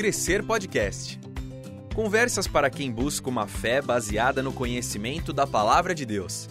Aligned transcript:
Crescer 0.00 0.42
Podcast. 0.42 1.20
Conversas 1.94 2.48
para 2.48 2.70
quem 2.70 2.90
busca 2.90 3.28
uma 3.28 3.46
fé 3.46 3.82
baseada 3.82 4.42
no 4.42 4.50
conhecimento 4.50 5.30
da 5.30 5.46
palavra 5.46 5.94
de 5.94 6.06
Deus. 6.06 6.48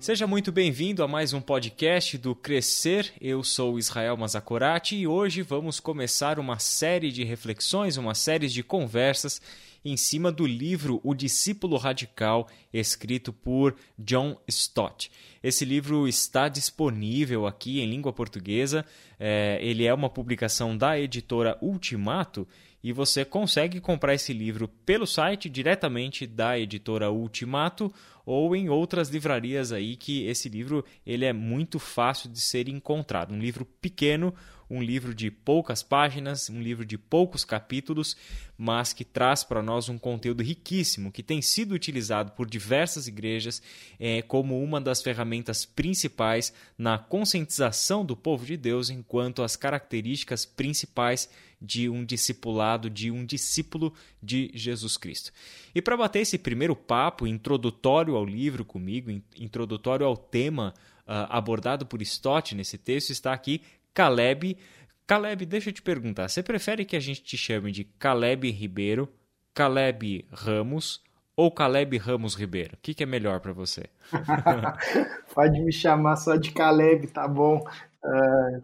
Seja 0.00 0.26
muito 0.26 0.50
bem-vindo 0.50 1.02
a 1.02 1.06
mais 1.06 1.34
um 1.34 1.40
podcast 1.42 2.16
do 2.16 2.34
Crescer. 2.34 3.12
Eu 3.20 3.44
sou 3.44 3.78
Israel 3.78 4.16
Mazakorati 4.16 4.96
e 4.96 5.06
hoje 5.06 5.42
vamos 5.42 5.80
começar 5.80 6.38
uma 6.38 6.58
série 6.58 7.12
de 7.12 7.24
reflexões, 7.24 7.98
uma 7.98 8.14
série 8.14 8.48
de 8.48 8.62
conversas 8.62 9.42
em 9.84 9.96
cima 9.96 10.32
do 10.32 10.46
livro 10.46 11.00
O 11.04 11.14
Discípulo 11.14 11.76
Radical, 11.76 12.48
escrito 12.72 13.32
por 13.32 13.76
John 13.98 14.36
Stott. 14.48 15.10
Esse 15.42 15.64
livro 15.64 16.08
está 16.08 16.48
disponível 16.48 17.46
aqui 17.46 17.80
em 17.80 17.90
língua 17.90 18.12
portuguesa. 18.12 18.84
É, 19.20 19.58
ele 19.60 19.84
é 19.84 19.92
uma 19.92 20.08
publicação 20.08 20.76
da 20.76 20.98
editora 20.98 21.58
Ultimato 21.60 22.48
e 22.82 22.92
você 22.92 23.24
consegue 23.24 23.80
comprar 23.80 24.14
esse 24.14 24.32
livro 24.32 24.68
pelo 24.68 25.06
site 25.06 25.48
diretamente 25.48 26.26
da 26.26 26.58
editora 26.58 27.10
Ultimato 27.10 27.92
ou 28.26 28.54
em 28.54 28.68
outras 28.68 29.08
livrarias 29.08 29.72
aí 29.72 29.96
que 29.96 30.26
esse 30.26 30.48
livro 30.48 30.84
ele 31.06 31.24
é 31.24 31.32
muito 31.32 31.78
fácil 31.78 32.30
de 32.30 32.40
ser 32.40 32.68
encontrado. 32.68 33.32
Um 33.32 33.38
livro 33.38 33.64
pequeno, 33.64 34.34
um 34.68 34.82
livro 34.82 35.14
de 35.14 35.30
poucas 35.30 35.82
páginas, 35.82 36.48
um 36.48 36.60
livro 36.60 36.84
de 36.84 36.96
poucos 36.96 37.44
capítulos, 37.44 38.16
mas 38.56 38.92
que 38.92 39.04
traz 39.04 39.42
para 39.44 39.62
nós 39.62 39.88
um 39.88 39.98
conteúdo 39.98 40.42
riquíssimo 40.42 41.10
que 41.10 41.22
tem 41.22 41.42
sido 41.42 41.72
utilizado 41.72 42.32
por 42.32 42.48
diversas 42.48 43.06
igrejas 43.06 43.62
é, 43.98 44.22
como 44.22 44.62
uma 44.62 44.80
das 44.80 45.02
ferramentas 45.02 45.64
principais 45.64 46.52
na 46.78 46.98
conscientização 46.98 48.04
do 48.04 48.16
povo 48.16 48.46
de 48.46 48.56
Deus 48.56 48.90
enquanto 48.90 49.42
as 49.42 49.56
características 49.56 50.44
principais 50.44 51.28
de 51.60 51.88
um 51.88 52.04
discipulado, 52.04 52.90
de 52.90 53.10
um 53.10 53.24
discípulo 53.24 53.92
de 54.22 54.50
Jesus 54.54 54.96
Cristo. 54.96 55.32
E 55.74 55.80
para 55.80 55.96
bater 55.96 56.20
esse 56.20 56.38
primeiro 56.38 56.76
papo 56.76 57.26
introdutório 57.26 58.16
ao 58.16 58.24
livro 58.24 58.64
comigo, 58.64 59.10
introdutório 59.36 60.06
ao 60.06 60.16
tema 60.16 60.74
uh, 61.06 61.26
abordado 61.30 61.86
por 61.86 62.02
Stott 62.02 62.54
nesse 62.54 62.76
texto, 62.76 63.10
está 63.10 63.32
aqui 63.32 63.62
Caleb. 63.94 64.58
Caleb, 65.06 65.46
deixa 65.46 65.70
eu 65.70 65.72
te 65.72 65.82
perguntar, 65.82 66.28
você 66.28 66.42
prefere 66.42 66.84
que 66.84 66.96
a 66.96 67.00
gente 67.00 67.22
te 67.22 67.36
chame 67.36 67.70
de 67.70 67.84
Caleb 67.84 68.50
Ribeiro, 68.50 69.08
Caleb 69.52 70.26
Ramos 70.32 71.02
ou 71.36 71.50
Caleb 71.50 71.96
Ramos 71.98 72.34
Ribeiro? 72.34 72.74
O 72.74 72.78
que, 72.80 72.94
que 72.94 73.02
é 73.02 73.06
melhor 73.06 73.40
para 73.40 73.52
você? 73.52 73.84
Pode 75.34 75.60
me 75.60 75.72
chamar 75.72 76.16
só 76.16 76.36
de 76.36 76.52
Caleb, 76.52 77.06
tá 77.08 77.28
bom. 77.28 77.62
Uh, 78.02 78.62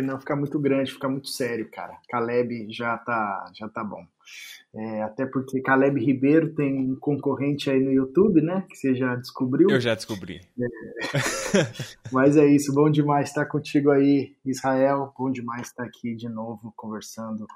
não 0.00 0.18
fica 0.18 0.34
muito 0.34 0.58
grande, 0.58 0.92
fica 0.92 1.08
muito 1.08 1.28
sério, 1.28 1.68
cara. 1.70 1.98
Caleb 2.08 2.68
já 2.72 2.96
tá, 2.98 3.50
já 3.54 3.68
tá 3.68 3.84
bom. 3.84 4.06
É, 4.74 5.02
até 5.02 5.26
porque 5.26 5.60
Caleb 5.60 6.00
Ribeiro 6.00 6.54
tem 6.54 6.92
um 6.92 6.96
concorrente 6.96 7.68
aí 7.68 7.78
no 7.78 7.92
YouTube, 7.92 8.40
né? 8.40 8.64
Que 8.70 8.76
você 8.76 8.94
já 8.94 9.14
descobriu. 9.16 9.68
Eu 9.68 9.80
já 9.80 9.94
descobri. 9.94 10.40
É. 10.58 10.66
Mas 12.10 12.36
é 12.36 12.46
isso, 12.46 12.72
bom 12.72 12.90
demais 12.90 13.28
estar 13.28 13.44
contigo 13.46 13.90
aí, 13.90 14.34
Israel. 14.44 15.12
Bom 15.18 15.30
demais 15.30 15.68
estar 15.68 15.84
aqui 15.84 16.14
de 16.14 16.28
novo 16.28 16.72
conversando 16.74 17.46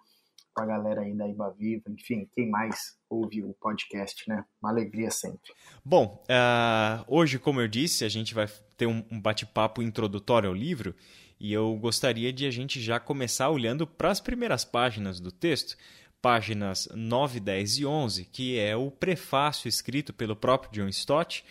com 0.56 0.62
a 0.62 0.66
galera 0.66 1.02
aí 1.02 1.14
da 1.14 1.28
Iba 1.28 1.54
Viva. 1.58 1.84
Enfim, 1.88 2.28
quem 2.34 2.50
mais 2.50 2.96
ouve 3.08 3.42
o 3.42 3.54
podcast, 3.54 4.28
né? 4.28 4.44
Uma 4.62 4.70
alegria 4.70 5.10
sempre. 5.10 5.52
Bom, 5.84 6.24
uh, 6.24 7.04
hoje, 7.06 7.38
como 7.38 7.60
eu 7.60 7.68
disse, 7.68 8.04
a 8.04 8.08
gente 8.08 8.34
vai 8.34 8.46
ter 8.76 8.86
um, 8.86 9.04
um 9.10 9.20
bate-papo 9.20 9.82
introdutório 9.82 10.48
ao 10.48 10.54
livro. 10.54 10.94
E 11.38 11.52
eu 11.52 11.74
gostaria 11.76 12.32
de 12.32 12.46
a 12.46 12.50
gente 12.50 12.80
já 12.80 12.98
começar 12.98 13.50
olhando 13.50 13.86
para 13.86 14.10
as 14.10 14.20
primeiras 14.20 14.64
páginas 14.64 15.20
do 15.20 15.30
texto, 15.30 15.76
páginas 16.20 16.88
9, 16.94 17.40
10 17.40 17.78
e 17.78 17.86
11, 17.86 18.24
que 18.26 18.58
é 18.58 18.74
o 18.74 18.90
prefácio 18.90 19.68
escrito 19.68 20.12
pelo 20.12 20.34
próprio 20.34 20.72
John 20.72 20.88
Stott. 20.88 21.44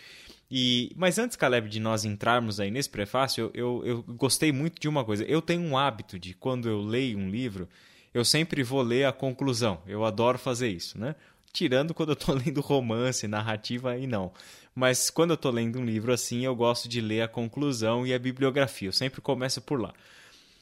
E, 0.50 0.92
mas 0.96 1.18
antes, 1.18 1.38
Caleb, 1.38 1.70
de 1.70 1.80
nós 1.80 2.06
entrarmos 2.06 2.60
aí 2.60 2.70
nesse 2.72 2.90
prefácio, 2.90 3.52
eu, 3.54 3.82
eu, 3.84 3.86
eu 3.86 4.14
gostei 4.16 4.52
muito 4.52 4.80
de 4.80 4.88
uma 4.88 5.04
coisa. 5.04 5.24
Eu 5.24 5.42
tenho 5.42 5.62
um 5.62 5.78
hábito 5.78 6.20
de, 6.20 6.34
quando 6.34 6.68
eu 6.70 6.82
leio 6.82 7.18
um 7.18 7.30
livro, 7.30 7.68
eu 8.14 8.24
sempre 8.24 8.64
vou 8.64 8.82
ler 8.82 9.06
a 9.06 9.12
conclusão. 9.12 9.82
Eu 9.88 10.06
adoro 10.06 10.38
fazer 10.38 10.70
isso, 10.70 11.00
né? 11.00 11.16
Tirando 11.52 11.94
quando 11.94 12.10
eu 12.10 12.14
estou 12.14 12.36
lendo 12.36 12.62
romance, 12.62 13.28
narrativa, 13.28 13.92
aí 13.92 14.08
não. 14.08 14.32
Mas 14.76 15.10
quando 15.10 15.30
eu 15.30 15.36
estou 15.36 15.52
lendo 15.52 15.80
um 15.80 15.86
livro 15.86 16.12
assim, 16.12 16.44
eu 16.44 16.54
gosto 16.54 16.90
de 16.90 17.00
ler 17.00 17.22
a 17.22 17.28
conclusão 17.30 18.06
e 18.06 18.14
a 18.14 18.20
bibliografia. 18.20 18.90
Eu 18.90 18.94
sempre 18.94 19.22
começo 19.22 19.62
por 19.62 19.80
lá. 19.80 19.94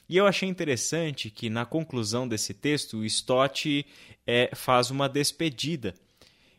E 0.07 0.18
eu 0.18 0.28
achei 0.28 0.47
interessante 0.47 1.31
que 1.31 1.50
na 1.50 1.66
conclusão 1.66 2.28
desse 2.28 2.53
texto, 2.53 2.97
o 2.97 3.06
Stott 3.06 3.85
é, 4.28 4.51
faz 4.53 4.91
uma 4.91 5.09
despedida. 5.09 5.96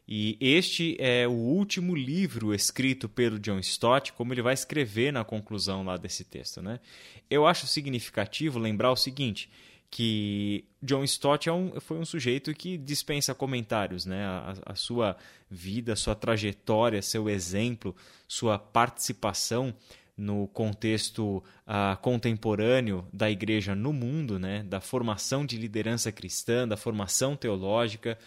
E 0.06 0.36
este 0.40 0.96
é 0.98 1.26
o 1.28 1.32
último 1.32 1.94
livro 1.94 2.52
escrito 2.52 3.08
pelo 3.08 3.38
John 3.38 3.60
Stott, 3.60 4.12
como 4.12 4.34
ele 4.34 4.42
vai 4.42 4.52
escrever 4.52 5.12
na 5.12 5.24
conclusão 5.24 5.84
lá 5.84 5.96
desse 5.96 6.24
texto. 6.24 6.60
Né? 6.60 6.80
Eu 7.30 7.46
acho 7.46 7.66
significativo 7.66 8.58
lembrar 8.58 8.90
o 8.90 8.96
seguinte: 8.96 9.48
que 9.94 10.64
John 10.82 11.04
Stott 11.04 11.48
é 11.48 11.52
um, 11.52 11.80
foi 11.80 11.96
um 11.98 12.04
sujeito 12.04 12.52
que 12.52 12.76
dispensa 12.76 13.32
comentários, 13.32 14.04
né? 14.04 14.24
A, 14.26 14.54
a, 14.66 14.74
sua 14.74 15.16
vida, 15.48 15.94
sua 15.94 16.16
trajetória, 16.16 17.00
seu 17.00 17.30
exemplo, 17.30 17.94
sua 18.26 18.58
participação 18.58 19.72
no 20.16 20.48
contexto 20.48 21.36
uh, 21.36 21.96
contemporâneo 22.02 23.06
da 23.12 23.30
igreja 23.30 23.76
no 23.76 23.92
mundo, 23.92 24.36
né? 24.36 24.64
Da 24.64 24.80
formação 24.80 25.46
de 25.46 25.56
liderança 25.56 26.10
cristã, 26.10 26.66
da 26.66 26.76
formação 26.76 27.36
teológica, 27.36 28.18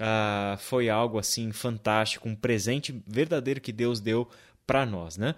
uh, 0.00 0.58
foi 0.58 0.90
algo 0.90 1.20
assim 1.20 1.52
fantástico, 1.52 2.28
um 2.28 2.34
presente 2.34 3.00
verdadeiro 3.06 3.60
que 3.60 3.70
Deus 3.70 4.00
deu 4.00 4.28
para 4.66 4.84
nós, 4.84 5.16
né? 5.16 5.36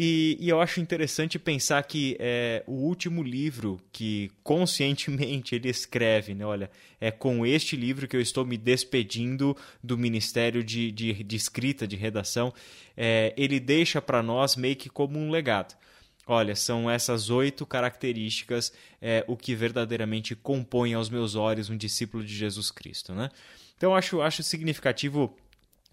E, 0.00 0.36
e, 0.38 0.48
eu 0.48 0.60
acho 0.60 0.80
interessante 0.80 1.40
pensar 1.40 1.82
que 1.82 2.16
é, 2.20 2.62
o 2.68 2.74
último 2.74 3.20
livro 3.20 3.80
que 3.90 4.30
conscientemente 4.44 5.56
ele 5.56 5.68
escreve, 5.68 6.36
né? 6.36 6.46
Olha, 6.46 6.70
é 7.00 7.10
com 7.10 7.44
este 7.44 7.74
livro 7.74 8.06
que 8.06 8.16
eu 8.16 8.20
estou 8.20 8.46
me 8.46 8.56
despedindo 8.56 9.56
do 9.82 9.98
Ministério 9.98 10.62
de, 10.62 10.92
de, 10.92 11.24
de 11.24 11.36
Escrita, 11.36 11.84
de 11.84 11.96
Redação. 11.96 12.54
É, 12.96 13.34
ele 13.36 13.58
deixa 13.58 14.00
para 14.00 14.22
nós 14.22 14.54
meio 14.54 14.76
que 14.76 14.88
como 14.88 15.18
um 15.18 15.32
legado. 15.32 15.76
Olha, 16.28 16.54
são 16.54 16.88
essas 16.88 17.28
oito 17.28 17.66
características 17.66 18.72
é, 19.02 19.24
o 19.26 19.36
que 19.36 19.52
verdadeiramente 19.56 20.36
compõe 20.36 20.94
aos 20.94 21.10
meus 21.10 21.34
olhos 21.34 21.70
um 21.70 21.76
discípulo 21.76 22.22
de 22.22 22.36
Jesus 22.36 22.70
Cristo, 22.70 23.12
né? 23.14 23.30
Então, 23.76 23.96
acho, 23.96 24.20
acho 24.20 24.44
significativo 24.44 25.36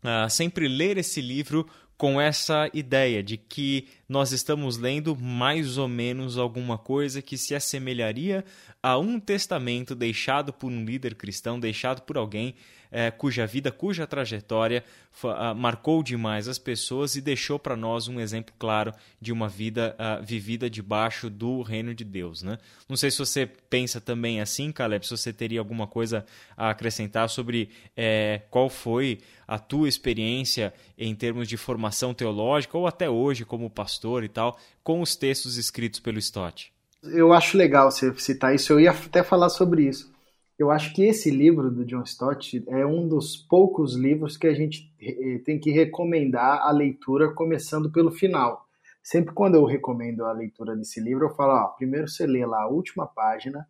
uh, 0.04 0.30
sempre 0.30 0.68
ler 0.68 0.98
esse 0.98 1.22
livro 1.22 1.68
com 1.98 2.20
essa 2.20 2.70
ideia 2.74 3.24
de 3.24 3.38
que 3.38 3.88
nós 4.08 4.32
estamos 4.32 4.78
lendo 4.78 5.16
mais 5.16 5.78
ou 5.78 5.88
menos 5.88 6.38
alguma 6.38 6.78
coisa 6.78 7.22
que 7.22 7.38
se 7.38 7.56
assemelharia 7.56 8.46
a 8.82 8.98
um 8.98 9.20
testamento 9.20 9.96
deixado 9.96 10.54
por 10.54 10.72
um 10.72 10.86
líder 10.86 11.16
cristão, 11.16 11.60
deixado 11.60 12.02
por 12.02 12.18
alguém 12.18 12.56
é, 12.92 13.12
cuja 13.12 13.46
vida, 13.46 13.72
cuja 13.74 14.08
trajetória 14.08 14.82
uh, 15.24 15.54
marcou 15.54 16.02
demais 16.02 16.48
as 16.48 16.58
pessoas 16.58 17.16
e 17.16 17.22
deixou 17.22 17.60
para 17.60 17.76
nós 17.76 18.08
um 18.08 18.22
exemplo 18.22 18.54
claro 18.58 18.94
de 19.20 19.34
uma 19.34 19.50
vida 19.50 19.96
uh, 20.00 20.24
vivida 20.24 20.70
debaixo 20.70 21.30
do 21.30 21.62
reino 21.62 21.94
de 21.94 22.06
Deus. 22.06 22.42
Né? 22.42 22.58
Não 22.88 22.96
sei 22.96 23.12
se 23.12 23.18
você 23.18 23.46
pensa 23.46 24.00
também 24.00 24.40
assim, 24.40 24.72
Caleb, 24.72 25.06
se 25.06 25.12
você 25.18 25.34
teria 25.34 25.60
alguma 25.60 25.88
coisa 25.88 26.26
a 26.56 26.70
acrescentar 26.70 27.30
sobre 27.30 27.70
é, 27.98 28.44
qual 28.50 28.70
foi 28.70 29.20
a 29.48 29.60
tua 29.60 29.90
experiência 29.90 30.74
em 30.98 31.14
termos 31.14 31.48
de 31.48 31.58
formação 31.58 32.14
teológica 32.14 32.78
ou 32.78 32.88
até 32.88 33.10
hoje 33.10 33.44
como 33.44 33.70
pastor 33.70 33.95
e 34.24 34.30
tal, 34.30 34.58
com 34.84 35.02
os 35.02 35.16
textos 35.16 35.58
escritos 35.58 36.00
pelo 36.00 36.20
Stott. 36.20 36.74
Eu 37.04 37.34
acho 37.34 37.58
legal 37.58 37.92
você 37.92 38.14
citar 38.16 38.56
isso, 38.56 38.74
eu 38.74 38.80
ia 38.80 38.92
até 38.92 39.24
falar 39.24 39.50
sobre 39.50 39.88
isso. 39.88 40.14
Eu 40.58 40.72
acho 40.72 40.94
que 40.94 41.04
esse 41.04 41.30
livro 41.30 41.70
do 41.70 41.86
John 41.86 42.04
Stott 42.04 42.64
é 42.68 42.86
um 42.86 43.08
dos 43.08 43.36
poucos 43.36 43.94
livros 43.94 44.38
que 44.38 44.48
a 44.48 44.54
gente 44.54 44.90
eh, 45.02 45.40
tem 45.44 45.60
que 45.60 45.70
recomendar 45.70 46.62
a 46.62 46.72
leitura 46.72 47.34
começando 47.34 47.92
pelo 47.92 48.10
final. 48.10 48.66
Sempre 49.04 49.34
quando 49.34 49.56
eu 49.56 49.66
recomendo 49.66 50.26
a 50.26 50.32
leitura 50.32 50.76
desse 50.76 51.02
livro, 51.02 51.26
eu 51.26 51.36
falo, 51.36 51.54
ó, 51.54 51.68
primeiro 51.68 52.08
você 52.08 52.26
lê 52.26 52.46
lá 52.46 52.64
a 52.64 52.70
última 52.70 53.06
página, 53.06 53.68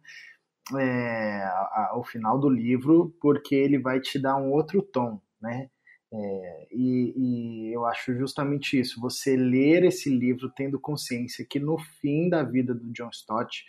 é, 0.78 1.44
a, 1.44 1.90
a, 1.92 1.98
o 1.98 2.04
final 2.04 2.40
do 2.40 2.50
livro, 2.50 3.14
porque 3.20 3.56
ele 3.56 3.80
vai 3.80 4.00
te 4.00 4.20
dar 4.20 4.38
um 4.38 4.52
outro 4.52 4.82
tom, 4.82 5.20
né? 5.42 5.70
É, 6.18 6.68
e, 6.72 7.14
e, 7.18 7.74
eu 7.74 7.86
acho 7.86 8.16
justamente 8.16 8.80
isso, 8.80 9.02
você 9.02 9.36
ler 9.36 9.84
esse 9.84 10.10
livro 10.10 10.50
tendo 10.56 10.80
consciência 10.80 11.46
que 11.46 11.60
no 11.60 11.78
fim 11.78 12.30
da 12.30 12.42
vida 12.42 12.74
do 12.74 12.92
John 12.92 13.10
Stott, 13.10 13.66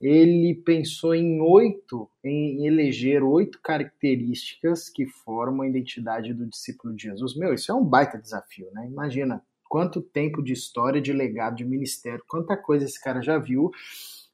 ele 0.00 0.54
pensou 0.54 1.14
em 1.14 1.40
oito, 1.40 2.08
em 2.22 2.66
eleger 2.66 3.22
oito 3.22 3.58
características 3.62 4.88
que 4.88 5.06
formam 5.06 5.62
a 5.62 5.68
identidade 5.68 6.34
do 6.34 6.46
discípulo 6.46 6.94
de 6.94 7.04
Jesus. 7.04 7.36
Meu, 7.36 7.54
isso 7.54 7.72
é 7.72 7.74
um 7.74 7.84
baita 7.84 8.18
desafio, 8.18 8.68
né? 8.72 8.86
Imagina 8.86 9.42
quanto 9.68 10.00
tempo 10.00 10.42
de 10.42 10.52
história, 10.52 11.00
de 11.00 11.12
legado, 11.12 11.56
de 11.56 11.64
ministério, 11.64 12.24
quanta 12.28 12.56
coisa 12.56 12.84
esse 12.84 13.00
cara 13.00 13.20
já 13.22 13.38
viu. 13.38 13.70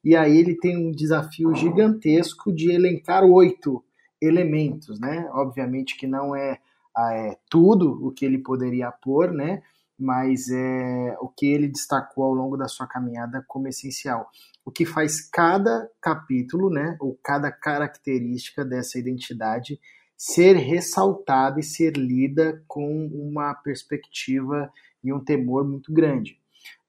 e 0.03 0.15
aí 0.15 0.37
ele 0.37 0.55
tem 0.55 0.77
um 0.77 0.91
desafio 0.91 1.53
gigantesco 1.55 2.53
de 2.53 2.71
elencar 2.71 3.23
oito 3.23 3.83
elementos, 4.21 4.99
né? 4.99 5.27
Obviamente 5.33 5.97
que 5.97 6.07
não 6.07 6.35
é, 6.35 6.59
é 6.97 7.37
tudo 7.49 8.05
o 8.05 8.11
que 8.11 8.25
ele 8.25 8.37
poderia 8.37 8.91
pôr, 8.91 9.31
né? 9.31 9.61
Mas 9.97 10.49
é 10.49 11.15
o 11.21 11.29
que 11.29 11.45
ele 11.45 11.67
destacou 11.67 12.25
ao 12.25 12.33
longo 12.33 12.57
da 12.57 12.67
sua 12.67 12.85
caminhada 12.85 13.43
como 13.47 13.67
essencial. 13.67 14.29
O 14.65 14.71
que 14.71 14.85
faz 14.85 15.21
cada 15.29 15.89
capítulo, 16.01 16.69
né? 16.69 16.97
Ou 16.99 17.17
cada 17.23 17.51
característica 17.51 18.65
dessa 18.65 18.99
identidade 18.99 19.79
ser 20.17 20.55
ressaltada 20.55 21.59
e 21.59 21.63
ser 21.63 21.97
lida 21.97 22.63
com 22.67 23.07
uma 23.07 23.53
perspectiva 23.53 24.71
e 25.03 25.13
um 25.13 25.23
temor 25.23 25.65
muito 25.65 25.93
grande. 25.93 26.39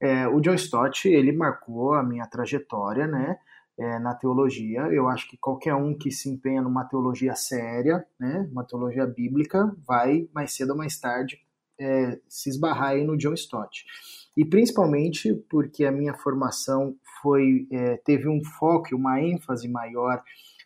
É, 0.01 0.27
o 0.29 0.41
John 0.41 0.55
Stott 0.55 1.09
ele 1.09 1.33
marcou 1.33 1.95
a 1.95 2.03
minha 2.03 2.27
trajetória, 2.27 3.07
né? 3.07 3.39
É, 3.79 3.99
na 3.99 4.15
teologia, 4.15 4.83
eu 4.91 5.07
acho 5.07 5.29
que 5.29 5.37
qualquer 5.37 5.75
um 5.75 5.95
que 5.97 6.11
se 6.11 6.31
empenha 6.31 6.63
numa 6.63 6.85
teologia 6.85 7.35
séria, 7.35 8.07
né, 8.19 8.49
uma 8.51 8.65
teologia 8.65 9.07
bíblica, 9.07 9.71
vai 9.87 10.27
mais 10.33 10.53
cedo 10.53 10.71
ou 10.71 10.77
mais 10.77 10.99
tarde 10.99 11.39
é, 11.79 12.19
se 12.27 12.49
esbarrar 12.49 12.91
aí 12.91 13.05
no 13.05 13.19
John 13.19 13.35
Stott. 13.35 13.85
E 14.35 14.47
principalmente 14.47 15.35
porque 15.51 15.85
a 15.85 15.93
minha 15.93 16.15
formação 16.15 16.97
foi 17.21 17.67
é, 17.71 17.99
teve 17.99 18.29
um 18.29 18.43
foco, 18.43 18.97
uma 18.97 19.21
ênfase 19.21 19.69
maior 19.69 20.23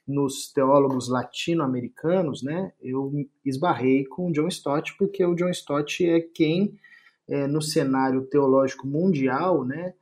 nos 0.06 0.52
teólogos 0.52 1.08
latino-americanos, 1.08 2.42
né, 2.42 2.72
eu 2.80 3.12
esbarrei 3.44 4.04
com 4.04 4.28
o 4.28 4.32
John 4.32 4.48
Stott, 4.48 4.96
porque 4.96 5.24
o 5.24 5.34
John 5.34 5.50
Stott 5.50 6.04
é 6.04 6.20
quem, 6.20 6.78
é, 7.28 7.46
no 7.46 7.62
cenário 7.62 8.22
teológico 8.26 8.86
mundial, 8.86 9.64
né, 9.64 9.94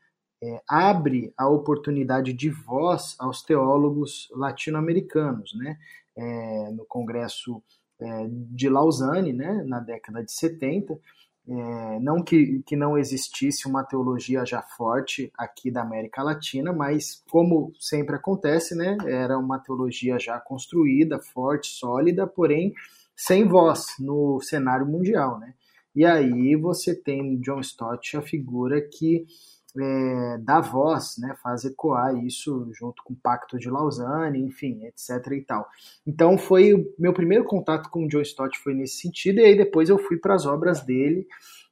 é, 0.42 0.62
abre 0.68 1.32
a 1.36 1.48
oportunidade 1.48 2.32
de 2.32 2.50
voz 2.50 3.16
aos 3.18 3.42
teólogos 3.42 4.28
latino-americanos, 4.32 5.54
né, 5.54 5.78
é, 6.16 6.70
no 6.72 6.84
Congresso 6.86 7.62
é, 8.00 8.26
de 8.30 8.68
Lausanne, 8.68 9.32
né, 9.32 9.62
na 9.66 9.80
década 9.80 10.22
de 10.22 10.32
70, 10.32 10.98
é, 11.50 11.98
não 12.00 12.22
que, 12.22 12.62
que 12.66 12.76
não 12.76 12.98
existisse 12.98 13.66
uma 13.66 13.82
teologia 13.82 14.44
já 14.44 14.60
forte 14.60 15.32
aqui 15.36 15.70
da 15.70 15.82
América 15.82 16.22
Latina, 16.22 16.72
mas 16.72 17.24
como 17.30 17.72
sempre 17.80 18.16
acontece, 18.16 18.74
né, 18.74 18.96
era 19.06 19.38
uma 19.38 19.58
teologia 19.58 20.18
já 20.18 20.38
construída, 20.38 21.18
forte, 21.18 21.68
sólida, 21.68 22.26
porém 22.26 22.74
sem 23.16 23.48
voz 23.48 23.96
no 23.98 24.40
cenário 24.40 24.86
mundial, 24.86 25.40
né? 25.40 25.52
E 25.94 26.04
aí 26.04 26.54
você 26.54 26.94
tem 26.94 27.40
John 27.40 27.58
Stott, 27.58 28.16
a 28.16 28.22
figura 28.22 28.80
que 28.80 29.26
é, 29.76 30.38
dá 30.38 30.60
voz, 30.60 31.16
né, 31.18 31.36
faz 31.42 31.64
ecoar 31.64 32.16
isso 32.24 32.68
junto 32.72 33.02
com 33.02 33.12
o 33.12 33.16
Pacto 33.16 33.58
de 33.58 33.68
Lausanne, 33.68 34.40
enfim, 34.40 34.84
etc 34.84 35.32
e 35.32 35.42
tal. 35.42 35.68
Então 36.06 36.38
foi 36.38 36.74
o 36.74 36.94
meu 36.98 37.12
primeiro 37.12 37.44
contato 37.44 37.90
com 37.90 38.04
o 38.04 38.08
John 38.08 38.22
Stott 38.22 38.58
foi 38.58 38.74
nesse 38.74 39.00
sentido, 39.00 39.40
e 39.40 39.44
aí 39.44 39.56
depois 39.56 39.88
eu 39.88 39.98
fui 39.98 40.16
para 40.16 40.34
as 40.34 40.46
obras 40.46 40.84
dele, 40.84 41.26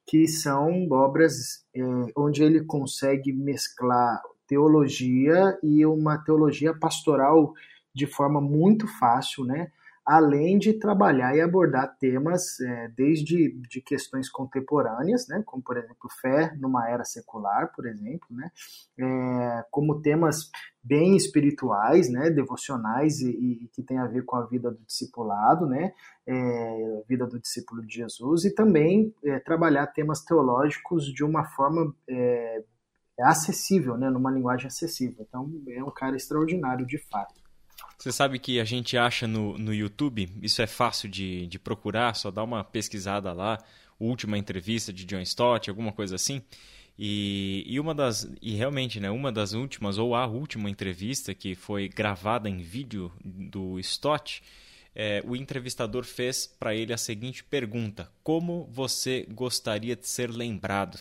que 0.05 0.27
são 0.27 0.87
obras 0.91 1.65
é, 1.75 1.81
onde 2.15 2.43
ele 2.43 2.63
consegue 2.63 3.33
mesclar 3.33 4.21
teologia 4.47 5.57
e 5.61 5.85
uma 5.85 6.17
teologia 6.17 6.73
pastoral 6.73 7.53
de 7.93 8.05
forma 8.05 8.39
muito 8.39 8.87
fácil, 8.87 9.43
né? 9.43 9.71
Além 10.07 10.57
de 10.57 10.71
trabalhar 10.71 11.35
e 11.35 11.41
abordar 11.41 11.97
temas 11.99 12.61
é, 12.61 12.87
desde 12.95 13.51
de 13.67 13.81
questões 13.81 14.29
contemporâneas, 14.29 15.27
né, 15.27 15.43
como 15.45 15.61
por 15.61 15.75
exemplo 15.75 16.09
fé 16.21 16.55
numa 16.55 16.89
era 16.89 17.03
secular, 17.03 17.73
por 17.75 17.85
exemplo, 17.85 18.25
né, 18.31 18.49
é, 18.97 19.65
como 19.69 20.01
temas 20.01 20.49
bem 20.81 21.17
espirituais, 21.17 22.09
né, 22.09 22.29
devocionais 22.29 23.19
e, 23.19 23.31
e, 23.31 23.67
que 23.67 23.83
tem 23.83 23.97
a 23.97 24.07
ver 24.07 24.23
com 24.23 24.37
a 24.37 24.45
vida 24.45 24.71
do 24.71 24.81
discipulado, 24.85 25.65
né, 25.65 25.91
é, 26.25 27.03
vida 27.09 27.27
do 27.27 27.37
discípulo 27.37 27.85
de 27.85 27.95
Jesus 27.95 28.45
e 28.45 28.55
também 28.55 29.13
é, 29.25 29.39
trabalhar 29.39 29.87
temas 29.87 30.23
teológicos 30.23 31.03
de 31.13 31.25
uma 31.25 31.43
forma 31.43 31.93
é, 32.09 32.63
acessível, 33.19 33.97
né, 33.97 34.09
numa 34.09 34.31
linguagem 34.31 34.67
acessível. 34.67 35.25
Então 35.27 35.51
é 35.67 35.83
um 35.83 35.91
cara 35.91 36.15
extraordinário 36.15 36.85
de 36.85 36.97
fato. 36.97 37.46
Você 37.97 38.11
sabe 38.11 38.37
que 38.37 38.59
a 38.59 38.65
gente 38.65 38.95
acha 38.95 39.27
no, 39.27 39.57
no 39.57 39.73
YouTube, 39.73 40.29
isso 40.41 40.61
é 40.61 40.67
fácil 40.67 41.09
de, 41.09 41.47
de 41.47 41.57
procurar, 41.57 42.15
só 42.15 42.29
dá 42.29 42.43
uma 42.43 42.63
pesquisada 42.63 43.33
lá, 43.33 43.57
última 43.99 44.37
entrevista 44.37 44.93
de 44.93 45.03
John 45.03 45.21
Stott, 45.21 45.69
alguma 45.69 45.91
coisa 45.91 46.15
assim. 46.15 46.43
E, 46.99 47.63
e 47.65 47.79
uma 47.79 47.93
das 47.93 48.27
e 48.41 48.55
realmente 48.55 48.99
né 48.99 49.11
uma 49.11 49.31
das 49.31 49.53
últimas 49.53 49.99
ou 49.99 50.15
a 50.15 50.25
última 50.25 50.67
entrevista 50.67 51.31
que 51.31 51.53
foi 51.53 51.87
gravada 51.87 52.49
em 52.49 52.57
vídeo 52.57 53.11
do 53.23 53.79
Stott 53.79 54.41
é, 54.95 55.21
o 55.23 55.35
entrevistador 55.35 56.03
fez 56.03 56.47
para 56.47 56.73
ele 56.73 56.91
a 56.91 56.97
seguinte 56.97 57.43
pergunta 57.43 58.11
como 58.23 58.67
você 58.71 59.27
gostaria 59.29 59.95
de 59.95 60.07
ser 60.07 60.31
lembrado? 60.31 60.99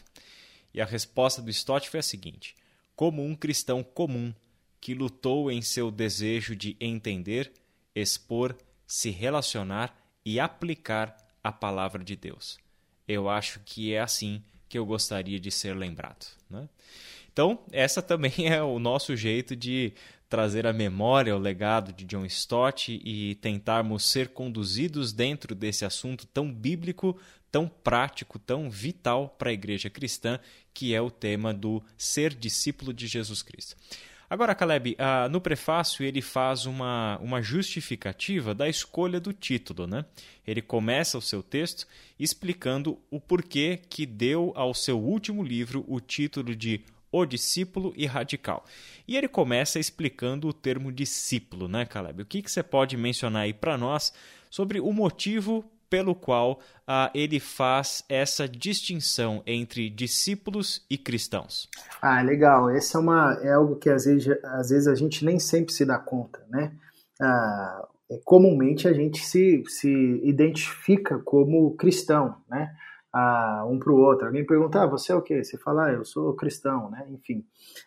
E 0.75 0.83
a 0.83 0.85
resposta 0.85 1.41
do 1.41 1.51
Stott 1.51 1.89
foi 1.89 2.01
a 2.01 2.03
seguinte 2.03 2.55
como 2.95 3.25
um 3.25 3.35
cristão 3.35 3.83
comum 3.83 4.35
que 4.81 4.94
lutou 4.94 5.50
em 5.50 5.62
seu 5.62 5.90
desejo 5.90 6.55
de 6.55 6.76
entender, 6.81 7.52
expor, 7.94 8.56
se 8.87 9.11
relacionar 9.11 9.96
e 10.25 10.38
aplicar 10.38 11.17
a 11.43 11.52
palavra 11.52 12.02
de 12.02 12.17
Deus. 12.17 12.58
Eu 13.06 13.28
acho 13.28 13.61
que 13.64 13.93
é 13.93 14.00
assim 14.00 14.43
que 14.69 14.78
eu 14.78 14.84
gostaria 14.84 15.38
de 15.38 15.50
ser 15.50 15.76
lembrado. 15.76 16.26
Né? 16.50 16.69
Então, 17.32 17.58
essa 17.70 18.02
também 18.02 18.32
é 18.46 18.62
o 18.62 18.78
nosso 18.78 19.17
jeito 19.17 19.55
de 19.55 19.93
trazer 20.28 20.67
à 20.67 20.73
memória 20.73 21.37
o 21.37 21.38
legado 21.38 21.93
de 21.93 22.05
John 22.05 22.25
Stott 22.26 23.00
e 23.05 23.37
tentarmos 23.37 24.05
ser 24.05 24.28
conduzidos 24.31 25.12
dentro 25.12 25.55
desse 25.55 25.84
assunto 25.84 26.26
tão 26.26 26.52
bíblico, 26.52 27.17
tão 27.50 27.69
prático, 27.69 28.38
tão 28.38 28.69
vital 28.69 29.28
para 29.38 29.50
a 29.50 29.52
igreja 29.52 29.88
cristã, 29.88 30.40
que 30.75 30.94
é 30.94 31.00
o 31.00 31.11
tema 31.11 31.55
do 31.55 31.82
ser 31.96 32.34
discípulo 32.34 32.93
de 32.93 33.06
Jesus 33.06 33.43
Cristo. 33.43 33.76
Agora, 34.28 34.55
Caleb, 34.55 34.96
ah, 34.99 35.28
no 35.28 35.40
prefácio 35.40 36.05
ele 36.05 36.20
faz 36.20 36.67
uma, 36.67 37.19
uma 37.19 37.40
justificativa 37.40 38.55
da 38.55 38.69
escolha 38.69 39.20
do 39.20 39.32
título. 39.32 39.87
Né? 39.87 40.05
Ele 40.46 40.61
começa 40.61 41.17
o 41.17 41.23
seu 41.23 41.43
texto 41.43 41.87
explicando 42.19 42.99
o 43.11 43.20
porquê 43.20 43.81
que 43.88 44.05
deu 44.05 44.52
ao 44.56 44.75
seu 44.75 44.99
último 44.99 45.43
livro 45.43 45.84
o 45.87 46.00
título 46.00 46.56
de 46.56 46.81
O 47.12 47.25
Discípulo 47.25 47.93
e 47.96 48.05
Radical. 48.05 48.64
E 49.06 49.16
ele 49.16 49.28
começa 49.28 49.78
explicando 49.78 50.49
o 50.49 50.52
termo 50.52 50.90
discípulo, 50.90 51.68
né, 51.68 51.85
Caleb? 51.85 52.23
O 52.23 52.26
que, 52.26 52.42
que 52.42 52.50
você 52.50 52.62
pode 52.62 52.97
mencionar 52.97 53.42
aí 53.42 53.52
para 53.52 53.78
nós 53.78 54.12
sobre 54.50 54.80
o 54.80 54.92
motivo 54.92 55.64
pelo 55.88 56.14
qual 56.14 56.61
ah, 56.87 57.11
ele 57.14 57.40
faz 57.40 58.05
essa 58.09 58.49
distinção 58.49 59.43
entre 59.47 59.88
discípulos 59.90 60.85
e 60.90 60.97
cristãos. 60.97 61.69
Ah, 62.00 62.23
legal. 62.23 62.71
Esse 62.71 62.97
é, 62.97 62.99
uma, 62.99 63.38
é 63.43 63.52
algo 63.52 63.76
que 63.76 63.90
às 63.90 64.05
vezes, 64.05 64.28
às 64.45 64.71
vezes 64.71 64.88
a 64.88 64.95
gente 64.95 65.25
nem 65.25 65.38
sempre 65.38 65.73
se 65.73 65.85
dá 65.85 65.99
conta, 65.99 66.45
né? 66.49 66.73
Ah, 67.21 67.88
é, 68.11 68.21
comumente 68.25 68.87
a 68.87 68.93
gente 68.93 69.25
se, 69.25 69.64
se 69.66 69.90
identifica 70.23 71.19
como 71.19 71.75
cristão, 71.76 72.37
né? 72.49 72.75
Ah, 73.18 73.64
um 73.66 73.78
para 73.78 73.90
o 73.90 73.96
outro. 73.96 74.26
Alguém 74.26 74.44
pergunta, 74.44 74.82
ah, 74.82 74.87
você 74.87 75.11
é 75.11 75.14
o 75.14 75.23
quê? 75.23 75.42
Você 75.42 75.56
fala, 75.56 75.87
ah, 75.87 75.92
eu 75.92 76.04
sou 76.04 76.35
cristão, 76.35 76.90
né? 76.90 77.06
Enfim, 77.11 77.42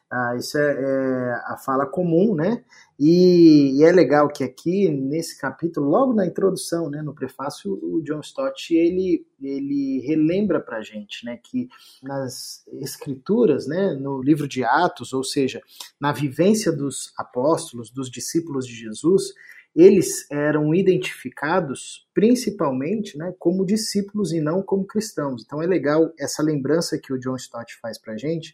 ah, 0.10 0.36
isso 0.36 0.58
é, 0.58 0.72
é, 0.72 1.34
a 1.46 1.56
fala 1.64 1.86
comum, 1.86 2.34
né? 2.34 2.64
E, 3.00 3.78
e, 3.78 3.84
é 3.84 3.92
legal 3.92 4.28
que 4.28 4.44
aqui, 4.44 4.90
nesse 4.90 5.40
capítulo, 5.40 5.88
logo 5.88 6.14
na 6.14 6.26
introdução, 6.26 6.90
né, 6.90 7.04
no 7.04 7.14
prefácio, 7.14 7.80
o 7.82 8.02
John 8.02 8.22
Stott, 8.22 8.74
ele, 8.74 9.24
ele 9.40 10.00
relembra 10.00 10.60
para 10.60 10.78
a 10.78 10.82
gente, 10.82 11.24
né, 11.24 11.40
que 11.42 11.70
nas 12.04 12.66
escrituras, 12.82 13.68
né, 13.68 13.94
no 13.94 14.22
livro 14.22 14.48
de 14.48 14.64
Atos, 14.64 15.14
ou 15.14 15.24
seja, 15.24 15.62
na 16.00 16.12
vivência 16.12 16.74
dos 16.74 17.14
apóstolos, 17.16 17.92
dos 17.92 18.10
discípulos 18.10 18.66
de 18.66 18.74
Jesus, 18.74 19.34
eles 19.76 20.30
eram 20.32 20.74
identificados 20.74 22.08
principalmente 22.14 23.18
né, 23.18 23.34
como 23.38 23.66
discípulos 23.66 24.34
e 24.34 24.42
não 24.42 24.62
como 24.62 24.86
cristãos. 24.86 25.44
Então 25.46 25.62
é 25.62 25.68
legal 25.68 26.12
essa 26.20 26.44
lembrança 26.44 27.00
que 27.00 27.14
o 27.14 27.20
John 27.20 27.36
Stott 27.36 27.78
faz 27.80 28.00
para 28.00 28.14
a 28.14 28.18
gente, 28.18 28.54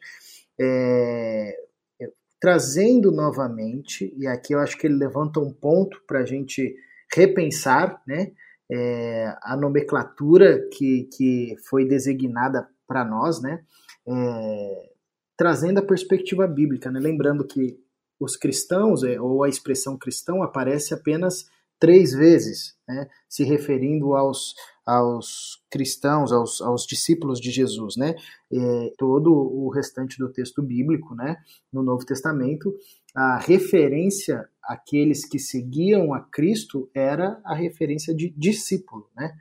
é, 0.60 1.58
é, 2.02 2.12
trazendo 2.40 3.12
novamente, 3.12 4.14
e 4.18 4.28
aqui 4.28 4.54
eu 4.54 4.60
acho 4.60 4.78
que 4.78 4.88
ele 4.88 4.96
levanta 4.96 5.40
um 5.40 5.52
ponto 5.52 6.02
para 6.06 6.20
a 6.20 6.26
gente 6.26 6.76
repensar 7.14 8.02
né, 8.06 8.32
é, 8.72 9.34
a 9.42 9.56
nomenclatura 9.56 10.68
que, 10.72 11.10
que 11.16 11.56
foi 11.70 11.88
designada 11.88 12.68
para 12.88 13.06
nós, 13.06 13.42
né, 13.42 13.64
é, 14.08 14.90
trazendo 15.38 15.80
a 15.80 15.86
perspectiva 15.86 16.46
bíblica, 16.48 16.92
né, 16.92 17.00
lembrando 17.00 17.46
que 17.46 17.80
os 18.20 18.36
cristãos, 18.36 19.04
é, 19.04 19.20
ou 19.20 19.44
a 19.44 19.50
expressão 19.50 19.98
cristão, 19.98 20.42
aparece 20.42 20.94
apenas 20.94 21.46
três 21.80 22.14
vezes, 22.14 22.76
né, 22.88 23.08
se 23.28 23.44
referindo 23.44 24.16
aos, 24.16 24.56
aos 24.86 25.62
cristãos, 25.70 26.32
aos, 26.32 26.62
aos 26.62 26.86
discípulos 26.86 27.40
de 27.40 27.52
Jesus, 27.52 27.98
né? 27.98 28.16
É, 28.52 28.94
todo 28.98 29.32
o 29.32 29.70
restante 29.70 30.18
do 30.18 30.32
texto 30.32 30.62
bíblico, 30.62 31.14
né, 31.16 31.36
no 31.72 31.84
Novo 31.84 32.06
Testamento, 32.06 32.74
a 33.14 33.38
referência 33.38 34.48
àqueles 34.64 35.28
que 35.28 35.40
seguiam 35.40 36.14
a 36.14 36.22
Cristo 36.22 36.90
era 36.94 37.40
a 37.44 37.54
referência 37.54 38.14
de 38.16 38.30
discípulo, 38.30 39.10
né? 39.16 39.34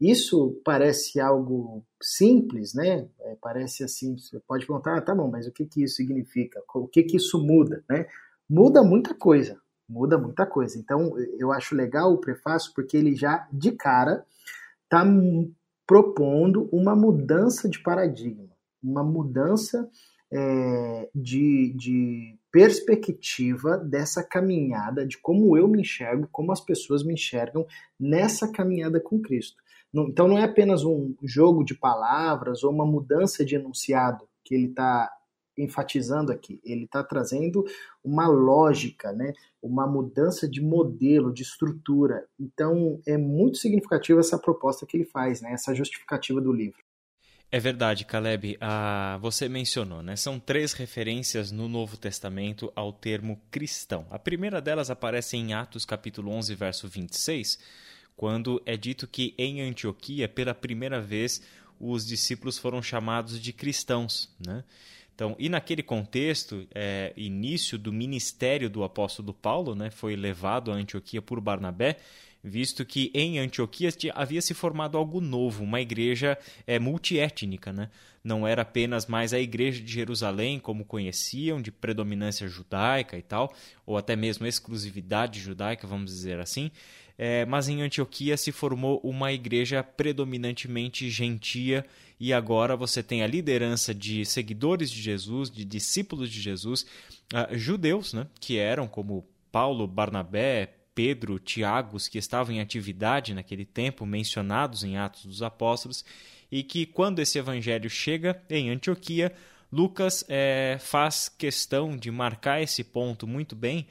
Isso 0.00 0.60
parece 0.64 1.18
algo 1.18 1.84
simples, 2.00 2.72
né? 2.72 3.08
É, 3.20 3.36
parece 3.40 3.82
assim, 3.82 4.16
você 4.16 4.38
pode 4.40 4.64
perguntar, 4.64 4.96
ah, 4.96 5.00
tá 5.00 5.14
bom, 5.14 5.28
mas 5.28 5.46
o 5.46 5.52
que 5.52 5.64
que 5.64 5.82
isso 5.82 5.96
significa? 5.96 6.62
O 6.74 6.86
que 6.86 7.02
que 7.02 7.16
isso 7.16 7.42
muda, 7.42 7.84
né? 7.88 8.06
Muda 8.48 8.82
muita 8.82 9.12
coisa, 9.12 9.60
muda 9.88 10.16
muita 10.16 10.46
coisa. 10.46 10.78
Então, 10.78 11.18
eu 11.38 11.50
acho 11.52 11.74
legal 11.74 12.12
o 12.12 12.20
prefácio 12.20 12.72
porque 12.74 12.96
ele 12.96 13.14
já 13.16 13.48
de 13.52 13.72
cara 13.72 14.24
está 14.84 15.04
propondo 15.86 16.68
uma 16.72 16.94
mudança 16.94 17.68
de 17.68 17.82
paradigma, 17.82 18.48
uma 18.82 19.02
mudança 19.02 19.90
é, 20.30 21.08
de, 21.14 21.74
de 21.76 22.38
perspectiva 22.52 23.76
dessa 23.78 24.22
caminhada, 24.22 25.06
de 25.06 25.18
como 25.18 25.56
eu 25.56 25.66
me 25.66 25.80
enxergo, 25.80 26.28
como 26.30 26.52
as 26.52 26.60
pessoas 26.60 27.02
me 27.02 27.14
enxergam 27.14 27.66
nessa 27.98 28.50
caminhada 28.50 29.00
com 29.00 29.20
Cristo. 29.20 29.62
Então 29.92 30.28
não 30.28 30.38
é 30.38 30.44
apenas 30.44 30.84
um 30.84 31.14
jogo 31.22 31.64
de 31.64 31.74
palavras 31.74 32.62
ou 32.62 32.70
uma 32.70 32.86
mudança 32.86 33.44
de 33.44 33.54
enunciado 33.54 34.28
que 34.44 34.54
ele 34.54 34.66
está 34.66 35.10
enfatizando 35.56 36.30
aqui. 36.30 36.60
Ele 36.64 36.84
está 36.84 37.02
trazendo 37.02 37.64
uma 38.02 38.28
lógica, 38.28 39.12
né? 39.12 39.32
uma 39.60 39.86
mudança 39.86 40.48
de 40.48 40.60
modelo, 40.60 41.32
de 41.32 41.42
estrutura. 41.42 42.26
Então 42.38 43.00
é 43.06 43.16
muito 43.16 43.58
significativa 43.58 44.20
essa 44.20 44.38
proposta 44.38 44.86
que 44.86 44.96
ele 44.96 45.04
faz, 45.04 45.40
né? 45.40 45.52
essa 45.52 45.74
justificativa 45.74 46.40
do 46.40 46.52
livro. 46.52 46.78
É 47.50 47.58
verdade, 47.58 48.04
Caleb. 48.04 48.58
Ah, 48.60 49.18
você 49.22 49.48
mencionou, 49.48 50.02
né? 50.02 50.16
São 50.16 50.38
três 50.38 50.74
referências 50.74 51.50
no 51.50 51.66
Novo 51.66 51.96
Testamento 51.96 52.70
ao 52.76 52.92
termo 52.92 53.40
cristão. 53.50 54.06
A 54.10 54.18
primeira 54.18 54.60
delas 54.60 54.90
aparece 54.90 55.38
em 55.38 55.54
Atos 55.54 55.86
capítulo 55.86 56.30
11, 56.30 56.54
verso 56.54 56.86
26, 56.86 57.58
quando 58.18 58.60
é 58.66 58.76
dito 58.76 59.06
que 59.06 59.32
em 59.38 59.60
Antioquia, 59.60 60.28
pela 60.28 60.52
primeira 60.52 61.00
vez, 61.00 61.40
os 61.78 62.04
discípulos 62.04 62.58
foram 62.58 62.82
chamados 62.82 63.40
de 63.40 63.52
cristãos. 63.52 64.28
Né? 64.44 64.64
Então, 65.14 65.36
e 65.38 65.48
naquele 65.48 65.84
contexto, 65.84 66.66
é, 66.74 67.12
início 67.16 67.78
do 67.78 67.92
ministério 67.92 68.68
do 68.68 68.82
apóstolo 68.82 69.32
Paulo, 69.32 69.76
né, 69.76 69.88
foi 69.88 70.16
levado 70.16 70.72
a 70.72 70.74
Antioquia 70.74 71.22
por 71.22 71.40
Barnabé, 71.40 71.98
visto 72.42 72.84
que 72.84 73.12
em 73.14 73.38
Antioquia 73.38 73.88
havia 74.16 74.42
se 74.42 74.52
formado 74.52 74.98
algo 74.98 75.20
novo, 75.20 75.62
uma 75.62 75.80
igreja 75.80 76.36
é, 76.66 76.76
multiétnica. 76.80 77.72
Né? 77.72 77.88
Não 78.24 78.44
era 78.44 78.62
apenas 78.62 79.06
mais 79.06 79.32
a 79.32 79.38
igreja 79.38 79.80
de 79.80 79.92
Jerusalém, 79.92 80.58
como 80.58 80.84
conheciam, 80.84 81.62
de 81.62 81.70
predominância 81.70 82.48
judaica 82.48 83.16
e 83.16 83.22
tal, 83.22 83.54
ou 83.86 83.96
até 83.96 84.16
mesmo 84.16 84.44
exclusividade 84.44 85.38
judaica, 85.38 85.86
vamos 85.86 86.10
dizer 86.10 86.40
assim, 86.40 86.72
é, 87.18 87.44
mas 87.44 87.68
em 87.68 87.82
Antioquia 87.82 88.36
se 88.36 88.52
formou 88.52 89.00
uma 89.02 89.32
igreja 89.32 89.82
predominantemente 89.82 91.10
gentia 91.10 91.84
e 92.20 92.32
agora 92.32 92.76
você 92.76 93.02
tem 93.02 93.22
a 93.22 93.26
liderança 93.26 93.92
de 93.92 94.24
seguidores 94.24 94.88
de 94.88 95.02
Jesus, 95.02 95.50
de 95.50 95.64
discípulos 95.64 96.30
de 96.30 96.40
Jesus, 96.40 96.86
uh, 97.34 97.58
judeus, 97.58 98.12
né, 98.12 98.26
que 98.40 98.56
eram 98.56 98.86
como 98.86 99.26
Paulo, 99.50 99.86
Barnabé, 99.86 100.74
Pedro, 100.94 101.38
Tiago, 101.38 101.96
que 102.10 102.18
estavam 102.18 102.54
em 102.54 102.60
atividade 102.60 103.34
naquele 103.34 103.64
tempo, 103.64 104.06
mencionados 104.06 104.84
em 104.84 104.96
Atos 104.96 105.26
dos 105.26 105.42
Apóstolos, 105.42 106.04
e 106.50 106.62
que 106.62 106.86
quando 106.86 107.20
esse 107.20 107.38
evangelho 107.38 107.90
chega 107.90 108.40
em 108.48 108.70
Antioquia, 108.70 109.32
Lucas 109.72 110.24
é, 110.28 110.76
faz 110.80 111.28
questão 111.28 111.96
de 111.96 112.10
marcar 112.10 112.62
esse 112.62 112.82
ponto 112.82 113.26
muito 113.26 113.54
bem, 113.54 113.86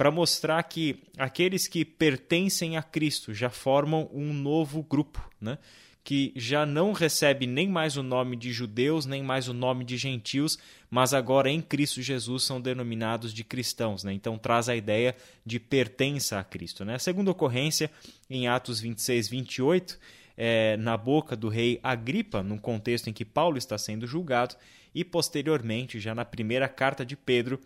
para 0.00 0.10
mostrar 0.10 0.62
que 0.62 0.96
aqueles 1.18 1.68
que 1.68 1.84
pertencem 1.84 2.78
a 2.78 2.82
Cristo 2.82 3.34
já 3.34 3.50
formam 3.50 4.08
um 4.14 4.32
novo 4.32 4.82
grupo, 4.82 5.30
né? 5.38 5.58
que 6.02 6.32
já 6.34 6.64
não 6.64 6.92
recebe 6.92 7.46
nem 7.46 7.68
mais 7.68 7.98
o 7.98 8.02
nome 8.02 8.34
de 8.34 8.50
judeus, 8.50 9.04
nem 9.04 9.22
mais 9.22 9.46
o 9.46 9.52
nome 9.52 9.84
de 9.84 9.98
gentios, 9.98 10.58
mas 10.90 11.12
agora 11.12 11.50
em 11.50 11.60
Cristo 11.60 12.00
Jesus 12.00 12.44
são 12.44 12.62
denominados 12.62 13.30
de 13.30 13.44
cristãos. 13.44 14.02
Né? 14.02 14.14
Então 14.14 14.38
traz 14.38 14.70
a 14.70 14.74
ideia 14.74 15.14
de 15.44 15.60
pertença 15.60 16.38
a 16.38 16.44
Cristo. 16.44 16.82
Né? 16.82 16.94
A 16.94 16.98
segunda 16.98 17.30
ocorrência, 17.30 17.90
em 18.30 18.48
Atos 18.48 18.80
26, 18.80 19.28
28, 19.28 19.98
é, 20.34 20.78
na 20.78 20.96
boca 20.96 21.36
do 21.36 21.50
rei 21.50 21.78
Agripa, 21.82 22.42
num 22.42 22.56
contexto 22.56 23.10
em 23.10 23.12
que 23.12 23.26
Paulo 23.26 23.58
está 23.58 23.76
sendo 23.76 24.06
julgado, 24.06 24.56
e 24.94 25.04
posteriormente, 25.04 26.00
já 26.00 26.14
na 26.14 26.24
primeira 26.24 26.68
carta 26.68 27.04
de 27.04 27.18
Pedro, 27.18 27.60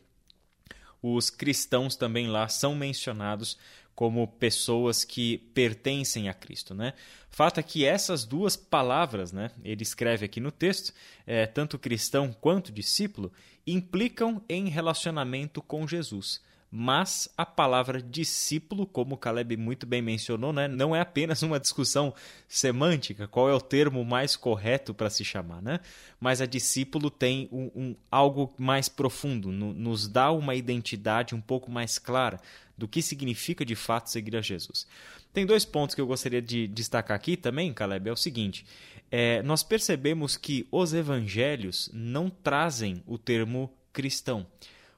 os 1.07 1.29
cristãos 1.29 1.97
também 1.97 2.29
lá 2.29 2.49
são 2.49 2.75
mencionados 2.75 3.59
como 3.95 4.27
pessoas 4.27 5.05
que 5.05 5.37
pertencem 5.53 6.31
a 6.31 6.35
Cristo, 6.35 6.75
né? 6.75 6.95
Fato 7.29 7.61
é 7.61 7.63
que 7.63 7.85
essas 7.85 8.25
duas 8.25 8.57
palavras, 8.57 9.31
né, 9.31 9.51
ele 9.63 9.83
escreve 9.83 10.25
aqui 10.25 10.41
no 10.41 10.51
texto, 10.51 10.95
é, 11.27 11.47
tanto 11.47 11.79
cristão 11.79 12.33
quanto 12.33 12.73
discípulo, 12.73 13.31
implicam 13.67 14.43
em 14.49 14.69
relacionamento 14.69 15.61
com 15.61 15.87
Jesus. 15.87 16.41
Mas 16.77 17.29
a 17.39 17.47
palavra 17.47 18.03
discípulo, 18.03 18.85
como 18.85 19.15
o 19.15 19.17
Caleb 19.17 19.57
muito 19.57 19.87
bem 19.87 20.03
mencionou, 20.03 20.53
né, 20.53 20.67
não 20.67 20.95
é 20.95 21.01
apenas 21.01 21.41
uma 21.45 21.61
discussão 21.61 22.13
semântica, 22.49 23.29
qual 23.29 23.49
é 23.49 23.55
o 23.55 23.61
termo 23.61 24.05
mais 24.05 24.35
correto 24.35 24.93
para 24.93 25.09
se 25.09 25.25
chamar, 25.25 25.63
né? 25.63 25.79
mas 26.19 26.41
a 26.41 26.47
discípulo 26.47 27.13
tem 27.13 27.49
um, 27.53 27.71
um 27.77 27.97
algo 28.11 28.53
mais 28.59 28.89
profundo, 28.89 29.53
no, 29.53 29.73
nos 29.73 30.09
dá 30.09 30.33
uma 30.33 30.57
identidade 30.57 31.33
um 31.33 31.41
pouco 31.41 31.71
mais 31.71 31.97
clara 31.97 32.41
do 32.77 32.89
que 32.89 33.01
significa 33.03 33.65
de 33.65 33.77
fato 33.77 34.11
seguir 34.11 34.37
a 34.37 34.41
Jesus. 34.41 34.85
Tem 35.33 35.47
dois 35.47 35.65
pontos 35.65 35.95
que 35.95 36.01
eu 36.01 36.09
gostaria 36.09 36.43
de 36.43 36.67
destacar 36.67 37.15
aqui 37.15 37.37
também, 37.37 37.73
Caleb, 37.73 38.09
é 38.09 38.13
o 38.13 38.17
seguinte, 38.17 38.67
é, 39.13 39.41
nós 39.45 39.63
percebemos 39.63 40.37
que 40.37 40.67
os 40.73 40.93
evangelhos 40.93 41.89
não 41.93 42.29
trazem 42.29 43.01
o 43.07 43.17
termo 43.17 43.73
cristão 43.93 44.45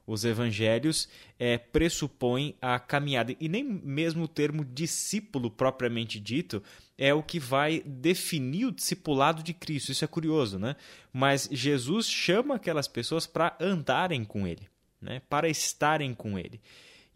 os 0.06 0.24
evangelhos 0.24 1.08
é, 1.38 1.58
pressupõem 1.58 2.54
a 2.60 2.78
caminhada. 2.78 3.34
E 3.40 3.48
nem 3.48 3.64
mesmo 3.64 4.24
o 4.24 4.28
termo 4.28 4.64
discípulo 4.64 5.50
propriamente 5.50 6.20
dito 6.20 6.62
é 6.96 7.12
o 7.12 7.22
que 7.22 7.40
vai 7.40 7.82
definir 7.84 8.66
o 8.66 8.72
discipulado 8.72 9.42
de 9.42 9.52
Cristo. 9.52 9.90
Isso 9.90 10.04
é 10.04 10.08
curioso, 10.08 10.58
né? 10.58 10.76
Mas 11.12 11.48
Jesus 11.50 12.08
chama 12.08 12.54
aquelas 12.54 12.86
pessoas 12.86 13.26
para 13.26 13.56
andarem 13.60 14.24
com 14.24 14.46
Ele, 14.46 14.68
né? 15.00 15.20
para 15.28 15.48
estarem 15.48 16.14
com 16.14 16.38
Ele. 16.38 16.60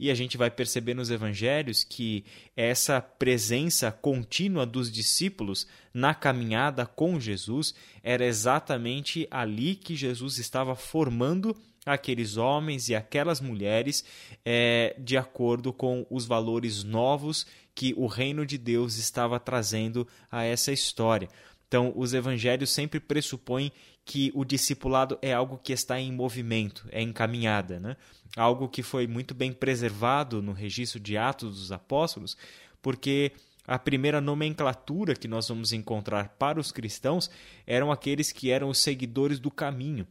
E 0.00 0.10
a 0.10 0.14
gente 0.14 0.38
vai 0.38 0.50
perceber 0.50 0.94
nos 0.94 1.10
evangelhos 1.10 1.84
que 1.84 2.24
essa 2.56 3.02
presença 3.02 3.92
contínua 3.92 4.64
dos 4.64 4.90
discípulos 4.90 5.66
na 5.92 6.14
caminhada 6.14 6.86
com 6.86 7.20
Jesus 7.20 7.74
era 8.02 8.24
exatamente 8.24 9.28
ali 9.30 9.74
que 9.74 9.94
Jesus 9.94 10.38
estava 10.38 10.74
formando 10.74 11.54
aqueles 11.84 12.36
homens 12.36 12.88
e 12.88 12.94
aquelas 12.94 13.40
mulheres 13.40 14.04
é, 14.44 14.94
de 14.98 15.16
acordo 15.16 15.72
com 15.72 16.06
os 16.10 16.26
valores 16.26 16.84
novos 16.84 17.46
que 17.74 17.94
o 17.96 18.06
reino 18.06 18.44
de 18.44 18.58
Deus 18.58 18.96
estava 18.96 19.40
trazendo 19.40 20.06
a 20.30 20.44
essa 20.44 20.72
história. 20.72 21.28
Então, 21.66 21.92
os 21.94 22.12
evangelhos 22.12 22.70
sempre 22.70 22.98
pressupõem 22.98 23.72
que 24.04 24.32
o 24.34 24.44
discipulado 24.44 25.16
é 25.22 25.32
algo 25.32 25.56
que 25.56 25.72
está 25.72 26.00
em 26.00 26.12
movimento, 26.12 26.86
é 26.90 27.00
encaminhada, 27.00 27.78
né? 27.78 27.96
algo 28.36 28.68
que 28.68 28.82
foi 28.82 29.06
muito 29.06 29.34
bem 29.34 29.52
preservado 29.52 30.42
no 30.42 30.52
registro 30.52 30.98
de 30.98 31.16
Atos 31.16 31.56
dos 31.56 31.72
Apóstolos, 31.72 32.36
porque 32.82 33.32
a 33.66 33.78
primeira 33.78 34.20
nomenclatura 34.20 35.14
que 35.14 35.28
nós 35.28 35.48
vamos 35.48 35.72
encontrar 35.72 36.30
para 36.30 36.58
os 36.58 36.72
cristãos 36.72 37.30
eram 37.66 37.92
aqueles 37.92 38.32
que 38.32 38.50
eram 38.50 38.68
os 38.68 38.78
seguidores 38.78 39.38
do 39.38 39.50
caminho. 39.50 40.06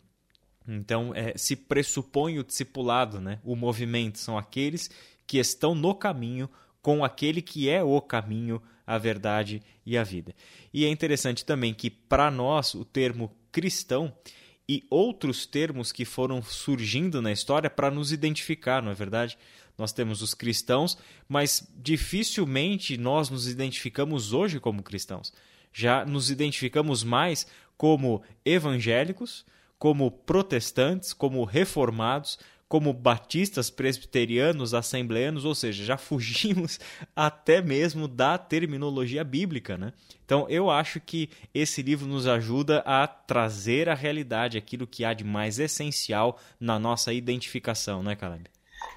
Então, 0.71 1.11
é, 1.15 1.33
se 1.35 1.55
pressupõe 1.55 2.37
o 2.37 2.43
discipulado, 2.43 3.19
né? 3.19 3.39
o 3.43 3.55
movimento, 3.55 4.19
são 4.19 4.37
aqueles 4.37 4.89
que 5.25 5.39
estão 5.39 5.73
no 5.73 5.95
caminho 5.95 6.47
com 6.81 7.03
aquele 7.03 7.41
que 7.41 7.69
é 7.69 7.83
o 7.83 7.99
caminho, 7.99 8.61
a 8.85 8.97
verdade 8.97 9.61
e 9.85 9.97
a 9.97 10.03
vida. 10.03 10.33
E 10.73 10.85
é 10.85 10.89
interessante 10.89 11.43
também 11.43 11.73
que, 11.73 11.89
para 11.89 12.29
nós, 12.29 12.75
o 12.75 12.85
termo 12.85 13.35
cristão 13.51 14.13
e 14.67 14.85
outros 14.89 15.47
termos 15.47 15.91
que 15.91 16.05
foram 16.05 16.41
surgindo 16.43 17.21
na 17.21 17.31
história 17.31 17.69
para 17.69 17.89
nos 17.89 18.11
identificar, 18.11 18.83
não 18.83 18.91
é 18.91 18.95
verdade? 18.95 19.37
Nós 19.75 19.91
temos 19.91 20.21
os 20.21 20.35
cristãos, 20.35 20.97
mas 21.27 21.67
dificilmente 21.75 22.95
nós 22.95 23.29
nos 23.29 23.47
identificamos 23.47 24.33
hoje 24.33 24.59
como 24.59 24.83
cristãos. 24.83 25.33
Já 25.73 26.05
nos 26.05 26.29
identificamos 26.29 27.03
mais 27.03 27.47
como 27.75 28.21
evangélicos, 28.45 29.45
como 29.79 30.11
protestantes, 30.11 31.13
como 31.13 31.43
reformados, 31.45 32.37
como 32.67 32.93
batistas, 32.93 33.71
presbiterianos, 33.71 34.75
assembleanos, 34.75 35.43
ou 35.43 35.55
seja, 35.55 35.83
já 35.83 35.97
fugimos 35.97 36.79
até 37.15 37.61
mesmo 37.61 38.07
da 38.07 38.37
terminologia 38.37 39.23
bíblica, 39.23 39.75
né? 39.75 39.91
Então, 40.23 40.45
eu 40.47 40.69
acho 40.69 40.99
que 40.99 41.29
esse 41.51 41.81
livro 41.81 42.05
nos 42.05 42.27
ajuda 42.27 42.83
a 42.85 43.07
trazer 43.07 43.89
à 43.89 43.95
realidade 43.95 44.59
aquilo 44.59 44.85
que 44.85 45.03
há 45.03 45.13
de 45.15 45.23
mais 45.23 45.57
essencial 45.57 46.37
na 46.59 46.77
nossa 46.77 47.11
identificação, 47.11 48.03
né, 48.03 48.15
Caleb? 48.15 48.43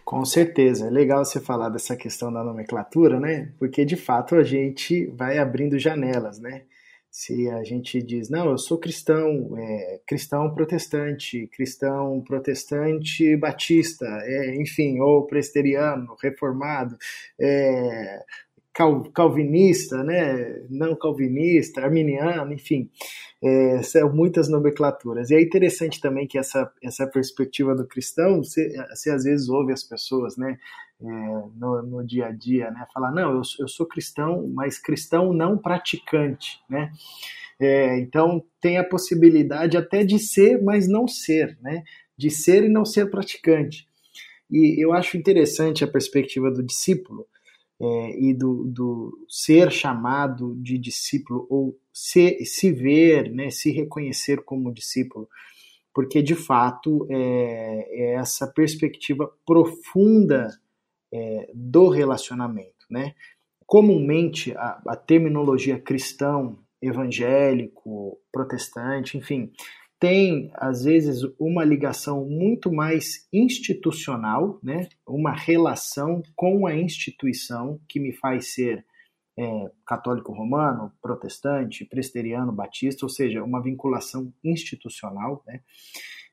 Com 0.05 0.25
certeza. 0.25 0.89
É 0.89 0.91
legal 0.91 1.25
você 1.25 1.41
falar 1.41 1.71
dessa 1.71 1.97
questão 1.97 2.31
da 2.31 2.45
nomenclatura, 2.45 3.19
né? 3.19 3.53
Porque, 3.59 3.85
de 3.85 3.97
fato, 3.97 4.35
a 4.35 4.45
gente 4.45 5.07
vai 5.07 5.39
abrindo 5.39 5.79
janelas, 5.79 6.39
né? 6.39 6.63
Se 7.13 7.47
a 7.51 7.63
gente 7.63 8.03
diz, 8.03 8.31
não, 8.31 8.53
eu 8.53 8.57
sou 8.57 8.79
cristão, 8.79 9.55
é, 9.59 10.01
cristão 10.07 10.53
protestante, 10.55 11.47
cristão 11.49 12.23
protestante 12.27 13.37
batista, 13.37 14.07
é, 14.23 14.57
enfim, 14.57 14.99
ou 14.99 15.27
presteriano, 15.27 16.17
reformado, 16.23 16.97
é, 17.39 18.25
cal, 18.73 19.03
calvinista, 19.13 20.03
né, 20.03 20.63
não 20.71 20.97
calvinista, 20.97 21.83
arminiano, 21.83 22.51
enfim, 22.55 22.91
é, 23.43 23.83
são 23.83 24.11
muitas 24.11 24.49
nomenclaturas. 24.49 25.31
E 25.31 25.35
é 25.35 25.43
interessante 25.43 26.01
também 26.01 26.27
que 26.27 26.39
essa, 26.39 26.73
essa 26.83 27.07
perspectiva 27.07 27.75
do 27.75 27.87
cristão, 27.87 28.43
você, 28.43 28.73
às 28.91 29.25
vezes 29.25 29.51
ouve 29.51 29.75
as 29.75 29.83
pessoas, 29.83 30.39
né, 30.39 30.59
é, 31.05 31.49
no, 31.57 31.83
no, 31.83 32.07
dia 32.07 32.27
a 32.27 32.33
dia, 32.33 32.71
né? 32.71 32.87
Falar, 32.93 33.11
não, 33.11 33.33
eu, 33.33 33.43
eu 33.59 33.69
sou 33.69 33.87
cristão, 33.87 34.49
mas 34.55 34.79
cristão 34.79 35.33
não 35.33 35.59
praticante, 35.59 36.61
né? 36.69 36.93
É, 37.61 37.99
então 37.99 38.45
tem 38.61 38.79
a 38.79 38.85
possibilidade 38.85 39.77
até 39.77 40.05
de 40.05 40.19
ser, 40.19 40.63
mas 40.63 40.89
não 40.89 41.07
ser, 41.09 41.59
né? 41.61 41.83
De 42.17 42.31
ser 42.31 42.65
e 42.65 42.69
não 42.69 42.85
ser 42.85 43.11
praticante. 43.11 43.89
E 44.51 44.83
eu 44.83 44.93
acho 44.93 45.17
interessante 45.17 45.83
a 45.83 45.89
perspectiva 45.89 46.51
do 46.51 46.63
discípulo 46.63 47.27
é, 47.81 48.21
e 48.21 48.35
do, 48.35 48.65
do, 48.65 49.27
ser 49.29 49.71
chamado 49.73 50.55
de 50.61 50.79
discípulo 50.79 51.47
ou 51.51 51.79
se, 51.93 52.45
se 52.45 52.71
ver, 52.71 53.31
né? 53.31 53.51
Se 53.51 53.71
reconhecer 53.71 54.43
como 54.45 54.73
discípulo 54.73 55.29
porque 55.95 56.23
de 56.23 56.35
fato 56.35 57.07
é, 57.11 57.87
é 57.91 58.15
essa 58.15 58.47
perspectiva 58.47 59.31
profunda 59.47 60.49
é, 61.13 61.51
do 61.55 61.89
relacionamento. 61.89 62.87
Né? 62.91 63.15
Comumente, 63.67 64.53
a, 64.57 64.83
a 64.87 64.97
terminologia 64.97 65.79
cristão, 65.79 66.59
evangélico, 66.81 68.19
protestante, 68.33 69.17
enfim, 69.17 69.53
tem 70.01 70.51
às 70.55 70.83
vezes 70.83 71.23
uma 71.39 71.65
ligação 71.65 72.25
muito 72.29 72.73
mais 72.73 73.29
institucional, 73.33 74.59
né? 74.61 74.89
uma 75.07 75.33
relação 75.33 76.21
com 76.35 76.67
a 76.67 76.75
instituição 76.75 77.81
que 77.89 78.01
me 78.01 78.13
faz 78.13 78.53
ser 78.53 78.85
é, 79.39 79.71
católico 79.87 80.33
romano, 80.33 80.93
protestante, 81.01 81.85
presteriano, 81.85 82.51
batista, 82.51 83.07
ou 83.07 83.09
seja, 83.09 83.45
uma 83.45 83.63
vinculação 83.63 84.33
institucional, 84.43 85.43
né? 85.47 85.61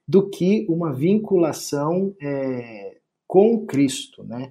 do 0.08 0.28
que 0.28 0.66
uma 0.68 0.92
vinculação 0.92 2.16
é, 2.20 2.98
com 3.30 3.64
Cristo, 3.68 4.24
né? 4.24 4.50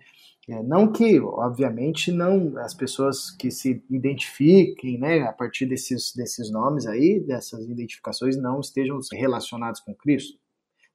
É, 0.48 0.62
não 0.62 0.90
que, 0.90 1.20
obviamente, 1.20 2.10
não 2.10 2.56
as 2.58 2.72
pessoas 2.72 3.30
que 3.30 3.50
se 3.50 3.84
identifiquem 3.90 4.96
né, 4.96 5.20
a 5.22 5.32
partir 5.32 5.66
desses, 5.66 6.14
desses 6.14 6.50
nomes 6.50 6.86
aí, 6.86 7.20
dessas 7.20 7.68
identificações, 7.68 8.36
não 8.38 8.60
estejam 8.60 8.98
relacionadas 9.12 9.80
com 9.80 9.94
Cristo. 9.94 10.38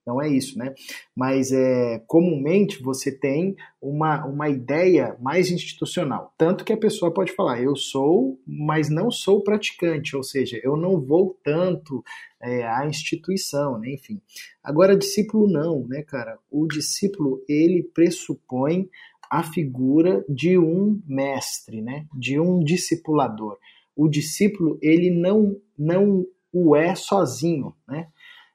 Não 0.05 0.21
é 0.21 0.29
isso, 0.29 0.57
né? 0.57 0.73
Mas 1.15 1.51
é, 1.51 1.99
comumente 2.07 2.81
você 2.81 3.09
tem 3.11 3.55
uma, 3.81 4.25
uma 4.25 4.49
ideia 4.49 5.15
mais 5.21 5.49
institucional. 5.49 6.33
Tanto 6.37 6.65
que 6.65 6.73
a 6.73 6.77
pessoa 6.77 7.13
pode 7.13 7.31
falar, 7.31 7.61
eu 7.61 7.75
sou, 7.75 8.37
mas 8.45 8.89
não 8.89 9.09
sou 9.09 9.41
praticante, 9.41 10.15
ou 10.15 10.23
seja, 10.23 10.59
eu 10.61 10.75
não 10.75 10.99
vou 10.99 11.37
tanto 11.41 12.03
é, 12.41 12.67
à 12.67 12.85
instituição, 12.85 13.79
né? 13.79 13.93
enfim. 13.93 14.21
Agora, 14.61 14.97
discípulo 14.97 15.49
não, 15.49 15.87
né, 15.87 16.03
cara? 16.03 16.37
O 16.51 16.67
discípulo, 16.67 17.41
ele 17.47 17.81
pressupõe 17.81 18.89
a 19.29 19.41
figura 19.41 20.23
de 20.27 20.57
um 20.57 21.01
mestre, 21.07 21.81
né? 21.81 22.05
De 22.13 22.39
um 22.39 22.63
discipulador. 22.63 23.57
O 23.95 24.07
discípulo, 24.07 24.77
ele 24.81 25.09
não, 25.09 25.55
não 25.77 26.25
o 26.51 26.75
é 26.75 26.93
sozinho, 26.93 27.73
né? 27.87 28.07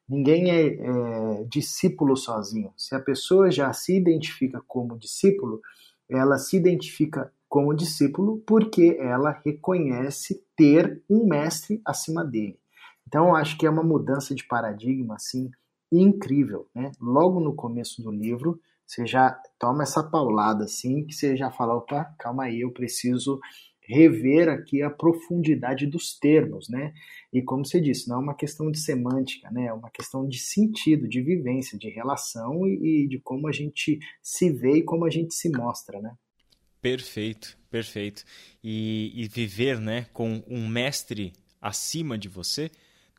Ninguém 0.09 0.51
é, 0.51 0.67
é, 0.69 1.45
discípulo 1.45 2.17
sozinho. 2.17 2.73
Se 2.77 2.95
a 2.95 3.01
pessoa 3.01 3.51
já 3.51 3.73
se 3.73 3.97
identifica 3.97 4.63
como 4.67 4.99
discípulo, 4.99 5.61
ela 6.09 6.39
se 6.39 6.57
identifica 6.57 7.31
como 7.49 7.75
discípulo 7.75 8.43
porque 8.47 8.97
ela 9.01 9.41
reconhece 9.45 10.43
ter 10.57 11.03
um 11.09 11.27
mestre 11.27 11.81
acima 11.85 12.25
dele. 12.25 12.59
Então, 13.07 13.35
acho 13.35 13.57
que 13.59 13.67
é 13.67 13.71
uma 13.71 13.83
mudança 13.83 14.35
de 14.35 14.45
paradigma 14.45 15.15
assim 15.15 15.51
incrível, 15.91 16.67
né? 16.75 16.93
Logo 17.01 17.41
no 17.41 17.55
começo 17.55 18.03
do 18.03 18.11
livro, 18.11 18.61
você 18.87 19.07
já 19.07 19.39
toma 19.59 19.83
essa 19.83 20.03
paulada 20.03 20.65
assim, 20.65 21.05
que 21.05 21.15
você 21.15 21.37
já 21.37 21.51
fala, 21.51 21.75
opa, 21.75 22.05
calma 22.19 22.45
aí, 22.45 22.61
eu 22.61 22.71
preciso 22.71 23.41
rever 23.89 24.49
aqui 24.49 24.83
a 24.83 24.91
profundidade 24.91 25.87
dos 25.87 26.19
termos, 26.19 26.69
né? 26.69 26.93
E 27.33 27.43
como 27.43 27.65
você 27.65 27.81
disse, 27.81 28.09
não 28.09 28.17
é 28.17 28.21
uma 28.21 28.37
questão 28.37 28.71
de 28.71 28.79
semântica, 28.79 29.51
né? 29.51 29.67
É 29.67 29.73
uma 29.73 29.91
questão 29.91 30.29
de 30.29 30.39
sentido, 30.39 31.09
de 31.09 31.23
vivência, 31.23 31.79
de 31.79 31.89
relação 31.89 32.67
e, 32.67 33.05
e 33.05 33.09
de 33.09 33.19
como 33.19 33.49
a 33.49 33.53
gente 33.53 33.99
se 34.23 34.51
vê 34.51 34.79
e 34.79 34.83
como 34.83 35.05
a 35.05 35.11
gente 35.11 35.35
se 35.35 35.51
mostra, 35.51 36.01
né? 36.01 36.15
Perfeito, 36.81 37.59
perfeito. 37.71 38.25
E, 38.63 39.13
e 39.15 39.27
viver, 39.27 39.81
né, 39.81 40.07
com 40.13 40.43
um 40.47 40.69
mestre 40.69 41.33
acima 41.61 42.17
de 42.17 42.29
você, 42.29 42.71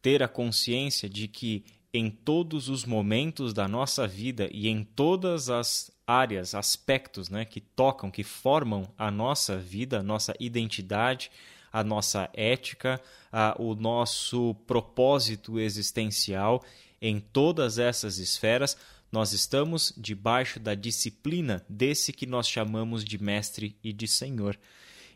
ter 0.01 0.23
a 0.23 0.27
consciência 0.27 1.09
de 1.09 1.27
que 1.27 1.65
em 1.93 2.09
todos 2.09 2.69
os 2.69 2.85
momentos 2.85 3.53
da 3.53 3.67
nossa 3.67 4.07
vida 4.07 4.49
e 4.51 4.67
em 4.67 4.83
todas 4.83 5.49
as 5.49 5.91
áreas, 6.05 6.53
aspectos 6.53 7.29
né, 7.29 7.45
que 7.45 7.61
tocam, 7.61 8.11
que 8.11 8.23
formam 8.23 8.91
a 8.97 9.09
nossa 9.09 9.57
vida, 9.57 9.99
a 9.99 10.03
nossa 10.03 10.33
identidade, 10.39 11.31
a 11.71 11.83
nossa 11.83 12.29
ética, 12.33 13.01
a, 13.31 13.55
o 13.59 13.75
nosso 13.75 14.55
propósito 14.67 15.59
existencial, 15.59 16.63
em 17.01 17.19
todas 17.19 17.77
essas 17.77 18.17
esferas, 18.17 18.77
nós 19.11 19.33
estamos 19.33 19.93
debaixo 19.97 20.59
da 20.59 20.75
disciplina 20.75 21.65
desse 21.67 22.13
que 22.13 22.25
nós 22.25 22.47
chamamos 22.47 23.03
de 23.03 23.21
mestre 23.21 23.75
e 23.83 23.91
de 23.91 24.07
senhor. 24.07 24.59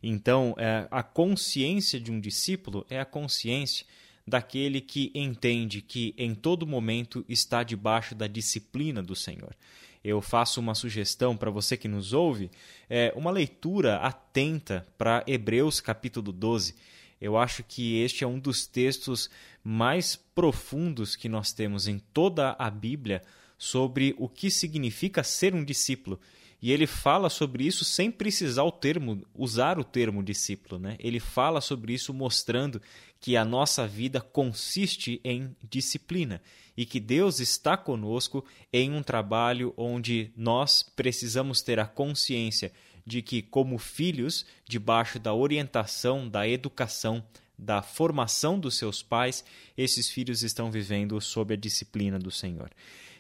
Então, 0.02 0.56
é, 0.58 0.88
a 0.90 1.04
consciência 1.04 2.00
de 2.00 2.12
um 2.12 2.20
discípulo 2.20 2.86
é 2.90 3.00
a 3.00 3.06
consciência 3.06 3.86
daquele 4.26 4.80
que 4.80 5.12
entende 5.14 5.82
que 5.82 6.14
em 6.18 6.34
todo 6.34 6.66
momento 6.66 7.26
está 7.28 7.64
debaixo 7.64 8.16
da 8.16 8.28
disciplina 8.28 9.04
do 9.04 9.16
Senhor. 9.16 9.56
Eu 10.04 10.22
faço 10.22 10.60
uma 10.60 10.76
sugestão 10.76 11.36
para 11.36 11.50
você 11.50 11.78
que 11.78 11.88
nos 11.88 12.12
ouve, 12.12 12.52
é 12.90 13.14
uma 13.16 13.32
leitura 13.32 13.98
atenta 13.98 14.86
para 14.98 15.24
Hebreus 15.26 15.80
capítulo 15.80 16.32
12. 16.32 16.76
Eu 17.22 17.38
acho 17.38 17.64
que 17.64 18.00
este 18.00 18.24
é 18.24 18.28
um 18.28 18.38
dos 18.38 18.68
textos 18.68 19.30
mais 19.64 20.16
profundos 20.16 21.16
que 21.16 21.30
nós 21.30 21.54
temos 21.54 21.88
em 21.88 22.00
toda 22.14 22.54
a 22.60 22.70
Bíblia 22.70 23.24
sobre 23.58 24.14
o 24.18 24.28
que 24.28 24.52
significa 24.52 25.24
ser 25.24 25.56
um 25.56 25.64
discípulo. 25.64 26.20
E 26.64 26.72
ele 26.72 26.88
fala 26.88 27.30
sobre 27.30 27.68
isso 27.68 27.84
sem 27.84 28.10
precisar 28.10 28.64
o 28.64 28.72
termo, 28.72 29.22
usar 29.36 29.78
o 29.78 29.84
termo 29.84 30.24
discípulo, 30.24 30.80
né? 30.80 30.96
Ele 30.98 31.20
fala 31.20 31.60
sobre 31.60 31.92
isso 31.92 32.14
mostrando 32.14 32.82
que 33.20 33.36
a 33.36 33.44
nossa 33.44 33.86
vida 33.86 34.22
consiste 34.22 35.20
em 35.26 35.54
disciplina 35.70 36.42
e 36.78 36.86
que 36.86 37.02
Deus 37.02 37.42
está 37.42 37.76
conosco 37.76 38.46
em 38.72 38.94
um 38.94 39.04
trabalho 39.04 39.74
onde 39.76 40.32
nós 40.38 40.84
precisamos 40.96 41.62
ter 41.62 41.82
a 41.82 41.86
consciência 41.86 42.72
de 43.06 43.22
que, 43.22 43.42
como 43.42 43.78
filhos, 43.78 44.46
debaixo 44.66 45.20
da 45.20 45.34
orientação, 45.34 46.30
da 46.30 46.48
educação, 46.48 47.22
da 47.60 47.82
formação 47.82 48.58
dos 48.58 48.78
seus 48.78 49.04
pais, 49.04 49.44
esses 49.78 50.10
filhos 50.10 50.44
estão 50.44 50.72
vivendo 50.72 51.20
sob 51.20 51.56
a 51.56 51.58
disciplina 51.58 52.18
do 52.18 52.32
Senhor. 52.32 52.72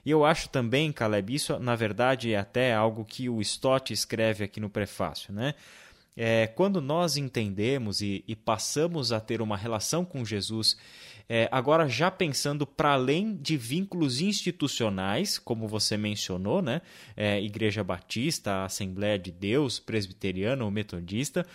E 0.05 0.11
eu 0.11 0.25
acho 0.25 0.49
também, 0.49 0.91
Caleb, 0.91 1.33
isso 1.33 1.57
na 1.59 1.75
verdade 1.75 2.33
é 2.33 2.37
até 2.37 2.73
algo 2.73 3.05
que 3.05 3.29
o 3.29 3.41
Stott 3.41 3.93
escreve 3.93 4.43
aqui 4.43 4.59
no 4.59 4.69
prefácio, 4.69 5.33
né? 5.33 5.53
É, 6.15 6.45
quando 6.47 6.79
nós 6.79 7.17
entendemos 7.17 8.01
e, 8.01 8.23
e, 8.27 8.35
passamos 8.35 9.11
a 9.11 9.19
ter 9.19 9.41
uma 9.41 9.57
relação 9.57 10.05
com 10.05 10.23
Jesus, 10.23 10.77
é, 11.27 11.49
agora 11.51 11.87
já 11.87 12.11
pensando 12.11 12.67
para 12.67 12.93
além 12.93 13.35
de 13.35 13.57
vínculos 13.57 14.21
institucionais, 14.21 15.39
como 15.39 15.67
você 15.67 15.97
mencionou, 15.97 16.61
né? 16.61 16.81
É, 17.17 17.41
Igreja 17.41 17.83
Batista, 17.83 18.63
Assembleia 18.63 19.17
de 19.17 19.31
Deus, 19.31 19.79
Presbiteriana 19.79 20.63
ou 20.63 20.69
Metodista, 20.69 21.47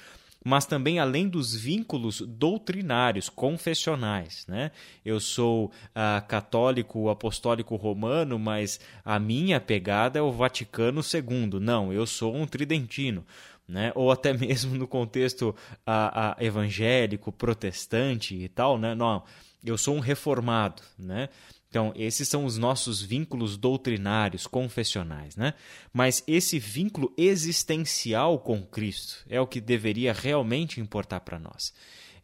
mas 0.44 0.64
também 0.64 0.98
além 0.98 1.28
dos 1.28 1.54
vínculos 1.54 2.20
doutrinários, 2.20 3.28
confessionais. 3.28 4.46
Né? 4.46 4.70
Eu 5.04 5.20
sou 5.20 5.66
uh, 5.66 6.26
católico 6.26 7.08
apostólico 7.08 7.76
romano, 7.76 8.38
mas 8.38 8.80
a 9.04 9.18
minha 9.18 9.60
pegada 9.60 10.18
é 10.18 10.22
o 10.22 10.32
Vaticano 10.32 11.00
II. 11.00 11.60
Não, 11.60 11.92
eu 11.92 12.06
sou 12.06 12.34
um 12.34 12.46
tridentino. 12.46 13.24
Né? 13.66 13.92
ou 13.94 14.10
até 14.10 14.32
mesmo 14.34 14.78
no 14.78 14.88
contexto 14.88 15.50
uh, 15.50 15.52
uh, 15.52 16.42
evangélico, 16.42 17.30
protestante 17.30 18.34
e 18.34 18.48
tal, 18.48 18.78
né? 18.78 18.94
não, 18.94 19.22
eu 19.62 19.76
sou 19.76 19.94
um 19.94 20.00
reformado. 20.00 20.82
Né? 20.98 21.28
Então, 21.68 21.92
esses 21.94 22.26
são 22.28 22.46
os 22.46 22.56
nossos 22.56 23.02
vínculos 23.02 23.58
doutrinários, 23.58 24.46
confessionais, 24.46 25.36
né? 25.36 25.52
Mas 25.92 26.24
esse 26.26 26.58
vínculo 26.58 27.12
existencial 27.16 28.38
com 28.38 28.64
Cristo 28.64 29.24
é 29.28 29.38
o 29.38 29.46
que 29.46 29.60
deveria 29.60 30.14
realmente 30.14 30.80
importar 30.80 31.20
para 31.20 31.38
nós. 31.38 31.74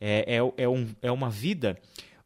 É, 0.01 0.37
é, 0.37 0.63
é, 0.65 0.69
um, 0.69 0.89
é 1.03 1.13
uma 1.13 1.29
vida 1.29 1.79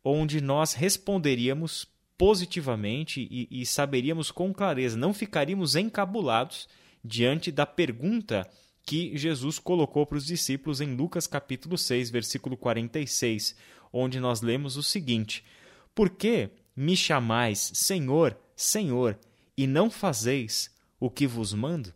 onde 0.04 0.40
nós 0.40 0.74
responderíamos 0.74 1.86
positivamente 2.16 3.26
e, 3.30 3.48
e 3.50 3.66
saberíamos 3.66 4.30
com 4.30 4.52
clareza, 4.52 4.96
não 4.96 5.12
ficaríamos 5.12 5.76
encabulados 5.76 6.68
diante 7.04 7.50
da 7.52 7.66
pergunta 7.66 8.48
que 8.84 9.16
Jesus 9.16 9.58
colocou 9.58 10.06
para 10.06 10.18
os 10.18 10.24
discípulos 10.24 10.80
em 10.80 10.94
Lucas 10.94 11.26
capítulo 11.26 11.76
6, 11.76 12.10
versículo 12.10 12.56
46, 12.56 13.56
onde 13.92 14.18
nós 14.18 14.40
lemos 14.40 14.76
o 14.76 14.82
seguinte: 14.82 15.44
Por 15.94 16.10
que 16.10 16.50
me 16.78 16.96
chamais 16.96 17.72
Senhor, 17.74 18.38
Senhor, 18.54 19.18
e 19.56 19.66
não 19.66 19.90
fazeis 19.90 20.70
o 21.00 21.10
que 21.10 21.26
vos 21.26 21.52
mando? 21.52 21.92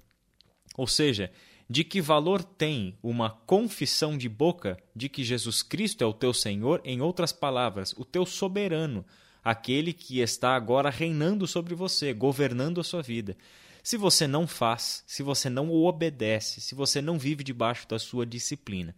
Ou 0.76 0.88
seja, 0.88 1.30
de 1.70 1.84
que 1.84 2.00
valor 2.00 2.42
tem 2.42 2.98
uma 3.00 3.30
confissão 3.30 4.18
de 4.18 4.28
boca 4.28 4.76
de 4.94 5.08
que 5.08 5.22
Jesus 5.22 5.62
Cristo 5.62 6.02
é 6.02 6.06
o 6.06 6.12
teu 6.12 6.34
Senhor, 6.34 6.80
em 6.84 7.00
outras 7.00 7.32
palavras, 7.32 7.94
o 7.96 8.04
teu 8.04 8.26
soberano, 8.26 9.04
aquele 9.44 9.92
que 9.92 10.18
está 10.18 10.56
agora 10.56 10.90
reinando 10.90 11.46
sobre 11.46 11.76
você, 11.76 12.12
governando 12.12 12.80
a 12.80 12.84
sua 12.84 13.02
vida. 13.02 13.36
Se 13.84 13.96
você 13.96 14.26
não 14.26 14.48
faz, 14.48 15.04
se 15.06 15.22
você 15.22 15.48
não 15.48 15.70
o 15.70 15.86
obedece, 15.86 16.60
se 16.60 16.74
você 16.74 17.00
não 17.00 17.20
vive 17.20 17.44
debaixo 17.44 17.86
da 17.86 18.00
sua 18.00 18.26
disciplina. 18.26 18.96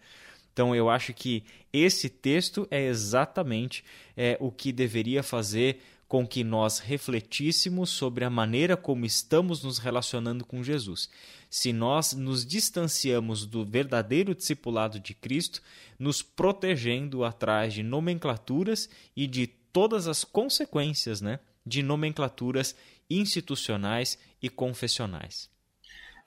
Então 0.55 0.75
eu 0.75 0.88
acho 0.88 1.12
que 1.12 1.43
esse 1.73 2.09
texto 2.09 2.67
é 2.71 2.87
exatamente 2.87 3.85
é, 4.17 4.38
o 4.40 4.53
que 4.53 4.73
deveria 4.73 5.21
fazer 5.21 5.81
com 6.07 6.25
que 6.25 6.45
nós 6.45 6.79
refletíssemos 6.79 7.90
sobre 7.90 8.25
a 8.25 8.31
maneira 8.31 8.77
como 8.77 9.05
estamos 9.05 9.64
nos 9.64 9.79
relacionando 9.79 10.47
com 10.47 10.62
Jesus. 10.62 11.11
Se 11.51 11.73
nós 11.73 12.12
nos 12.12 12.47
distanciamos 12.47 13.45
do 13.45 13.64
verdadeiro 13.64 14.33
discipulado 14.33 15.01
de 15.01 15.12
Cristo, 15.12 15.61
nos 15.99 16.23
protegendo 16.23 17.25
atrás 17.25 17.75
de 17.75 17.83
nomenclaturas 17.83 18.88
e 19.17 19.27
de 19.27 19.49
todas 19.49 20.07
as 20.07 20.23
consequências 20.23 21.21
né, 21.21 21.40
de 21.67 21.83
nomenclaturas 21.83 22.77
institucionais 23.11 24.17
e 24.40 24.49
confessionais. 24.49 25.53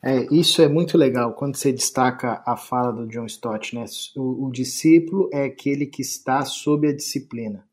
É, 0.03 0.27
isso 0.31 0.61
é 0.61 0.67
muito 0.67 0.97
legal 0.97 1.33
quando 1.33 1.55
você 1.55 1.71
destaca 1.71 2.41
a 2.45 2.55
fala 2.55 2.91
do 2.91 3.07
John 3.07 3.25
Stott, 3.25 3.75
né? 3.75 3.85
O, 4.15 4.45
o, 4.45 4.51
discípulo 4.51 5.29
é 5.33 5.45
aquele 5.45 5.87
que 5.87 6.01
está 6.01 6.45
sob 6.45 6.87
a 6.87 6.95
disciplina. 6.95 7.67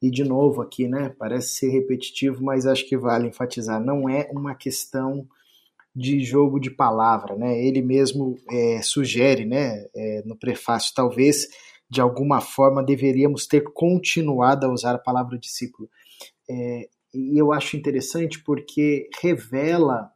E 0.00 0.10
de 0.10 0.24
novo 0.24 0.62
aqui, 0.62 0.88
né? 0.88 1.14
Parece 1.18 1.56
ser 1.56 1.68
repetitivo, 1.68 2.42
mas 2.42 2.66
acho 2.66 2.88
que 2.88 2.96
vale 2.96 3.28
enfatizar. 3.28 3.78
Não 3.78 4.08
é 4.08 4.28
uma 4.32 4.54
questão 4.54 5.28
de 5.94 6.24
jogo 6.24 6.58
de 6.58 6.70
palavra, 6.70 7.36
né? 7.36 7.62
Ele 7.62 7.82
mesmo 7.82 8.36
é, 8.50 8.80
sugere, 8.82 9.44
né? 9.44 9.86
É, 9.94 10.22
no 10.24 10.36
prefácio, 10.36 10.94
talvez 10.94 11.46
de 11.90 12.00
alguma 12.00 12.40
forma 12.40 12.82
deveríamos 12.82 13.46
ter 13.46 13.64
continuado 13.72 14.64
a 14.64 14.72
usar 14.72 14.94
a 14.94 14.98
palavra 14.98 15.38
discípulo. 15.38 15.90
É, 16.48 16.88
e 17.12 17.36
eu 17.36 17.52
acho 17.52 17.76
interessante 17.76 18.42
porque 18.42 19.10
revela 19.20 20.10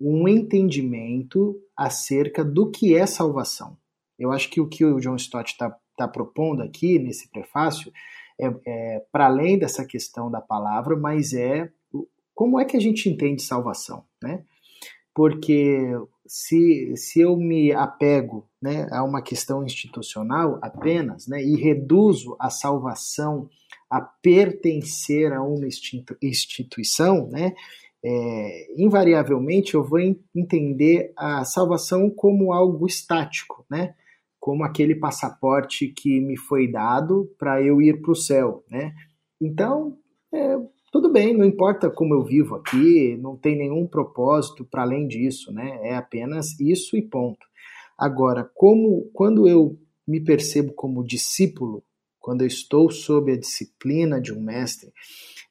um 0.00 0.28
entendimento 0.28 1.60
acerca 1.76 2.44
do 2.44 2.70
que 2.70 2.94
é 2.94 3.06
salvação. 3.06 3.76
Eu 4.18 4.32
acho 4.32 4.50
que 4.50 4.60
o 4.60 4.68
que 4.68 4.84
o 4.84 5.00
John 5.00 5.16
Stott 5.16 5.52
está 5.52 5.76
tá 5.96 6.06
propondo 6.06 6.62
aqui 6.62 6.98
nesse 6.98 7.28
prefácio 7.30 7.92
é, 8.40 8.52
é 8.66 9.06
para 9.10 9.26
além 9.26 9.58
dessa 9.58 9.84
questão 9.84 10.30
da 10.30 10.40
palavra, 10.40 10.96
mas 10.96 11.32
é 11.32 11.70
como 12.34 12.60
é 12.60 12.64
que 12.64 12.76
a 12.76 12.80
gente 12.80 13.08
entende 13.08 13.42
salvação, 13.42 14.04
né? 14.22 14.44
Porque 15.12 15.92
se, 16.24 16.96
se 16.96 17.20
eu 17.20 17.36
me 17.36 17.72
apego 17.72 18.48
né, 18.62 18.86
a 18.92 19.02
uma 19.02 19.20
questão 19.20 19.64
institucional 19.64 20.60
apenas 20.62 21.26
né, 21.26 21.42
e 21.42 21.56
reduzo 21.56 22.36
a 22.38 22.50
salvação 22.50 23.48
a 23.90 24.00
pertencer 24.00 25.32
a 25.32 25.42
uma 25.42 25.66
instituição, 26.22 27.26
né, 27.28 27.54
é, 28.04 28.80
invariavelmente 28.80 29.74
eu 29.74 29.82
vou 29.82 29.98
entender 30.34 31.12
a 31.16 31.44
salvação 31.44 32.08
como 32.10 32.52
algo 32.52 32.86
estático, 32.86 33.64
né? 33.70 33.94
Como 34.38 34.62
aquele 34.62 34.94
passaporte 34.94 35.88
que 35.88 36.20
me 36.20 36.36
foi 36.36 36.70
dado 36.70 37.28
para 37.38 37.60
eu 37.62 37.82
ir 37.82 38.00
para 38.00 38.12
o 38.12 38.16
céu, 38.16 38.64
né? 38.70 38.94
Então, 39.40 39.96
é, 40.32 40.56
tudo 40.92 41.10
bem, 41.10 41.36
não 41.36 41.44
importa 41.44 41.90
como 41.90 42.14
eu 42.14 42.24
vivo 42.24 42.54
aqui, 42.54 43.16
não 43.20 43.36
tem 43.36 43.56
nenhum 43.56 43.86
propósito 43.86 44.64
para 44.64 44.82
além 44.82 45.06
disso, 45.06 45.52
né? 45.52 45.78
É 45.82 45.94
apenas 45.96 46.58
isso 46.60 46.96
e 46.96 47.02
ponto. 47.02 47.46
Agora, 47.98 48.48
como 48.54 49.10
quando 49.12 49.48
eu 49.48 49.76
me 50.06 50.20
percebo 50.20 50.72
como 50.72 51.04
discípulo, 51.04 51.82
quando 52.20 52.42
eu 52.42 52.46
estou 52.46 52.90
sob 52.90 53.32
a 53.32 53.38
disciplina 53.38 54.20
de 54.20 54.32
um 54.32 54.40
mestre, 54.40 54.92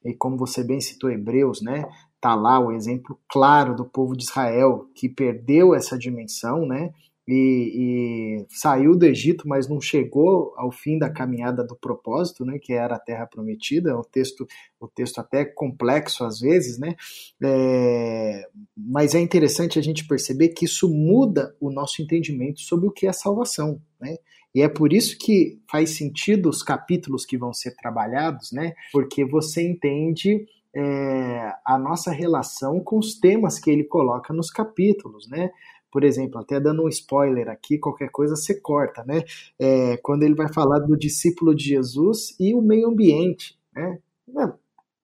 e 0.03 0.13
como 0.13 0.37
você 0.37 0.63
bem 0.63 0.79
citou 0.79 1.11
Hebreus, 1.11 1.61
né? 1.61 1.85
Tá 2.19 2.35
lá 2.35 2.59
o 2.59 2.71
exemplo 2.71 3.19
claro 3.29 3.75
do 3.75 3.85
povo 3.85 4.15
de 4.15 4.23
Israel 4.23 4.87
que 4.95 5.07
perdeu 5.07 5.75
essa 5.75 5.97
dimensão, 5.97 6.65
né? 6.65 6.91
E, 7.27 7.73
e, 7.75 8.45
saiu 8.47 8.95
do 8.97 9.05
Egito, 9.05 9.49
mas 9.49 9.67
não 9.67 9.81
chegou 9.81 10.53
ao 10.55 10.71
fim 10.71 10.97
da 10.97 11.09
caminhada 11.09 11.61
do 11.61 11.75
propósito, 11.75 12.45
né, 12.45 12.57
que 12.57 12.71
era 12.71 12.95
a 12.95 12.99
Terra 12.99 13.27
Prometida. 13.27 13.89
É 13.89 13.95
um 13.95 14.01
texto, 14.01 14.47
o 14.79 14.87
texto 14.87 15.19
até 15.19 15.43
complexo 15.43 16.23
às 16.23 16.39
vezes, 16.39 16.79
né, 16.79 16.95
é, 17.43 18.47
mas 18.77 19.13
é 19.13 19.19
interessante 19.19 19.77
a 19.77 19.81
gente 19.81 20.07
perceber 20.07 20.49
que 20.49 20.63
isso 20.63 20.87
muda 20.87 21.53
o 21.59 21.69
nosso 21.69 22.01
entendimento 22.01 22.61
sobre 22.61 22.87
o 22.87 22.91
que 22.91 23.05
é 23.05 23.11
salvação, 23.11 23.81
né. 23.99 24.15
E 24.55 24.61
é 24.61 24.69
por 24.69 24.93
isso 24.93 25.17
que 25.19 25.59
faz 25.69 25.97
sentido 25.97 26.49
os 26.49 26.63
capítulos 26.63 27.25
que 27.25 27.37
vão 27.37 27.53
ser 27.53 27.75
trabalhados, 27.75 28.53
né, 28.53 28.73
porque 28.93 29.25
você 29.25 29.67
entende 29.67 30.45
é, 30.75 31.53
a 31.65 31.77
nossa 31.77 32.11
relação 32.11 32.79
com 32.79 32.97
os 32.97 33.19
temas 33.19 33.59
que 33.59 33.69
ele 33.69 33.83
coloca 33.83 34.33
nos 34.33 34.49
capítulos, 34.49 35.27
né? 35.27 35.51
Por 35.91 36.03
exemplo, 36.03 36.39
até 36.39 36.59
dando 36.59 36.83
um 36.83 36.89
spoiler 36.89 37.49
aqui, 37.49 37.77
qualquer 37.77 38.09
coisa 38.11 38.35
você 38.35 38.59
corta, 38.59 39.03
né? 39.03 39.23
É, 39.59 39.97
quando 39.97 40.23
ele 40.23 40.35
vai 40.35 40.51
falar 40.51 40.79
do 40.79 40.97
discípulo 40.97 41.55
de 41.55 41.63
Jesus 41.63 42.35
e 42.39 42.53
o 42.53 42.61
meio 42.61 42.87
ambiente, 42.89 43.57
né? 43.73 43.99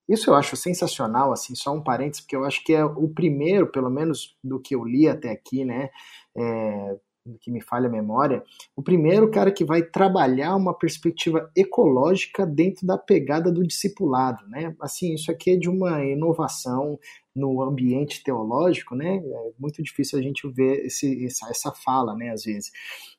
Isso 0.08 0.30
eu 0.30 0.36
acho 0.36 0.56
sensacional, 0.56 1.32
assim, 1.32 1.56
só 1.56 1.73
um 1.73 1.82
parênteses, 1.82 2.21
porque 2.21 2.36
eu 2.36 2.43
acho 2.43 2.63
que 2.63 2.73
é 2.73 2.84
o 2.84 3.08
primeiro, 3.08 3.71
pelo 3.71 3.89
menos 3.89 4.38
do 4.43 4.60
que 4.60 4.76
eu 4.76 4.84
li 4.84 5.08
até 5.08 5.32
aqui, 5.32 5.63
né? 5.63 5.89
É, 6.36 6.97
que 7.39 7.49
me 7.49 7.62
falha 7.62 7.88
a 7.88 7.91
memória, 7.91 8.43
o 8.75 8.81
primeiro 8.81 9.31
cara 9.31 9.51
que 9.51 9.63
vai 9.63 9.81
trabalhar 9.81 10.55
uma 10.55 10.73
perspectiva 10.73 11.49
ecológica 11.55 12.45
dentro 12.45 12.86
da 12.86 12.97
pegada 12.97 13.51
do 13.51 13.65
discipulado, 13.65 14.45
né? 14.47 14.75
Assim, 14.81 15.13
isso 15.13 15.31
aqui 15.31 15.51
é 15.51 15.55
de 15.55 15.69
uma 15.69 16.03
inovação 16.03 16.99
no 17.36 17.62
ambiente 17.62 18.23
teológico, 18.23 18.95
né? 18.95 19.17
É 19.17 19.51
muito 19.57 19.81
difícil 19.81 20.19
a 20.19 20.21
gente 20.21 20.47
ver 20.49 20.86
esse, 20.86 21.25
essa, 21.25 21.49
essa 21.49 21.71
fala, 21.71 22.15
né? 22.15 22.29
Às 22.29 22.43
vezes. 22.43 22.71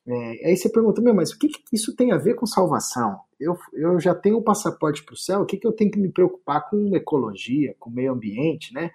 É, 0.07 0.49
aí 0.49 0.55
você 0.55 0.69
pergunta, 0.69 1.01
meu, 1.01 1.13
mas 1.13 1.31
o 1.31 1.39
que, 1.39 1.47
que 1.47 1.61
isso 1.73 1.95
tem 1.95 2.11
a 2.11 2.17
ver 2.17 2.35
com 2.35 2.45
salvação? 2.45 3.19
Eu, 3.39 3.57
eu 3.73 3.99
já 3.99 4.13
tenho 4.13 4.37
o 4.37 4.39
um 4.39 4.43
passaporte 4.43 5.03
para 5.03 5.13
o 5.13 5.17
céu, 5.17 5.41
o 5.41 5.45
que, 5.45 5.57
que 5.57 5.67
eu 5.67 5.73
tenho 5.73 5.91
que 5.91 5.99
me 5.99 6.11
preocupar 6.11 6.69
com 6.69 6.95
ecologia, 6.95 7.75
com 7.79 7.89
meio 7.89 8.13
ambiente, 8.13 8.73
né? 8.73 8.91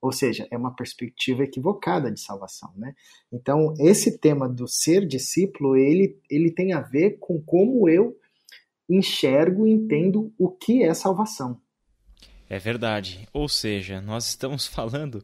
Ou 0.00 0.12
seja, 0.12 0.46
é 0.50 0.56
uma 0.56 0.74
perspectiva 0.74 1.42
equivocada 1.42 2.10
de 2.10 2.20
salvação, 2.20 2.72
né? 2.76 2.94
Então, 3.32 3.74
esse 3.78 4.18
tema 4.18 4.48
do 4.48 4.68
ser 4.68 5.06
discípulo, 5.06 5.76
ele, 5.76 6.20
ele 6.30 6.50
tem 6.52 6.72
a 6.72 6.80
ver 6.80 7.18
com 7.18 7.40
como 7.40 7.88
eu 7.88 8.16
enxergo 8.88 9.66
e 9.66 9.72
entendo 9.72 10.32
o 10.38 10.48
que 10.48 10.82
é 10.82 10.94
salvação. 10.94 11.60
É 12.48 12.58
verdade. 12.58 13.28
Ou 13.32 13.48
seja, 13.48 14.00
nós 14.00 14.26
estamos 14.28 14.66
falando 14.68 15.22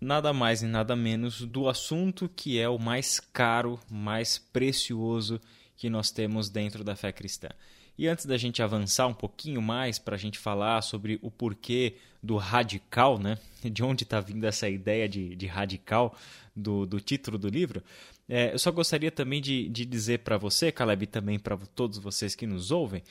nada 0.00 0.32
mais 0.32 0.62
e 0.62 0.66
nada 0.66 0.96
menos 0.96 1.42
do 1.42 1.68
assunto 1.68 2.28
que 2.28 2.58
é 2.58 2.68
o 2.68 2.78
mais 2.78 3.20
caro, 3.20 3.78
mais 3.90 4.38
precioso 4.38 5.40
que 5.76 5.90
nós 5.90 6.10
temos 6.10 6.48
dentro 6.48 6.84
da 6.84 6.94
fé 6.96 7.12
cristã, 7.12 7.48
E 7.96 8.08
antes 8.08 8.26
da 8.26 8.36
gente 8.36 8.62
avançar 8.62 9.06
um 9.06 9.14
pouquinho 9.14 9.62
mais 9.62 9.98
para 9.98 10.16
a 10.16 10.18
gente 10.18 10.38
falar 10.38 10.82
sobre 10.82 11.18
o 11.22 11.30
porquê 11.30 11.94
do 12.22 12.36
radical, 12.36 13.18
né? 13.18 13.38
De 13.62 13.82
onde 13.82 14.02
está 14.04 14.20
vindo 14.20 14.44
essa 14.44 14.68
ideia 14.68 15.08
de, 15.08 15.36
de 15.36 15.46
radical 15.46 16.16
do, 16.54 16.86
do 16.86 17.00
título 17.00 17.38
do 17.38 17.48
livro, 17.48 17.82
é, 18.28 18.52
eu 18.52 18.58
só 18.58 18.70
gostaria 18.70 19.10
também 19.10 19.40
de, 19.40 19.68
de 19.68 19.84
dizer 19.84 20.20
para 20.20 20.38
você, 20.38 20.72
Caleb, 20.72 21.04
e 21.04 21.06
também 21.06 21.38
para 21.38 21.56
todos 21.56 21.98
vocês 21.98 22.34
que 22.34 22.46
nos 22.46 22.70
ouvem, 22.70 23.02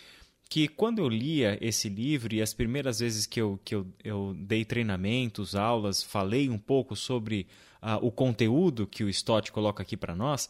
que 0.49 0.67
quando 0.67 0.99
eu 0.99 1.09
lia 1.09 1.57
esse 1.61 1.89
livro 1.89 2.33
e 2.33 2.41
as 2.41 2.53
primeiras 2.53 2.99
vezes 2.99 3.25
que 3.25 3.41
eu, 3.41 3.59
que 3.63 3.75
eu, 3.75 3.87
eu 4.03 4.35
dei 4.37 4.65
treinamentos, 4.65 5.55
aulas, 5.55 6.03
falei 6.03 6.49
um 6.49 6.57
pouco 6.57 6.95
sobre 6.95 7.47
uh, 7.81 8.05
o 8.05 8.11
conteúdo 8.11 8.87
que 8.87 9.03
o 9.03 9.09
Stott 9.09 9.51
coloca 9.51 9.81
aqui 9.81 9.97
para 9.97 10.15
nós, 10.15 10.49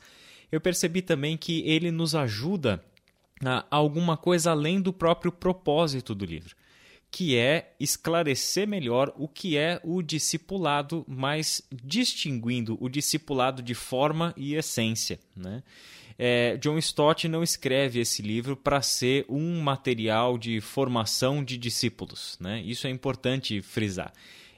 eu 0.53 0.61
percebi 0.61 1.01
também 1.01 1.35
que 1.35 1.67
ele 1.67 1.89
nos 1.89 2.13
ajuda 2.13 2.79
a 3.43 3.65
alguma 3.71 4.15
coisa 4.15 4.51
além 4.51 4.79
do 4.79 4.93
próprio 4.93 5.31
propósito 5.31 6.13
do 6.13 6.23
livro, 6.23 6.55
que 7.09 7.35
é 7.35 7.73
esclarecer 7.79 8.67
melhor 8.67 9.11
o 9.17 9.27
que 9.27 9.57
é 9.57 9.81
o 9.83 10.03
discipulado, 10.03 11.03
mas 11.07 11.63
distinguindo 11.71 12.77
o 12.79 12.87
discipulado 12.87 13.63
de 13.63 13.73
forma 13.73 14.31
e 14.37 14.53
essência. 14.53 15.19
Né? 15.35 15.63
É, 16.19 16.55
John 16.57 16.77
Stott 16.77 17.27
não 17.27 17.41
escreve 17.41 17.99
esse 17.99 18.21
livro 18.21 18.55
para 18.55 18.79
ser 18.79 19.25
um 19.27 19.59
material 19.59 20.37
de 20.37 20.61
formação 20.61 21.43
de 21.43 21.57
discípulos. 21.57 22.37
Né? 22.39 22.61
Isso 22.61 22.85
é 22.85 22.91
importante 22.91 23.59
frisar. 23.59 24.13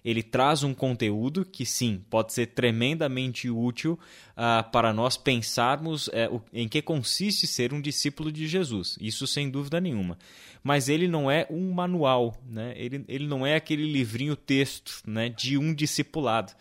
Ele 0.05 0.21
traz 0.21 0.61
um 0.61 0.71
conteúdo 0.71 1.43
que, 1.43 1.65
sim, 1.65 1.99
pode 2.11 2.31
ser 2.31 2.45
tremendamente 2.45 3.49
útil 3.49 3.99
uh, 4.37 4.69
para 4.71 4.93
nós 4.93 5.17
pensarmos 5.17 6.07
uh, 6.09 6.39
em 6.53 6.67
que 6.67 6.79
consiste 6.79 7.47
ser 7.47 7.73
um 7.73 7.81
discípulo 7.81 8.31
de 8.31 8.47
Jesus. 8.47 8.97
Isso 9.01 9.25
sem 9.25 9.49
dúvida 9.49 9.81
nenhuma. 9.81 10.15
Mas 10.63 10.89
ele 10.89 11.07
não 11.07 11.29
é 11.29 11.47
um 11.49 11.71
manual, 11.71 12.39
né? 12.47 12.73
ele, 12.77 13.03
ele 13.07 13.25
não 13.25 13.43
é 13.43 13.55
aquele 13.55 13.91
livrinho 13.91 14.35
texto 14.35 15.01
né, 15.07 15.27
de 15.27 15.57
um 15.57 15.73
discipulado 15.73 16.53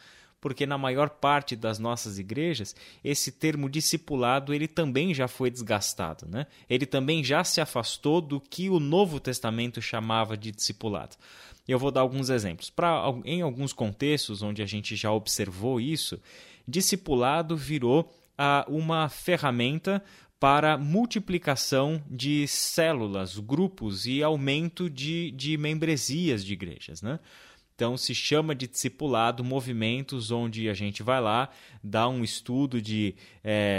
porque 0.44 0.66
na 0.66 0.76
maior 0.76 1.09
parte 1.09 1.57
das 1.57 1.78
nossas 1.78 2.18
igrejas 2.18 2.76
esse 3.02 3.33
termo 3.33 3.66
discipulado 3.66 4.52
ele 4.52 4.68
também 4.68 5.14
já 5.14 5.26
foi 5.26 5.50
desgastado, 5.50 6.28
né? 6.28 6.46
Ele 6.68 6.85
também 6.85 7.24
já 7.24 7.42
se 7.42 7.62
afastou 7.62 8.20
do 8.20 8.38
que 8.38 8.68
o 8.68 8.78
Novo 8.78 9.18
Testamento 9.18 9.80
chamava 9.80 10.37
de 10.37 10.52
discipulado. 10.52 11.16
Eu 11.66 11.78
vou 11.78 11.90
dar 11.90 12.02
alguns 12.02 12.28
exemplos. 12.28 12.68
Pra, 12.68 13.04
em 13.24 13.40
alguns 13.40 13.72
contextos 13.72 14.42
onde 14.42 14.61
a 14.61 14.66
gente 14.66 14.94
já 14.96 15.11
observou 15.11 15.80
isso, 15.80 16.20
discipulado 16.68 17.57
virou 17.57 18.14
ah, 18.37 18.66
uma 18.68 19.09
ferramenta 19.09 20.04
para 20.38 20.76
multiplicação 20.76 22.02
de 22.07 22.46
células, 22.46 23.38
grupos 23.38 24.04
e 24.04 24.22
aumento 24.22 24.90
de, 24.90 25.30
de 25.30 25.57
membresias 25.57 26.44
de 26.44 26.52
igrejas. 26.52 27.00
Né? 27.00 27.18
Então, 27.74 27.96
se 27.96 28.14
chama 28.14 28.54
de 28.54 28.68
discipulado 28.68 29.42
movimentos 29.42 30.30
onde 30.30 30.68
a 30.68 30.74
gente 30.74 31.02
vai 31.02 31.20
lá, 31.20 31.48
dá 31.82 32.08
um 32.08 32.22
estudo 32.22 32.80
de 32.80 33.16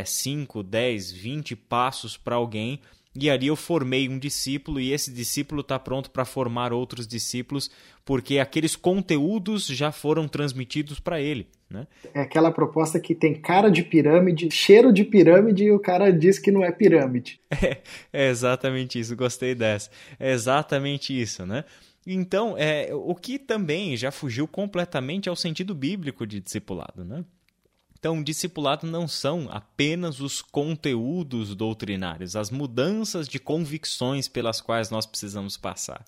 5, 0.06 0.62
10, 0.64 1.12
20 1.12 1.56
passos 1.56 2.18
para 2.18 2.36
alguém, 2.36 2.82
e 3.18 3.30
ali 3.30 3.48
eu 3.48 3.56
formei 3.56 4.10
um 4.10 4.20
discípulo, 4.20 4.82
e 4.82 4.92
esse 4.92 5.10
discípulo 5.14 5.62
está 5.62 5.80
pronto 5.80 6.12
para 6.12 6.26
formar 6.26 6.74
outros 6.74 7.08
discípulos, 7.08 7.72
porque 8.04 8.38
aqueles 8.38 8.76
conteúdos 8.76 9.66
já 9.68 9.94
foram 9.94 10.28
transmitidos 10.28 11.00
para 11.00 11.22
ele. 11.22 11.48
Né? 11.70 11.88
É 12.14 12.20
aquela 12.20 12.52
proposta 12.52 13.00
que 13.00 13.16
tem 13.16 13.34
cara 13.34 13.70
de 13.70 13.82
pirâmide, 13.82 14.50
cheiro 14.52 14.92
de 14.92 15.06
pirâmide, 15.06 15.64
e 15.64 15.72
o 15.72 15.80
cara 15.80 16.12
diz 16.12 16.38
que 16.38 16.52
não 16.52 16.64
é 16.64 16.72
pirâmide. 16.72 17.40
É, 17.64 17.78
é 18.12 18.30
exatamente 18.30 19.00
isso, 19.00 19.16
gostei 19.16 19.56
dessa. 19.56 19.90
É 20.20 20.34
exatamente 20.34 21.20
isso, 21.20 21.46
né? 21.46 21.64
Então, 22.06 22.56
é, 22.58 22.94
o 22.94 23.16
que 23.16 23.40
também 23.40 23.98
já 23.98 24.12
fugiu 24.12 24.48
completamente 24.48 25.28
ao 25.28 25.36
sentido 25.36 25.74
bíblico 25.74 26.26
de 26.28 26.40
discipulado, 26.40 27.04
né? 27.04 27.26
Então, 27.98 28.22
discipulado 28.22 28.86
não 28.86 29.08
são 29.08 29.48
apenas 29.50 30.20
os 30.20 30.40
conteúdos 30.40 31.56
doutrinários, 31.56 32.36
as 32.36 32.52
mudanças 32.52 33.28
de 33.28 33.40
convicções 33.40 34.28
pelas 34.28 34.62
quais 34.62 34.92
nós 34.92 35.08
precisamos 35.08 35.58
passar. 35.58 36.06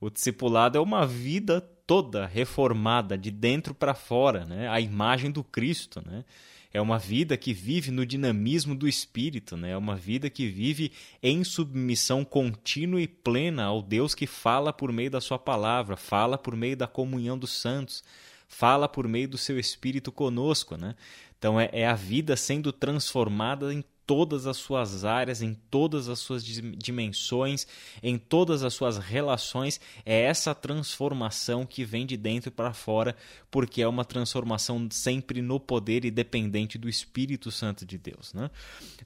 O 0.00 0.08
discipulado 0.08 0.78
é 0.78 0.80
uma 0.80 1.04
vida 1.04 1.60
toda 1.60 2.26
reformada, 2.26 3.18
de 3.18 3.32
dentro 3.32 3.74
para 3.74 3.92
fora, 3.92 4.44
né? 4.44 4.68
a 4.68 4.80
imagem 4.80 5.32
do 5.32 5.42
Cristo. 5.42 6.00
Né? 6.06 6.24
É 6.72 6.80
uma 6.80 6.98
vida 6.98 7.36
que 7.36 7.52
vive 7.52 7.90
no 7.90 8.06
dinamismo 8.06 8.74
do 8.74 8.88
espírito, 8.88 9.56
né? 9.56 9.72
É 9.72 9.76
uma 9.76 9.94
vida 9.94 10.30
que 10.30 10.48
vive 10.48 10.90
em 11.22 11.44
submissão 11.44 12.24
contínua 12.24 13.00
e 13.00 13.06
plena 13.06 13.64
ao 13.64 13.82
Deus 13.82 14.14
que 14.14 14.26
fala 14.26 14.72
por 14.72 14.90
meio 14.90 15.10
da 15.10 15.20
sua 15.20 15.38
palavra, 15.38 15.96
fala 15.96 16.38
por 16.38 16.56
meio 16.56 16.76
da 16.76 16.86
comunhão 16.86 17.36
dos 17.36 17.52
santos, 17.52 18.02
fala 18.48 18.88
por 18.88 19.06
meio 19.06 19.28
do 19.28 19.36
seu 19.36 19.58
espírito 19.58 20.10
conosco, 20.10 20.76
né? 20.76 20.94
Então 21.38 21.60
é, 21.60 21.68
é 21.72 21.86
a 21.86 21.94
vida 21.94 22.36
sendo 22.36 22.72
transformada 22.72 23.72
em 23.72 23.84
todas 24.06 24.46
as 24.46 24.56
suas 24.56 25.04
áreas, 25.04 25.42
em 25.42 25.54
todas 25.54 26.08
as 26.08 26.18
suas 26.18 26.44
dimensões, 26.44 27.66
em 28.02 28.18
todas 28.18 28.62
as 28.62 28.74
suas 28.74 28.98
relações. 28.98 29.80
É 30.04 30.22
essa 30.22 30.54
transformação 30.54 31.64
que 31.64 31.84
vem 31.84 32.06
de 32.06 32.16
dentro 32.16 32.50
para 32.50 32.72
fora, 32.72 33.16
porque 33.50 33.82
é 33.82 33.88
uma 33.88 34.04
transformação 34.04 34.88
sempre 34.90 35.40
no 35.40 35.60
poder 35.60 36.04
e 36.04 36.10
dependente 36.10 36.78
do 36.78 36.88
Espírito 36.88 37.50
Santo 37.50 37.86
de 37.86 37.98
Deus. 37.98 38.32
Né? 38.34 38.50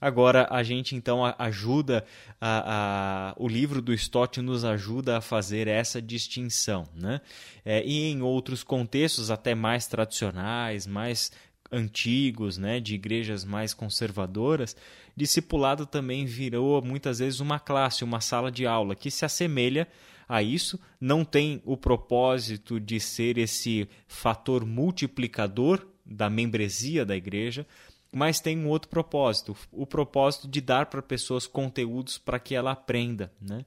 Agora, 0.00 0.46
a 0.50 0.62
gente 0.62 0.94
então 0.94 1.22
ajuda, 1.38 2.04
a, 2.40 3.30
a, 3.30 3.34
o 3.36 3.48
livro 3.48 3.82
do 3.82 3.92
Stott 3.92 4.40
nos 4.40 4.64
ajuda 4.64 5.18
a 5.18 5.20
fazer 5.20 5.68
essa 5.68 6.00
distinção. 6.00 6.88
Né? 6.94 7.20
É, 7.64 7.84
e 7.84 8.10
em 8.10 8.22
outros 8.22 8.62
contextos, 8.62 9.30
até 9.30 9.54
mais 9.54 9.86
tradicionais, 9.86 10.86
mais 10.86 11.30
antigos, 11.70 12.58
né, 12.58 12.80
de 12.80 12.94
igrejas 12.94 13.44
mais 13.44 13.74
conservadoras, 13.74 14.76
discipulado 15.16 15.86
também 15.86 16.24
virou 16.24 16.82
muitas 16.82 17.18
vezes 17.18 17.40
uma 17.40 17.58
classe, 17.58 18.04
uma 18.04 18.20
sala 18.20 18.50
de 18.50 18.66
aula 18.66 18.94
que 18.94 19.10
se 19.10 19.24
assemelha 19.24 19.88
a 20.28 20.42
isso, 20.42 20.78
não 21.00 21.24
tem 21.24 21.62
o 21.64 21.76
propósito 21.76 22.80
de 22.80 22.98
ser 22.98 23.38
esse 23.38 23.88
fator 24.08 24.64
multiplicador 24.64 25.86
da 26.04 26.28
membresia 26.28 27.04
da 27.04 27.16
igreja, 27.16 27.66
mas 28.12 28.40
tem 28.40 28.58
um 28.58 28.68
outro 28.68 28.88
propósito, 28.88 29.56
o 29.70 29.86
propósito 29.86 30.48
de 30.48 30.60
dar 30.60 30.86
para 30.86 31.02
pessoas 31.02 31.46
conteúdos 31.46 32.18
para 32.18 32.38
que 32.38 32.54
ela 32.54 32.72
aprenda, 32.72 33.32
né? 33.40 33.64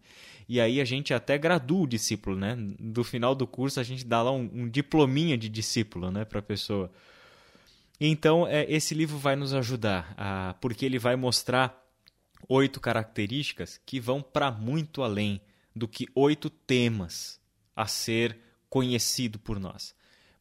E 0.47 0.59
aí 0.59 0.81
a 0.81 0.85
gente 0.85 1.13
até 1.13 1.37
gradua 1.37 1.83
o 1.83 1.87
discípulo, 1.87 2.35
né? 2.35 2.57
Do 2.79 3.03
final 3.03 3.35
do 3.35 3.45
curso 3.45 3.79
a 3.79 3.83
gente 3.83 4.03
dá 4.03 4.23
lá 4.23 4.31
um, 4.31 4.49
um 4.51 4.67
diplominha 4.67 5.37
de 5.37 5.47
discípulo, 5.47 6.09
né, 6.09 6.25
para 6.25 6.39
a 6.39 6.41
pessoa. 6.41 6.91
Então, 7.99 8.47
é, 8.47 8.65
esse 8.71 8.93
livro 8.93 9.17
vai 9.17 9.35
nos 9.35 9.53
ajudar, 9.53 10.13
a, 10.17 10.55
porque 10.61 10.85
ele 10.85 10.97
vai 10.97 11.15
mostrar 11.15 11.85
oito 12.47 12.79
características 12.79 13.79
que 13.85 13.99
vão 13.99 14.21
para 14.21 14.49
muito 14.49 15.03
além 15.03 15.41
do 15.75 15.87
que 15.87 16.07
oito 16.15 16.49
temas 16.49 17.39
a 17.75 17.85
ser 17.85 18.37
conhecido 18.69 19.37
por 19.37 19.59
nós. 19.59 19.93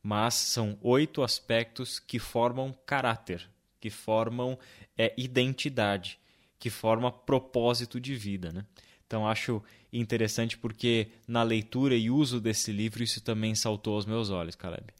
Mas 0.02 0.34
são 0.34 0.78
oito 0.80 1.22
aspectos 1.22 1.98
que 1.98 2.18
formam 2.18 2.72
caráter, 2.86 3.48
que 3.80 3.90
formam 3.90 4.58
é, 4.96 5.12
identidade, 5.16 6.18
que 6.58 6.70
formam 6.70 7.10
propósito 7.10 8.00
de 8.00 8.14
vida. 8.14 8.52
Né? 8.52 8.64
Então, 9.06 9.26
acho 9.26 9.62
interessante 9.92 10.56
porque 10.56 11.12
na 11.26 11.42
leitura 11.42 11.96
e 11.96 12.10
uso 12.10 12.40
desse 12.40 12.70
livro 12.70 13.02
isso 13.02 13.20
também 13.20 13.54
saltou 13.54 13.94
aos 13.94 14.06
meus 14.06 14.30
olhos, 14.30 14.54
Caleb. 14.54 14.92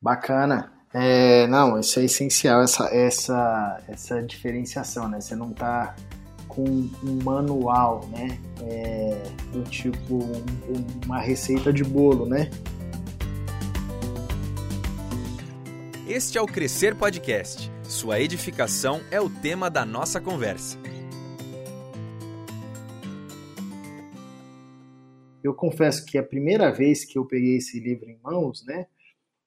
Bacana. 0.00 0.81
É, 0.94 1.46
não, 1.46 1.80
isso 1.80 1.98
é 2.00 2.04
essencial, 2.04 2.60
essa, 2.62 2.84
essa, 2.94 3.82
essa 3.88 4.22
diferenciação, 4.22 5.08
né? 5.08 5.22
Você 5.22 5.34
não 5.34 5.50
tá 5.50 5.96
com 6.46 6.64
um 6.64 7.18
manual, 7.24 8.06
né? 8.08 8.38
É, 8.60 9.22
do 9.52 9.62
tipo 9.62 10.16
um, 10.16 11.06
uma 11.06 11.18
receita 11.18 11.72
de 11.72 11.82
bolo, 11.82 12.26
né? 12.26 12.50
Este 16.06 16.36
é 16.36 16.42
o 16.42 16.46
Crescer 16.46 16.94
Podcast. 16.94 17.70
Sua 17.84 18.20
edificação 18.20 19.00
é 19.10 19.18
o 19.18 19.30
tema 19.30 19.70
da 19.70 19.86
nossa 19.86 20.20
conversa. 20.20 20.76
Eu 25.42 25.54
confesso 25.54 26.04
que 26.04 26.18
a 26.18 26.22
primeira 26.22 26.70
vez 26.70 27.02
que 27.02 27.18
eu 27.18 27.24
peguei 27.24 27.56
esse 27.56 27.80
livro 27.80 28.10
em 28.10 28.18
mãos, 28.22 28.62
né? 28.66 28.86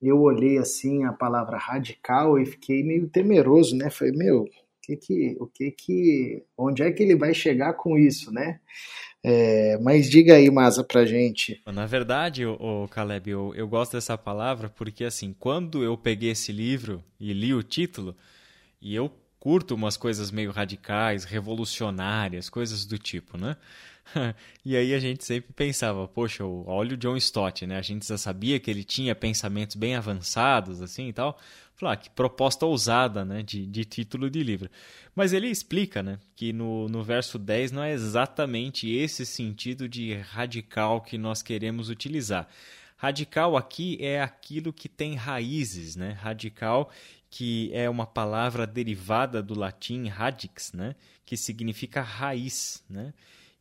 Eu 0.07 0.19
olhei 0.21 0.57
assim 0.57 1.03
a 1.03 1.13
palavra 1.13 1.57
radical 1.57 2.39
e 2.39 2.45
fiquei 2.45 2.83
meio 2.83 3.07
temeroso, 3.07 3.75
né? 3.75 3.89
Falei, 3.89 4.13
meu, 4.13 4.43
o 4.43 4.49
que 4.81 4.95
que, 4.95 5.37
o 5.39 5.47
que 5.47 5.71
que, 5.71 6.43
onde 6.57 6.83
é 6.83 6.91
que 6.91 7.03
ele 7.03 7.15
vai 7.15 7.33
chegar 7.33 7.73
com 7.73 7.97
isso, 7.97 8.31
né? 8.31 8.59
É, 9.23 9.79
mas 9.79 10.07
diga 10.07 10.35
aí, 10.35 10.51
Maza, 10.51 10.83
pra 10.83 11.03
gente. 11.03 11.59
Na 11.65 11.87
verdade, 11.87 12.45
o, 12.45 12.87
Caleb, 12.89 13.31
eu, 13.31 13.53
eu 13.55 13.67
gosto 13.67 13.93
dessa 13.93 14.15
palavra 14.15 14.69
porque, 14.69 15.03
assim, 15.03 15.33
quando 15.39 15.83
eu 15.83 15.97
peguei 15.97 16.29
esse 16.29 16.51
livro 16.51 17.03
e 17.19 17.33
li 17.33 17.51
o 17.51 17.63
título, 17.63 18.15
e 18.79 18.93
eu 18.93 19.11
curto 19.39 19.73
umas 19.73 19.97
coisas 19.97 20.29
meio 20.29 20.51
radicais, 20.51 21.23
revolucionárias, 21.23 22.49
coisas 22.49 22.85
do 22.85 22.99
tipo, 22.99 23.35
né? 23.35 23.57
e 24.63 24.75
aí 24.75 24.93
a 24.93 24.99
gente 24.99 25.23
sempre 25.23 25.53
pensava, 25.53 26.07
poxa, 26.07 26.43
olha 26.45 26.93
o 26.93 26.97
John 26.97 27.17
Stott, 27.17 27.65
né? 27.65 27.77
A 27.77 27.81
gente 27.81 28.07
já 28.07 28.17
sabia 28.17 28.59
que 28.59 28.69
ele 28.69 28.83
tinha 28.83 29.15
pensamentos 29.15 29.75
bem 29.75 29.95
avançados, 29.95 30.81
assim 30.81 31.09
e 31.09 31.13
tal. 31.13 31.37
Falar, 31.75 31.93
ah, 31.93 31.97
que 31.97 32.09
proposta 32.09 32.65
ousada, 32.65 33.25
né, 33.25 33.43
de, 33.43 33.65
de 33.65 33.83
título 33.83 34.29
de 34.29 34.41
livro. 34.41 34.69
Mas 35.13 35.33
ele 35.33 35.49
explica, 35.49 36.01
né, 36.01 36.19
que 36.33 36.53
no, 36.53 36.87
no 36.87 37.03
verso 37.03 37.37
10 37.37 37.73
não 37.73 37.83
é 37.83 37.91
exatamente 37.91 38.89
esse 38.89 39.25
sentido 39.25 39.89
de 39.89 40.13
radical 40.13 41.01
que 41.01 41.17
nós 41.17 41.41
queremos 41.41 41.89
utilizar. 41.89 42.47
Radical 42.95 43.57
aqui 43.57 43.97
é 43.99 44.21
aquilo 44.21 44.71
que 44.71 44.87
tem 44.87 45.15
raízes, 45.15 45.97
né? 45.97 46.11
Radical 46.11 46.89
que 47.29 47.69
é 47.73 47.89
uma 47.89 48.05
palavra 48.05 48.65
derivada 48.65 49.43
do 49.43 49.53
latim 49.53 50.07
radix, 50.07 50.71
né? 50.71 50.95
Que 51.25 51.35
significa 51.35 52.01
raiz, 52.01 52.81
né? 52.89 53.13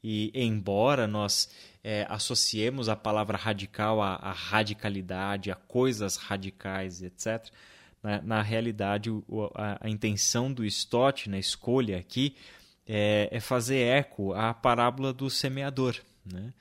E 0.07 0.31
embora 0.35 1.07
nós 1.07 1.49
é, 1.83 2.07
associemos 2.11 2.91
a 2.91 2.95
palavra 2.95 3.39
radical 3.39 4.03
à, 4.03 4.17
à, 4.17 4.33
radicalidade, 4.33 5.51
a 5.51 5.55
coisas 5.55 6.19
radicais, 6.19 7.03
etc., 7.03 7.51
na, 8.03 8.21
na 8.21 8.43
realidade 8.43 9.09
o, 9.09 9.23
a, 9.55 9.79
a, 9.81 9.89
intenção 9.89 10.53
do 10.53 10.63
Stott 10.67 11.31
na 11.31 11.39
escolha 11.39 11.97
aqui 11.97 12.37
é, 12.87 13.31
é 13.33 13.41
fazer 13.41 13.79
eco 13.79 14.35
à 14.35 14.53
parábola 14.53 15.11
do 15.11 15.31
semeador, 15.31 15.97
né? 16.31 16.53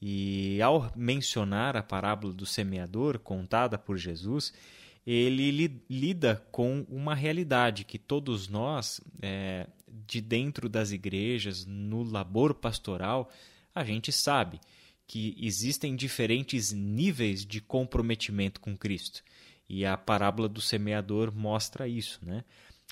E 0.00 0.62
ao 0.62 0.92
mencionar 0.94 1.76
a 1.76 1.82
parábola 1.82 2.32
do 2.32 2.46
semeador 2.46 3.18
contada 3.18 3.76
por 3.76 3.96
Jesus, 3.96 4.52
ele 5.04 5.50
li, 5.50 5.82
lida 5.90 6.44
com 6.52 6.86
uma 6.88 7.14
realidade 7.14 7.84
que 7.84 7.98
todos 7.98 8.46
nós, 8.46 9.00
é, 9.20 9.66
de 10.06 10.20
dentro 10.20 10.68
das 10.68 10.90
igrejas, 10.90 11.64
no 11.64 12.02
labor 12.02 12.54
pastoral, 12.54 13.30
a 13.74 13.84
gente 13.84 14.10
sabe 14.10 14.60
que 15.06 15.36
existem 15.38 15.94
diferentes 15.94 16.72
níveis 16.72 17.44
de 17.44 17.60
comprometimento 17.60 18.60
com 18.60 18.76
Cristo. 18.76 19.22
E 19.68 19.84
a 19.84 19.96
parábola 19.96 20.48
do 20.48 20.60
semeador 20.60 21.32
mostra 21.34 21.88
isso, 21.88 22.18
né? 22.22 22.44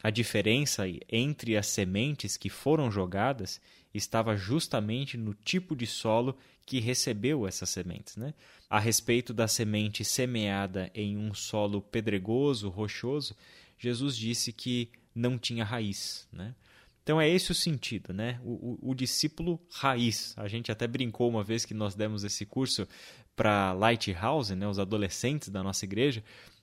A 0.03 0.11
diferença 0.11 0.85
entre 1.09 1.57
as 1.57 1.67
sementes 1.69 2.37
que 2.37 2.49
foram 2.49 2.91
jogadas 2.91 3.61
estava 3.95 4.37
justamente 4.37 5.17
no 5.17 5.35
tipo 5.35 5.77
de 5.77 5.87
solo 5.87 6.37
que 6.67 6.81
recebeu 6.81 7.47
essas 7.47 7.71
sementes. 7.71 8.17
Né? 8.17 8.35
A 8.69 8.81
respeito 8.81 9.33
da 9.33 9.47
semente 9.47 10.05
semeada 10.05 10.91
em 10.95 11.17
um 11.17 11.35
solo 11.35 11.81
pedregoso, 11.81 12.69
rochoso, 12.69 13.37
Jesus 13.79 14.17
disse 14.17 14.53
que 14.53 14.91
não 15.15 15.39
tinha 15.39 15.65
raiz. 15.65 16.27
Né? 16.33 16.55
Então 17.03 17.21
é 17.21 17.29
esse 17.29 17.51
o 17.51 17.55
sentido, 17.55 18.13
né? 18.13 18.41
O, 18.45 18.79
o, 18.85 18.91
o, 18.91 18.95
discípulo 18.95 19.61
raiz. 19.73 20.35
A 20.37 20.47
gente 20.47 20.71
até 20.71 20.87
brincou 20.87 21.29
uma 21.29 21.43
vez 21.43 21.65
que 21.65 21.75
nós 21.75 21.95
demos 21.95 22.23
esse 22.23 22.47
curso 22.47 22.87
para 23.35 23.73
Lighthouse, 23.73 24.55
né? 24.55 24.67
Os 24.69 24.79
adolescentes 24.79 25.49
da 25.49 25.63
nossa 25.63 25.85
igreja. 25.85 26.23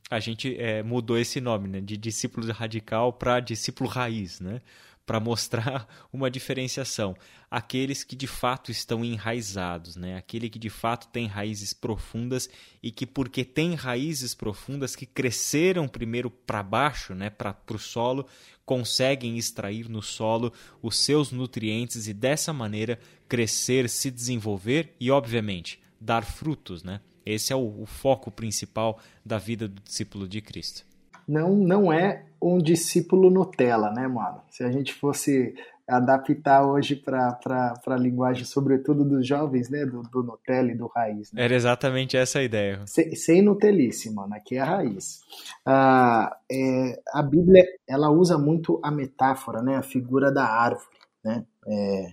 A 0.10 0.20
gente 0.20 0.56
é, 0.58 0.82
mudou 0.82 1.18
esse 1.18 1.42
nome, 1.42 1.68
né? 1.68 1.82
De 1.82 1.98
discípulo 1.98 2.50
radical 2.52 3.12
para 3.12 3.40
discípulo 3.40 3.90
raiz, 3.90 4.40
né? 4.40 4.62
para 5.10 5.20
mostrar 5.20 5.88
uma 6.14 6.30
diferenciação. 6.30 7.16
Aqueles 7.50 8.04
que 8.04 8.16
de 8.16 8.28
fato 8.28 8.70
estão 8.70 9.04
enraizados, 9.04 9.96
né? 9.96 10.16
aquele 10.16 10.52
que 10.52 10.60
de 10.60 10.70
fato 10.70 11.08
tem 11.08 11.26
raízes 11.26 11.74
profundas 11.74 12.48
e 12.84 12.92
que, 12.92 13.08
porque 13.08 13.44
tem 13.44 13.74
raízes 13.74 14.36
profundas 14.36 14.96
que 14.96 15.08
cresceram 15.08 15.88
primeiro 15.88 16.30
para 16.30 16.62
baixo, 16.62 17.16
né? 17.16 17.32
para 17.32 17.58
o 17.72 17.80
solo, 17.80 18.28
conseguem 18.70 19.36
extrair 19.36 19.90
no 19.90 20.00
solo 20.00 20.54
os 20.80 20.96
seus 20.96 21.32
nutrientes 21.32 22.08
e 22.08 22.14
dessa 22.14 22.54
maneira 22.54 23.00
crescer, 23.28 23.90
se 23.90 24.12
desenvolver 24.12 24.96
e, 25.00 25.10
obviamente, 25.10 25.82
dar 26.00 26.24
frutos. 26.24 26.84
Né? 26.84 27.02
Esse 27.26 27.52
é 27.52 27.56
o, 27.56 27.82
o 27.82 27.88
foco 27.88 28.30
principal 28.30 29.00
da 29.26 29.40
vida 29.40 29.68
do 29.68 29.82
discípulo 29.82 30.28
de 30.28 30.40
Cristo 30.40 30.89
não, 31.30 31.56
não 31.56 31.94
é 31.94 32.26
um 32.42 32.58
discípulo 32.58 33.30
Nutella, 33.30 33.92
né, 33.92 34.08
mano? 34.08 34.42
Se 34.50 34.64
a 34.64 34.72
gente 34.72 34.94
fosse 34.94 35.54
adaptar 35.88 36.66
hoje 36.66 36.96
para 36.96 37.40
a 37.86 37.96
linguagem, 37.96 38.46
sobretudo 38.46 39.04
dos 39.04 39.28
jovens, 39.28 39.70
né, 39.70 39.86
do, 39.86 40.02
do 40.04 40.24
Nutella 40.24 40.72
e 40.72 40.76
do 40.76 40.88
raiz. 40.88 41.32
Né? 41.32 41.44
Era 41.44 41.56
exatamente 41.56 42.16
essa 42.18 42.40
a 42.40 42.44
ideia. 42.44 42.82
Sem, 42.86 43.16
sem 43.16 43.42
Nutelice, 43.42 44.12
mano, 44.12 44.34
aqui 44.34 44.56
é 44.56 44.60
a 44.60 44.66
raiz. 44.66 45.22
Ah, 45.66 46.36
é, 46.52 47.00
a 47.14 47.22
Bíblia, 47.22 47.64
ela 47.88 48.10
usa 48.10 48.38
muito 48.38 48.80
a 48.84 48.92
metáfora, 48.92 49.62
né, 49.62 49.78
a 49.78 49.84
figura 49.84 50.32
da 50.32 50.46
árvore, 50.46 50.98
né? 51.24 51.46
É, 51.68 52.12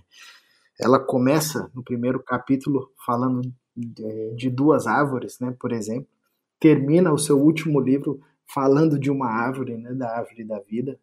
ela 0.79 0.99
começa 0.99 1.71
no 1.73 1.83
primeiro 1.83 2.21
capítulo 2.21 2.91
falando 3.03 3.41
de, 3.75 4.35
de 4.35 4.49
duas 4.49 4.85
árvores, 4.85 5.39
né, 5.39 5.55
por 5.59 5.71
exemplo, 5.71 6.07
termina 6.59 7.11
o 7.11 7.17
seu 7.17 7.39
último 7.39 7.79
livro 7.79 8.21
falando 8.47 8.99
de 8.99 9.11
uma 9.11 9.27
árvore, 9.27 9.77
né, 9.77 9.93
da 9.93 10.17
árvore 10.17 10.43
da 10.43 10.59
vida. 10.59 10.99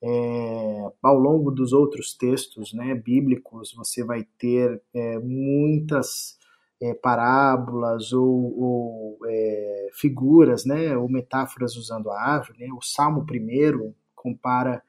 É, 0.00 0.92
ao 1.02 1.18
longo 1.18 1.50
dos 1.50 1.72
outros 1.72 2.14
textos 2.14 2.72
né, 2.72 2.94
bíblicos, 2.94 3.74
você 3.74 4.04
vai 4.04 4.26
ter 4.38 4.80
é, 4.94 5.18
muitas 5.18 6.38
é, 6.80 6.94
parábolas 6.94 8.12
ou, 8.12 8.58
ou 8.58 9.18
é, 9.26 9.88
figuras, 9.92 10.64
né, 10.64 10.96
ou 10.96 11.08
metáforas 11.08 11.76
usando 11.76 12.10
a 12.10 12.20
árvore. 12.20 12.60
Né? 12.60 12.72
O 12.72 12.82
Salmo 12.82 13.26
primeiro 13.26 13.94
compara 14.14 14.82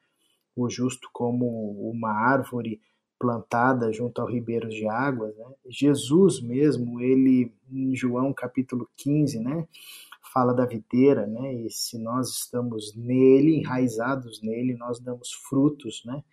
o 0.55 0.69
justo 0.69 1.09
como 1.11 1.45
uma 1.89 2.11
árvore 2.11 2.79
plantada 3.17 3.91
junto 3.91 4.21
ao 4.21 4.27
ribeiros 4.27 4.73
de 4.73 4.87
águas. 4.87 5.35
Né? 5.35 5.45
Jesus 5.67 6.41
mesmo, 6.41 7.01
ele 7.01 7.51
em 7.71 7.95
João 7.95 8.33
capítulo 8.33 8.87
15, 8.95 9.39
né, 9.39 9.67
fala 10.33 10.53
da 10.53 10.65
videira, 10.65 11.25
né? 11.25 11.53
E 11.53 11.69
se 11.69 11.97
nós 11.97 12.29
estamos 12.29 12.95
nele, 12.95 13.57
enraizados 13.57 14.41
nele, 14.41 14.75
nós 14.75 14.99
damos 14.99 15.31
frutos, 15.49 16.03
né? 16.05 16.23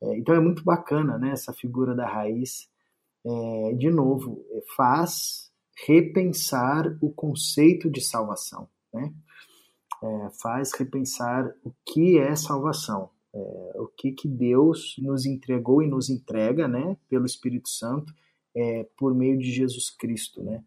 É, 0.00 0.16
então 0.16 0.34
é 0.34 0.40
muito 0.40 0.64
bacana, 0.64 1.18
né? 1.18 1.30
Essa 1.30 1.52
figura 1.52 1.94
da 1.94 2.06
raiz, 2.06 2.68
é, 3.24 3.74
de 3.74 3.90
novo, 3.90 4.44
é, 4.50 4.62
faz 4.76 5.52
repensar 5.86 6.96
o 7.00 7.10
conceito 7.10 7.90
de 7.90 8.00
salvação, 8.00 8.68
né? 8.92 9.12
É, 10.02 10.30
faz 10.42 10.72
repensar 10.72 11.54
o 11.64 11.72
que 11.84 12.18
é 12.18 12.34
salvação, 12.34 13.10
é, 13.32 13.38
o 13.76 13.86
que 13.86 14.10
que 14.12 14.26
Deus 14.26 14.96
nos 14.98 15.24
entregou 15.24 15.82
e 15.82 15.86
nos 15.86 16.10
entrega, 16.10 16.66
né? 16.66 16.96
Pelo 17.08 17.26
Espírito 17.26 17.68
Santo, 17.68 18.12
é, 18.54 18.86
por 18.96 19.14
meio 19.14 19.38
de 19.38 19.50
Jesus 19.50 19.90
Cristo, 19.90 20.42
né? 20.42 20.62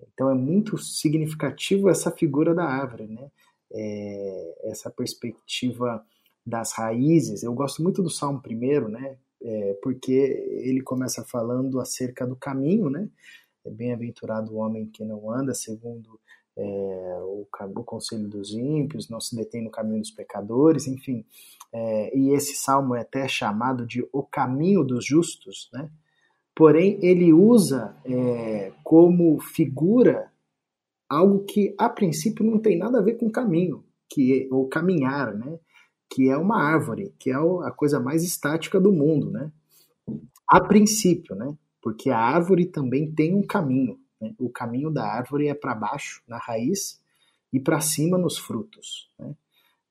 Então 0.00 0.30
é 0.30 0.34
muito 0.34 0.78
significativo 0.78 1.88
essa 1.88 2.10
figura 2.10 2.54
da 2.54 2.64
árvore, 2.64 3.06
né? 3.06 3.30
É, 3.72 4.70
essa 4.70 4.90
perspectiva 4.90 6.04
das 6.44 6.72
raízes. 6.72 7.42
Eu 7.42 7.52
gosto 7.52 7.82
muito 7.82 8.02
do 8.02 8.10
Salmo 8.10 8.40
primeiro, 8.40 8.88
né? 8.88 9.18
É, 9.42 9.74
porque 9.82 10.12
ele 10.64 10.80
começa 10.80 11.24
falando 11.24 11.80
acerca 11.80 12.26
do 12.26 12.36
caminho, 12.36 12.88
né? 12.88 13.08
É 13.64 13.70
bem-aventurado 13.70 14.52
o 14.52 14.58
homem 14.58 14.86
que 14.86 15.04
não 15.04 15.30
anda 15.30 15.52
segundo 15.52 16.20
é, 16.56 17.18
o, 17.22 17.46
o, 17.50 17.84
conselho 17.84 18.28
dos 18.28 18.52
ímpios, 18.52 19.10
não 19.10 19.20
se 19.20 19.36
detém 19.36 19.62
no 19.62 19.70
caminho 19.70 20.00
dos 20.00 20.10
pecadores, 20.10 20.86
enfim. 20.86 21.24
É, 21.72 22.16
e 22.16 22.30
esse 22.30 22.54
salmo 22.54 22.94
é 22.94 23.00
até 23.00 23.28
chamado 23.28 23.86
de 23.86 24.08
o 24.12 24.22
caminho 24.22 24.82
dos 24.82 25.04
justos, 25.04 25.68
né? 25.72 25.90
Porém 26.56 26.98
ele 27.02 27.34
usa 27.34 27.94
é, 28.02 28.72
como 28.82 29.38
figura 29.38 30.32
algo 31.06 31.44
que 31.44 31.74
a 31.78 31.86
princípio 31.88 32.44
não 32.44 32.58
tem 32.58 32.78
nada 32.78 32.98
a 32.98 33.02
ver 33.02 33.18
com 33.18 33.30
caminho, 33.30 33.84
que 34.08 34.42
é, 34.42 34.54
ou 34.54 34.66
caminhar, 34.66 35.34
né? 35.34 35.60
Que 36.08 36.30
é 36.30 36.36
uma 36.36 36.62
árvore, 36.62 37.14
que 37.18 37.30
é 37.30 37.34
a 37.34 37.70
coisa 37.70 38.00
mais 38.00 38.24
estática 38.24 38.80
do 38.80 38.90
mundo, 38.90 39.30
né? 39.30 39.52
A 40.48 40.60
princípio, 40.60 41.36
né? 41.36 41.54
Porque 41.82 42.08
a 42.10 42.18
árvore 42.18 42.64
também 42.66 43.12
tem 43.12 43.34
um 43.34 43.46
caminho. 43.46 44.00
Né? 44.20 44.34
O 44.38 44.48
caminho 44.48 44.90
da 44.90 45.04
árvore 45.04 45.48
é 45.48 45.54
para 45.54 45.74
baixo, 45.74 46.22
na 46.26 46.38
raiz, 46.38 47.00
e 47.52 47.60
para 47.60 47.80
cima 47.80 48.16
nos 48.16 48.38
frutos. 48.38 49.10
Né? 49.18 49.34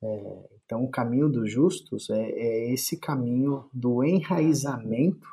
É, 0.02 0.50
então, 0.66 0.84
o 0.84 0.90
caminho 0.90 1.30
dos 1.30 1.52
justos 1.52 2.10
é, 2.10 2.32
é 2.32 2.74
esse 2.74 2.98
caminho 2.98 3.66
do 3.72 4.04
enraizamento 4.04 5.28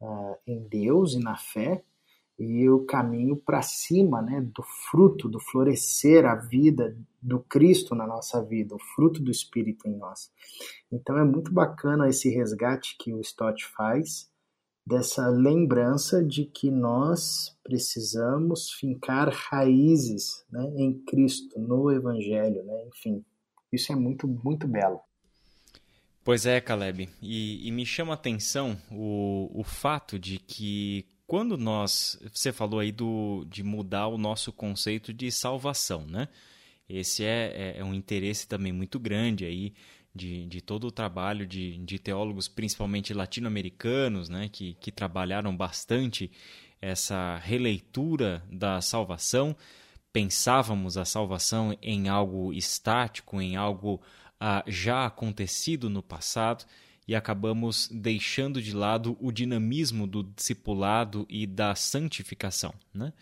uh, 0.00 0.36
em 0.46 0.60
Deus 0.68 1.14
e 1.14 1.18
na 1.18 1.36
fé, 1.36 1.82
e 2.38 2.68
o 2.70 2.84
caminho 2.84 3.36
para 3.36 3.60
cima, 3.62 4.22
né, 4.22 4.40
do 4.40 4.62
fruto, 4.62 5.28
do 5.28 5.40
florescer 5.40 6.24
a 6.24 6.36
vida 6.36 6.96
do 7.20 7.40
Cristo 7.40 7.96
na 7.96 8.06
nossa 8.06 8.40
vida, 8.42 8.76
o 8.76 8.78
fruto 8.94 9.20
do 9.20 9.30
Espírito 9.30 9.88
em 9.88 9.96
nós. 9.96 10.30
Então 10.90 11.18
é 11.18 11.24
muito 11.24 11.52
bacana 11.52 12.08
esse 12.08 12.30
resgate 12.30 12.96
que 12.96 13.12
o 13.12 13.20
Stott 13.20 13.66
faz 13.66 14.30
dessa 14.86 15.28
lembrança 15.28 16.24
de 16.24 16.46
que 16.46 16.70
nós 16.70 17.58
precisamos 17.62 18.72
fincar 18.72 19.28
raízes 19.28 20.46
né, 20.50 20.64
em 20.76 20.94
Cristo, 21.00 21.60
no 21.60 21.90
Evangelho, 21.90 22.64
né? 22.64 22.86
enfim, 22.86 23.22
isso 23.70 23.92
é 23.92 23.96
muito, 23.96 24.26
muito 24.26 24.66
belo. 24.66 25.00
Pois 26.28 26.44
é, 26.44 26.60
Caleb. 26.60 27.08
E, 27.22 27.66
e 27.66 27.72
me 27.72 27.86
chama 27.86 28.12
a 28.12 28.14
atenção 28.14 28.76
o, 28.90 29.50
o 29.54 29.64
fato 29.64 30.18
de 30.18 30.38
que 30.38 31.06
quando 31.26 31.56
nós. 31.56 32.20
Você 32.30 32.52
falou 32.52 32.80
aí 32.80 32.92
do, 32.92 33.46
de 33.48 33.62
mudar 33.62 34.08
o 34.08 34.18
nosso 34.18 34.52
conceito 34.52 35.10
de 35.10 35.32
salvação, 35.32 36.04
né? 36.04 36.28
Esse 36.86 37.24
é, 37.24 37.76
é, 37.76 37.78
é 37.78 37.82
um 37.82 37.94
interesse 37.94 38.46
também 38.46 38.74
muito 38.74 39.00
grande 39.00 39.46
aí 39.46 39.72
de, 40.14 40.44
de 40.44 40.60
todo 40.60 40.88
o 40.88 40.92
trabalho 40.92 41.46
de, 41.46 41.78
de 41.78 41.98
teólogos, 41.98 42.46
principalmente 42.46 43.14
latino-americanos, 43.14 44.28
né? 44.28 44.50
Que, 44.52 44.74
que 44.74 44.92
trabalharam 44.92 45.56
bastante 45.56 46.30
essa 46.78 47.38
releitura 47.38 48.44
da 48.52 48.82
salvação. 48.82 49.56
Pensávamos 50.12 50.98
a 50.98 51.06
salvação 51.06 51.74
em 51.80 52.10
algo 52.10 52.52
estático, 52.52 53.40
em 53.40 53.56
algo 53.56 53.98
ah, 54.40 54.62
já 54.66 55.06
acontecido 55.06 55.90
no 55.90 56.02
passado 56.02 56.64
e 57.06 57.14
acabamos 57.14 57.88
deixando 57.90 58.60
de 58.60 58.74
lado 58.74 59.16
o 59.18 59.32
dinamismo 59.32 60.06
do 60.06 60.22
discipulado 60.22 61.26
e 61.28 61.46
da 61.46 61.74
santificação. 61.74 62.74
Né? 62.92 63.12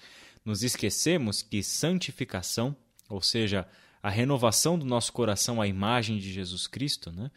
Nos 0.44 0.64
esquecemos 0.64 1.40
que 1.40 1.62
santificação, 1.62 2.76
ou 3.08 3.22
seja, 3.22 3.66
a 4.02 4.10
renovação 4.10 4.78
do 4.78 4.84
nosso 4.84 5.12
coração 5.12 5.60
à 5.62 5.68
imagem 5.68 6.18
de 6.18 6.32
Jesus 6.32 6.66
Cristo, 6.66 7.12
né? 7.12 7.30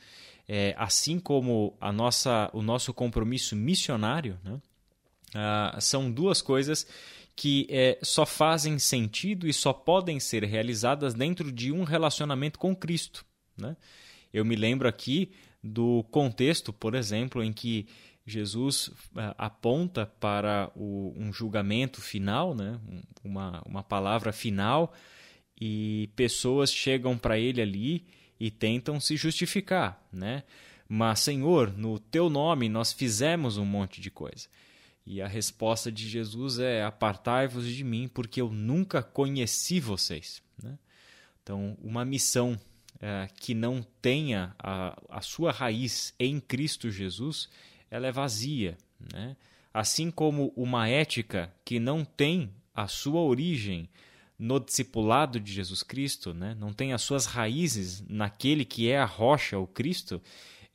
é, 0.48 0.74
assim 0.78 1.20
como 1.20 1.78
a 1.80 1.92
nossa, 1.92 2.50
o 2.52 2.64
nosso 2.64 2.92
compromisso 2.92 3.56
missionário, 3.56 4.40
né? 4.44 4.60
ah, 5.36 5.78
são 5.80 6.12
duas 6.12 6.42
coisas 6.42 6.88
que 7.36 7.68
é, 7.70 8.00
só 8.02 8.26
fazem 8.26 8.80
sentido 8.80 9.48
e 9.48 9.54
só 9.54 9.72
podem 9.72 10.20
ser 10.20 10.44
realizadas 10.44 11.14
dentro 11.14 11.52
de 11.52 11.72
um 11.72 11.84
relacionamento 11.84 12.58
com 12.58 12.76
Cristo. 12.76 13.24
Né? 13.60 13.76
Eu 14.34 14.46
me 14.46 14.56
lembro 14.56 14.88
aqui 14.88 15.32
do 15.64 16.04
contexto, 16.12 16.72
por 16.72 16.96
exemplo, 16.96 17.44
em 17.44 17.52
que 17.52 17.88
Jesus 18.26 18.88
uh, 18.88 19.36
aponta 19.38 20.06
para 20.06 20.72
o, 20.76 21.14
um 21.18 21.34
julgamento 21.34 22.02
final, 22.02 22.56
né? 22.56 22.80
uma, 23.24 23.62
uma 23.66 23.84
palavra 23.84 24.32
final, 24.32 24.94
e 25.60 26.10
pessoas 26.16 26.72
chegam 26.72 27.18
para 27.18 27.38
ele 27.38 27.62
ali 27.62 28.06
e 28.40 28.50
tentam 28.50 29.00
se 29.00 29.18
justificar. 29.18 30.02
Né? 30.12 30.44
Mas, 30.88 31.20
Senhor, 31.20 31.76
no 31.76 32.00
teu 32.00 32.30
nome 32.30 32.70
nós 32.70 32.94
fizemos 32.94 33.58
um 33.58 33.66
monte 33.66 34.00
de 34.00 34.10
coisa. 34.10 34.48
E 35.06 35.22
a 35.22 35.28
resposta 35.28 35.92
de 35.92 36.08
Jesus 36.08 36.60
é: 36.60 36.84
Apartai-vos 36.84 37.66
de 37.66 37.84
mim, 37.84 38.08
porque 38.08 38.40
eu 38.40 38.52
nunca 38.52 39.02
conheci 39.02 39.80
vocês. 39.80 40.42
Né? 40.62 40.78
Então, 41.42 41.76
uma 41.82 42.06
missão 42.06 42.60
é, 43.02 43.28
que 43.40 43.54
não 43.54 43.82
tenha 44.02 44.54
a, 44.60 44.98
a 45.10 45.22
sua 45.22 45.52
raiz 45.52 46.14
em 46.20 46.40
Cristo 46.40 46.92
Jesus, 46.92 47.50
ela 47.90 48.08
é 48.08 48.12
vazia. 48.12 48.78
Né? 49.14 49.36
Assim 49.74 50.12
como 50.12 50.52
uma 50.56 50.88
ética 50.88 51.54
que 51.64 51.80
não 51.80 52.04
tem 52.04 52.52
a 52.74 52.88
sua 52.88 53.22
origem 53.22 53.90
no 54.38 54.60
discipulado 54.60 55.40
de 55.40 55.52
Jesus 55.52 55.84
Cristo, 55.84 56.34
né? 56.34 56.56
não 56.58 56.72
tem 56.72 56.94
as 56.94 57.02
suas 57.02 57.26
raízes 57.26 58.04
naquele 58.08 58.64
que 58.64 58.90
é 58.90 58.98
a 58.98 59.06
rocha, 59.06 59.58
o 59.58 59.68
Cristo, 59.68 60.22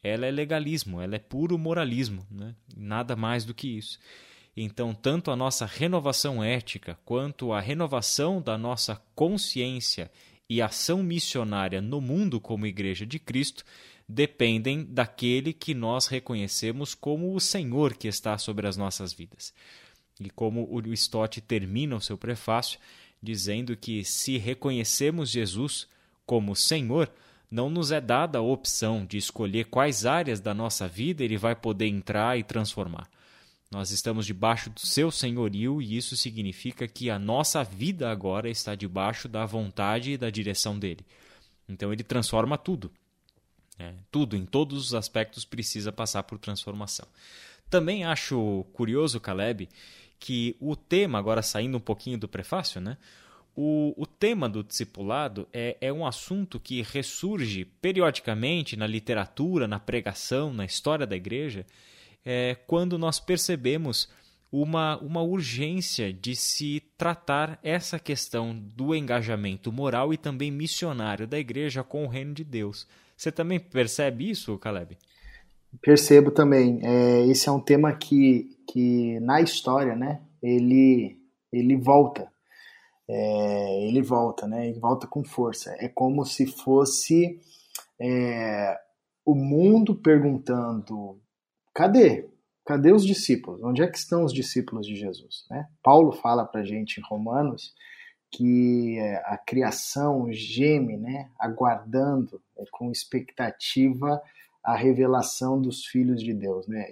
ela 0.03 0.27
é 0.27 0.31
legalismo, 0.31 1.01
ela 1.01 1.17
é 1.17 1.19
puro 1.19 1.59
moralismo, 1.59 2.27
né? 2.31 2.55
nada 2.77 3.17
mais 3.17 3.45
do 3.45 3.55
que 3.55 3.69
isso. 3.69 3.99
Então, 4.57 4.95
tanto 4.95 5.31
a 5.31 5.37
nossa 5.37 5.67
renovação 5.67 6.45
ética 6.45 6.99
quanto 7.05 7.53
a 7.53 7.61
renovação 7.61 8.41
da 8.41 8.57
nossa 8.57 9.03
consciência 9.15 10.11
e 10.55 10.63
ação 10.63 11.03
missionária 11.03 11.81
no 11.81 12.01
mundo 12.01 12.41
como 12.41 12.65
Igreja 12.65 13.05
de 13.05 13.19
Cristo 13.19 13.65
dependem 14.09 14.85
daquele 14.85 15.53
que 15.53 15.75
nós 15.75 16.07
reconhecemos 16.07 16.95
como 16.95 17.35
o 17.35 17.41
Senhor 17.41 17.95
que 17.95 18.07
está 18.07 18.39
sobre 18.39 18.69
as 18.69 18.77
nossas 18.77 19.13
vidas. 19.13 19.53
E 20.21 20.31
como 20.31 20.73
o 20.73 20.93
Stott 20.95 21.41
termina 21.41 21.97
o 21.97 22.01
seu 22.01 22.17
prefácio 22.17 22.79
dizendo 23.21 23.77
que 23.77 24.05
se 24.05 24.39
reconhecemos 24.39 25.29
Jesus 25.29 25.89
como 26.25 26.55
Senhor, 26.55 27.11
não 27.51 27.69
nos 27.69 27.91
é 27.91 28.01
dada 28.01 28.39
a 28.39 28.43
opção 28.43 29.05
de 29.05 29.17
escolher 29.17 29.65
quais 29.65 30.07
áreas 30.07 30.39
da 30.39 30.55
nossa 30.55 30.87
vida 30.87 31.25
ele 31.25 31.37
vai 31.37 31.57
poder 31.57 31.89
entrar 31.89 32.39
e 32.39 32.45
transformar. 32.45 33.11
Nós 33.71 33.91
estamos 33.91 34.27
debaixo 34.27 34.71
do 34.71 34.81
seu 34.81 35.11
senhorio 35.11 35.83
e 35.83 35.97
isso 35.97 36.17
significa 36.17 36.87
que 36.87 37.11
a 37.11 37.19
nossa 37.19 37.65
vida 37.65 38.11
agora 38.11 38.49
está 38.49 38.75
debaixo 38.75 39.29
da 39.29 39.45
vontade 39.45 40.13
e 40.13 40.19
da 40.19 40.31
direção 40.31 40.79
dele. 40.79 41.05
Então 41.69 41.93
ele 41.93 42.03
transforma 42.03 42.57
tudo. 42.57 42.91
É, 43.79 43.93
tudo, 44.11 44.37
em 44.37 44.47
todos 44.47 44.79
os 44.79 44.95
aspectos, 44.95 45.45
precisa 45.45 45.91
passar 45.91 46.23
por 46.23 46.39
transformação. 46.39 47.07
Também 47.69 48.05
acho 48.05 48.65
curioso, 48.73 49.19
Caleb, 49.19 49.69
que 50.21 50.57
o 50.61 50.77
tema, 50.77 51.19
agora 51.19 51.43
saindo 51.43 51.77
um 51.77 51.81
pouquinho 51.81 52.17
do 52.17 52.29
prefácio, 52.29 52.81
né? 52.81 52.97
O, 53.57 53.95
o 53.97 54.07
tema 54.07 54.49
do 54.49 54.65
discipulado 54.65 55.49
é, 55.53 55.77
é 55.81 55.93
um 55.93 56.05
assunto 56.05 56.59
que 56.59 56.83
ressurge 56.83 57.65
periodicamente 57.65 58.77
na 58.77 58.87
literatura, 58.87 59.69
na 59.69 59.79
pregação, 59.79 60.53
na 60.53 60.65
história 60.65 61.07
da 61.07 61.15
igreja, 61.15 61.65
é, 62.25 62.57
quando 62.67 62.99
nós 62.99 63.21
percebemos 63.21 64.09
uma, 64.51 64.97
uma 64.99 65.21
urgência 65.21 66.13
de 66.13 66.37
se 66.37 66.81
tratar 66.97 67.59
essa 67.63 67.99
questão 67.99 68.57
do 68.57 68.95
engajamento 68.95 69.73
moral 69.73 70.15
e 70.15 70.17
também 70.17 70.51
missionário 70.51 71.27
da 71.27 71.39
igreja 71.39 71.83
com 71.83 72.05
o 72.05 72.09
reino 72.09 72.33
de 72.33 72.45
Deus. 72.45 72.87
Você 73.17 73.33
também 73.33 73.59
percebe 73.59 74.31
isso, 74.31 74.57
Caleb? 74.59 74.97
Percebo 75.83 76.31
também. 76.31 76.81
É, 76.83 77.27
esse 77.27 77.49
é 77.49 77.53
um 77.53 77.61
tema 77.61 77.93
que, 77.95 78.57
que 78.69 79.19
na 79.21 79.41
história, 79.41 79.97
né, 79.97 80.21
ele, 80.41 81.19
ele 81.53 81.77
volta. 81.77 82.29
É, 83.09 83.87
ele 83.89 84.01
volta, 84.03 84.47
né? 84.47 84.69
Ele 84.69 84.79
volta 84.79 85.07
com 85.07 85.23
força. 85.25 85.75
É 85.79 85.89
como 85.89 86.25
se 86.25 86.47
fosse 86.47 87.41
é, 88.01 88.79
o 89.27 89.35
mundo 89.35 89.95
perguntando 89.95 91.21
cadê? 91.75 92.29
Cadê 92.65 92.93
os 92.93 93.05
discípulos? 93.05 93.63
Onde 93.63 93.83
é 93.83 93.87
que 93.87 93.99
estão 93.99 94.25
os 94.25 94.33
discípulos 94.33 94.87
de 94.87 94.97
Jesus? 94.97 95.45
Né? 95.51 95.67
Paulo 95.83 96.13
fala 96.13 96.45
para 96.47 96.65
gente 96.65 96.99
em 96.99 97.03
Romanos 97.03 97.75
que 98.37 98.99
é, 98.99 99.17
a 99.27 99.39
criação 99.39 100.27
geme, 100.33 100.97
né, 100.97 101.31
aguardando 101.39 102.43
é, 102.59 102.65
com 102.73 102.91
expectativa 102.91 104.21
a 104.65 104.75
revelação 104.75 105.61
dos 105.61 105.85
filhos 105.85 106.21
de 106.23 106.33
Deus, 106.33 106.67
né? 106.67 106.87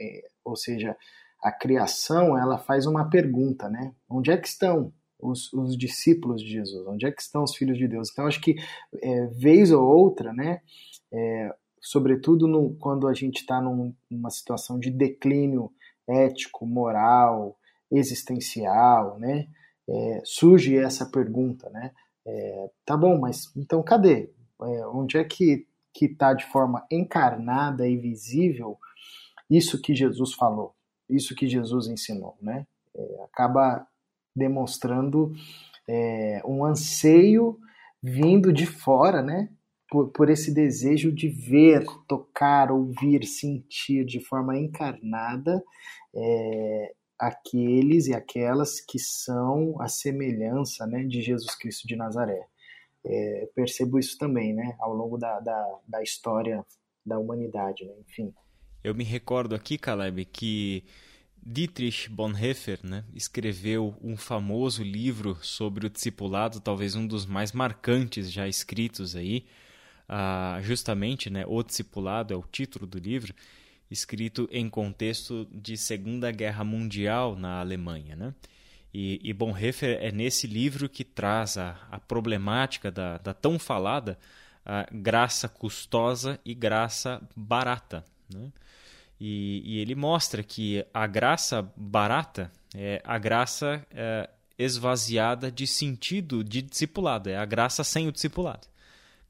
Ou 0.44 0.54
seja, 0.54 0.94
a 1.42 1.50
criação 1.50 2.38
ela 2.38 2.58
faz 2.58 2.86
uma 2.86 3.08
pergunta, 3.08 3.68
né? 3.68 3.94
Onde 4.08 4.30
é 4.30 4.36
que 4.36 4.46
estão 4.46 4.92
os, 5.18 5.50
os 5.54 5.76
discípulos 5.76 6.42
de 6.42 6.50
Jesus? 6.50 6.86
Onde 6.86 7.06
é 7.06 7.10
que 7.10 7.22
estão 7.22 7.42
os 7.42 7.56
filhos 7.56 7.78
de 7.78 7.88
Deus? 7.88 8.10
Então 8.12 8.26
acho 8.26 8.42
que 8.42 8.56
é, 9.00 9.26
vez 9.28 9.72
ou 9.72 9.82
outra, 9.82 10.34
né? 10.34 10.60
É, 11.10 11.54
sobretudo 11.82 12.46
no, 12.46 12.74
quando 12.76 13.08
a 13.08 13.12
gente 13.12 13.40
está 13.40 13.60
num, 13.60 13.92
numa 14.08 14.30
situação 14.30 14.78
de 14.78 14.90
declínio 14.90 15.70
ético, 16.08 16.64
moral, 16.64 17.58
existencial, 17.90 19.18
né? 19.18 19.48
É, 19.88 20.22
surge 20.24 20.76
essa 20.76 21.04
pergunta, 21.04 21.68
né? 21.70 21.90
É, 22.24 22.70
tá 22.86 22.96
bom, 22.96 23.18
mas 23.18 23.54
então 23.56 23.82
cadê? 23.82 24.30
É, 24.62 24.86
onde 24.86 25.18
é 25.18 25.24
que 25.24 25.66
que 25.94 26.06
está 26.06 26.32
de 26.32 26.46
forma 26.46 26.86
encarnada 26.90 27.86
e 27.86 27.98
visível 27.98 28.78
isso 29.50 29.78
que 29.82 29.94
Jesus 29.94 30.32
falou, 30.32 30.74
isso 31.08 31.34
que 31.34 31.46
Jesus 31.46 31.86
ensinou, 31.86 32.38
né? 32.40 32.66
É, 32.96 33.24
acaba 33.24 33.86
demonstrando 34.34 35.34
é, 35.86 36.40
um 36.46 36.64
anseio 36.64 37.58
vindo 38.02 38.52
de 38.52 38.64
fora, 38.64 39.20
né? 39.20 39.50
Por, 39.92 40.08
por 40.08 40.30
esse 40.30 40.54
desejo 40.54 41.12
de 41.12 41.28
ver, 41.28 41.84
tocar, 42.08 42.72
ouvir, 42.72 43.26
sentir 43.26 44.06
de 44.06 44.20
forma 44.20 44.56
encarnada 44.58 45.62
é, 46.14 46.94
aqueles 47.18 48.06
e 48.06 48.14
aquelas 48.14 48.80
que 48.80 48.98
são 48.98 49.78
a 49.82 49.88
semelhança 49.88 50.86
né, 50.86 51.04
de 51.04 51.20
Jesus 51.20 51.54
Cristo 51.54 51.86
de 51.86 51.94
Nazaré. 51.94 52.40
É, 53.04 53.50
percebo 53.54 53.98
isso 53.98 54.16
também, 54.16 54.54
né, 54.54 54.74
ao 54.78 54.94
longo 54.94 55.18
da, 55.18 55.38
da, 55.40 55.78
da 55.86 56.02
história 56.02 56.64
da 57.04 57.18
humanidade, 57.18 57.84
né, 57.84 57.92
enfim. 58.08 58.32
Eu 58.82 58.94
me 58.94 59.04
recordo 59.04 59.54
aqui, 59.54 59.76
Caleb, 59.76 60.24
que 60.24 60.84
Dietrich 61.36 62.08
Bonhoeffer 62.08 62.80
né, 62.82 63.04
escreveu 63.12 63.94
um 64.00 64.16
famoso 64.16 64.82
livro 64.82 65.36
sobre 65.42 65.86
o 65.86 65.90
discipulado, 65.90 66.60
talvez 66.60 66.96
um 66.96 67.06
dos 67.06 67.26
mais 67.26 67.52
marcantes 67.52 68.32
já 68.32 68.48
escritos 68.48 69.14
aí, 69.14 69.44
ah, 70.08 70.58
justamente 70.62 71.30
né, 71.30 71.44
O 71.46 71.62
Discipulado 71.62 72.34
é 72.34 72.36
o 72.36 72.44
título 72.50 72.86
do 72.86 72.98
livro, 72.98 73.34
escrito 73.90 74.48
em 74.50 74.68
contexto 74.68 75.46
de 75.52 75.76
Segunda 75.76 76.30
Guerra 76.30 76.64
Mundial 76.64 77.36
na 77.36 77.60
Alemanha. 77.60 78.16
Né? 78.16 78.34
E, 78.92 79.20
e 79.22 79.32
Bonhoeffer 79.32 79.98
é 80.00 80.10
nesse 80.10 80.46
livro 80.46 80.88
que 80.88 81.04
traz 81.04 81.56
a, 81.56 81.76
a 81.90 81.98
problemática 81.98 82.90
da, 82.90 83.18
da 83.18 83.34
tão 83.34 83.58
falada 83.58 84.18
uh, 84.66 84.96
graça 84.96 85.48
custosa 85.48 86.38
e 86.44 86.54
graça 86.54 87.20
barata. 87.36 88.04
Né? 88.32 88.50
E, 89.20 89.62
e, 89.64 89.78
ele 89.78 89.94
mostra 89.94 90.42
que 90.42 90.84
a 90.92 91.06
graça 91.06 91.70
barata 91.76 92.50
é 92.74 93.00
a 93.04 93.18
graça 93.18 93.86
é, 93.92 94.28
esvaziada 94.58 95.48
de 95.48 95.64
sentido 95.64 96.42
de 96.42 96.60
discipulado, 96.60 97.30
é 97.30 97.36
a 97.36 97.44
graça 97.44 97.84
sem 97.84 98.08
o 98.08 98.12
discipulado. 98.12 98.66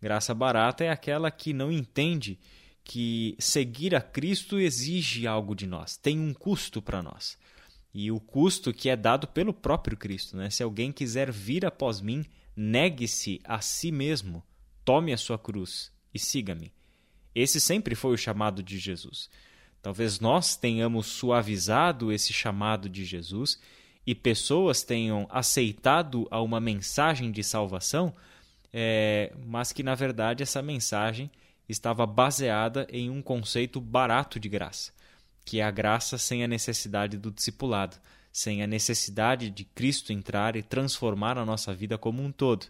Graça 0.03 0.35
barata 0.35 0.83
é 0.83 0.91
aquela 0.91 1.31
que 1.31 1.53
não 1.53 1.71
entende 1.71 2.37
que 2.83 3.37
seguir 3.39 3.95
a 3.95 4.01
Cristo 4.01 4.59
exige 4.59 5.29
algo 5.29 5.55
de 5.55 5.65
nós, 5.65 5.97
tem 5.97 6.19
um 6.19 6.35
custo 6.35 6.83
para 6.83 7.01
nós. 7.01 7.39
E 7.95 8.11
o 8.11 8.19
custo 8.19 8.73
que 8.73 8.89
é 8.89 8.97
dado 8.97 9.29
pelo 9.29 9.55
próprio 9.55 9.97
Cristo. 9.97 10.37
Né? 10.37 10.51
Se 10.51 10.63
alguém 10.63 10.91
quiser 10.91 11.31
vir 11.31 11.65
após 11.65 12.01
mim, 12.01 12.25
negue-se 12.57 13.41
a 13.45 13.61
si 13.61 13.93
mesmo, 13.93 14.43
tome 14.85 15.13
a 15.13 15.17
sua 15.17 15.39
cruz 15.39 15.93
e 16.13 16.19
siga-me. 16.19 16.73
Esse 17.33 17.61
sempre 17.61 17.95
foi 17.95 18.13
o 18.13 18.19
chamado 18.19 18.61
de 18.61 18.79
Jesus. 18.79 19.31
Talvez 19.81 20.19
nós 20.19 20.57
tenhamos 20.57 21.07
suavizado 21.07 22.11
esse 22.11 22.33
chamado 22.33 22.89
de 22.89 23.05
Jesus 23.05 23.61
e 24.07 24.15
pessoas 24.15 24.83
tenham 24.83 25.29
aceitado 25.31 26.27
a 26.31 26.41
uma 26.41 26.61
mensagem 26.61 27.31
de 27.31 27.45
salvação, 27.45 28.13
é, 28.73 29.33
mas 29.47 29.73
que 29.73 29.83
na 29.83 29.95
verdade 29.95 30.43
essa 30.43 30.63
mensagem 30.63 31.31
estava 31.69 32.07
baseada 32.07 32.87
em 32.91 33.11
um 33.11 33.21
conceito 33.21 33.81
barato 33.81 34.41
de 34.41 34.49
graça, 34.49 34.93
que 35.45 35.61
é 35.61 35.63
a 35.63 35.71
graça 35.71 36.19
sem 36.19 36.43
a 36.43 36.49
necessidade 36.49 37.17
do 37.17 37.31
discipulado, 37.31 37.97
sem 38.33 38.63
a 38.63 38.67
necessidade 38.67 39.51
de 39.51 39.65
Cristo 39.65 40.13
entrar 40.13 40.57
e 40.57 40.63
transformar 40.63 41.37
a 41.37 41.45
nossa 41.45 41.75
vida 41.75 41.99
como 41.99 42.23
um 42.23 42.33
todo. 42.33 42.67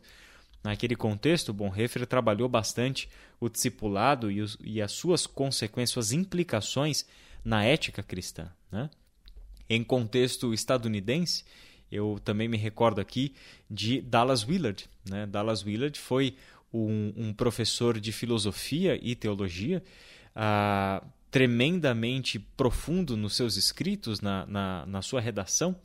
Naquele 0.63 0.95
contexto, 0.95 1.53
Bonhoeffer 1.53 2.07
trabalhou 2.07 2.49
bastante 2.49 3.09
o 3.41 3.49
discipulado 3.49 4.31
e, 4.31 4.41
os, 4.41 4.57
e 4.63 4.81
as 4.81 4.93
suas 4.93 5.27
consequências, 5.27 5.91
suas 5.91 6.13
implicações 6.13 7.05
na 7.45 7.65
ética 7.65 8.03
cristã. 8.03 8.49
Né? 8.71 8.89
Em 9.69 9.83
contexto 9.83 10.55
estadunidense, 10.55 11.45
eu 11.93 12.19
também 12.25 12.49
me 12.49 12.57
recordo 12.57 13.01
aqui 13.01 13.35
de 13.71 14.01
Dallas 14.01 14.49
Willard. 14.49 14.89
Né? 15.09 15.27
Dallas 15.27 15.63
Willard 15.63 15.99
foi 16.01 16.35
um, 16.73 17.13
um 17.15 17.33
professor 17.35 18.01
de 18.01 18.11
filosofia 18.11 18.99
e 19.01 19.15
teologia 19.15 19.83
ah, 20.35 21.05
tremendamente 21.31 22.39
profundo 22.39 23.15
nos 23.15 23.37
seus 23.37 23.57
escritos, 23.57 24.23
na, 24.23 24.47
na, 24.47 24.87
na 24.87 25.03
sua 25.03 25.21
redação. 25.21 25.77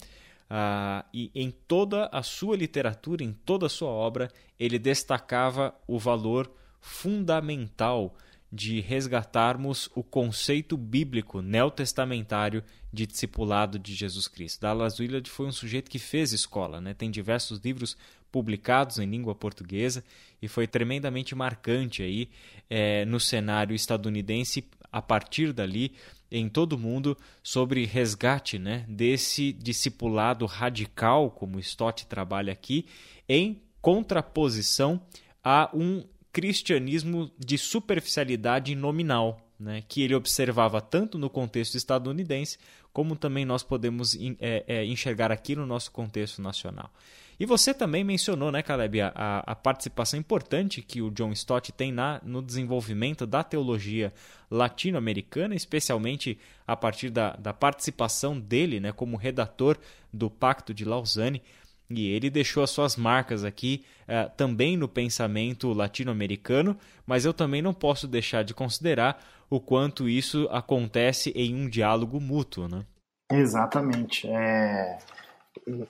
Ah, 0.49 1.03
e 1.13 1.29
em 1.35 1.51
toda 1.51 2.05
a 2.05 2.23
sua 2.23 2.55
literatura, 2.55 3.21
em 3.21 3.33
toda 3.33 3.65
a 3.65 3.69
sua 3.69 3.89
obra, 3.89 4.31
ele 4.57 4.79
destacava 4.79 5.75
o 5.85 5.99
valor 5.99 6.49
fundamental 6.79 8.15
de 8.51 8.79
resgatarmos 8.79 9.89
o 9.93 10.03
conceito 10.03 10.77
bíblico 10.77 11.41
neotestamentário 11.41 12.63
de 12.91 13.05
discipulado 13.05 13.77
de 13.77 13.93
Jesus 13.93 14.27
Cristo. 14.27 14.61
Dallas 14.61 14.99
Willard 14.99 15.29
foi 15.29 15.47
um 15.47 15.51
sujeito 15.51 15.91
que 15.91 15.99
fez 15.99 16.31
escola, 16.31 16.79
né? 16.79 16.93
tem 16.93 17.11
diversos 17.11 17.59
livros 17.59 17.97
publicados 18.31 18.99
em 18.99 19.09
língua 19.09 19.35
portuguesa 19.35 20.03
e 20.41 20.47
foi 20.47 20.67
tremendamente 20.67 21.35
marcante 21.35 22.01
aí 22.03 22.29
é, 22.69 23.05
no 23.05 23.19
cenário 23.19 23.75
estadunidense 23.75 24.65
a 24.91 25.01
partir 25.01 25.53
dali 25.53 25.93
em 26.31 26.49
todo 26.49 26.73
o 26.73 26.77
mundo 26.77 27.17
sobre 27.41 27.85
resgate 27.85 28.59
né, 28.59 28.85
desse 28.87 29.53
discipulado 29.53 30.45
radical, 30.45 31.31
como 31.31 31.59
Stott 31.59 32.05
trabalha 32.05 32.51
aqui, 32.51 32.85
em 33.27 33.61
contraposição 33.81 35.01
a 35.43 35.69
um 35.73 36.03
cristianismo 36.37 37.31
de 37.35 37.57
superficialidade 37.57 38.75
nominal, 38.75 39.41
né, 39.59 39.83
que 39.87 40.03
ele 40.03 40.13
observava 40.13 40.79
tanto 40.79 41.17
no 41.17 41.31
contexto 41.31 41.73
estadunidense, 41.73 42.59
como 42.93 43.15
também 43.15 43.43
nós 43.43 43.63
podemos 43.63 44.15
é, 44.39 44.63
é, 44.67 44.85
enxergar 44.85 45.31
aqui 45.31 45.55
no 45.55 45.65
nosso 45.65 45.91
contexto 45.91 46.39
nacional. 46.39 46.91
E 47.39 47.45
você 47.47 47.73
também 47.73 48.03
mencionou, 48.03 48.51
né, 48.51 48.61
Caleb, 48.61 49.01
a, 49.01 49.11
a 49.47 49.55
participação 49.55 50.19
importante 50.19 50.83
que 50.83 51.01
o 51.01 51.09
John 51.09 51.31
Stott 51.31 51.71
tem 51.71 51.91
na, 51.91 52.21
no 52.23 52.43
desenvolvimento 52.43 53.25
da 53.25 53.43
teologia 53.43 54.13
latino-americana, 54.49 55.55
especialmente 55.55 56.37
a 56.67 56.75
partir 56.75 57.09
da, 57.09 57.35
da 57.35 57.51
participação 57.51 58.39
dele 58.39 58.79
né, 58.79 58.91
como 58.91 59.17
redator 59.17 59.75
do 60.13 60.29
Pacto 60.29 60.71
de 60.71 60.85
Lausanne. 60.85 61.41
E 61.89 62.11
ele 62.11 62.29
deixou 62.29 62.63
as 62.63 62.69
suas 62.69 62.95
marcas 62.97 63.43
aqui 63.43 63.85
uh, 64.03 64.29
também 64.35 64.75
no 64.75 64.87
pensamento 64.87 65.71
latino-americano, 65.71 66.77
mas 67.05 67.23
eu 67.23 67.33
também 67.33 67.61
não 67.61 67.73
posso 67.73 68.07
deixar 68.07 68.43
de 68.43 68.53
considerar 68.53 69.23
o 69.49 69.59
quanto 69.59 70.09
isso 70.09 70.47
acontece 70.51 71.31
em 71.31 71.55
um 71.55 71.69
diálogo 71.69 72.19
mútuo. 72.19 72.67
Né? 72.67 72.85
Exatamente. 73.31 74.27
É... 74.27 74.97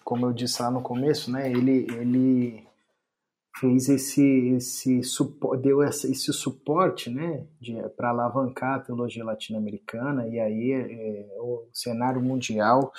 Como 0.03 0.27
eu 0.27 0.33
disse 0.33 0.61
lá 0.61 0.71
no 0.71 0.81
começo, 0.81 1.31
né, 1.31 1.51
ele, 1.51 1.85
ele 1.91 2.63
fez 3.59 3.89
esse, 3.89 4.55
esse 4.55 5.01
deu 5.61 5.83
esse, 5.83 6.31
suporte 6.31 7.09
né, 7.09 7.45
para 7.95 8.09
alavancar 8.09 8.75
a 8.75 8.79
teologia 8.79 9.25
latino-americana, 9.25 10.27
e 10.27 10.39
aí 10.39 10.71
é, 10.71 11.27
o 11.39 11.67
cenário 11.73 12.21
mundial 12.21 12.91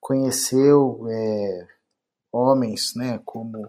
conheceu. 0.00 1.06
É, 1.08 1.75
homens, 2.36 2.94
né, 2.94 3.18
como 3.24 3.68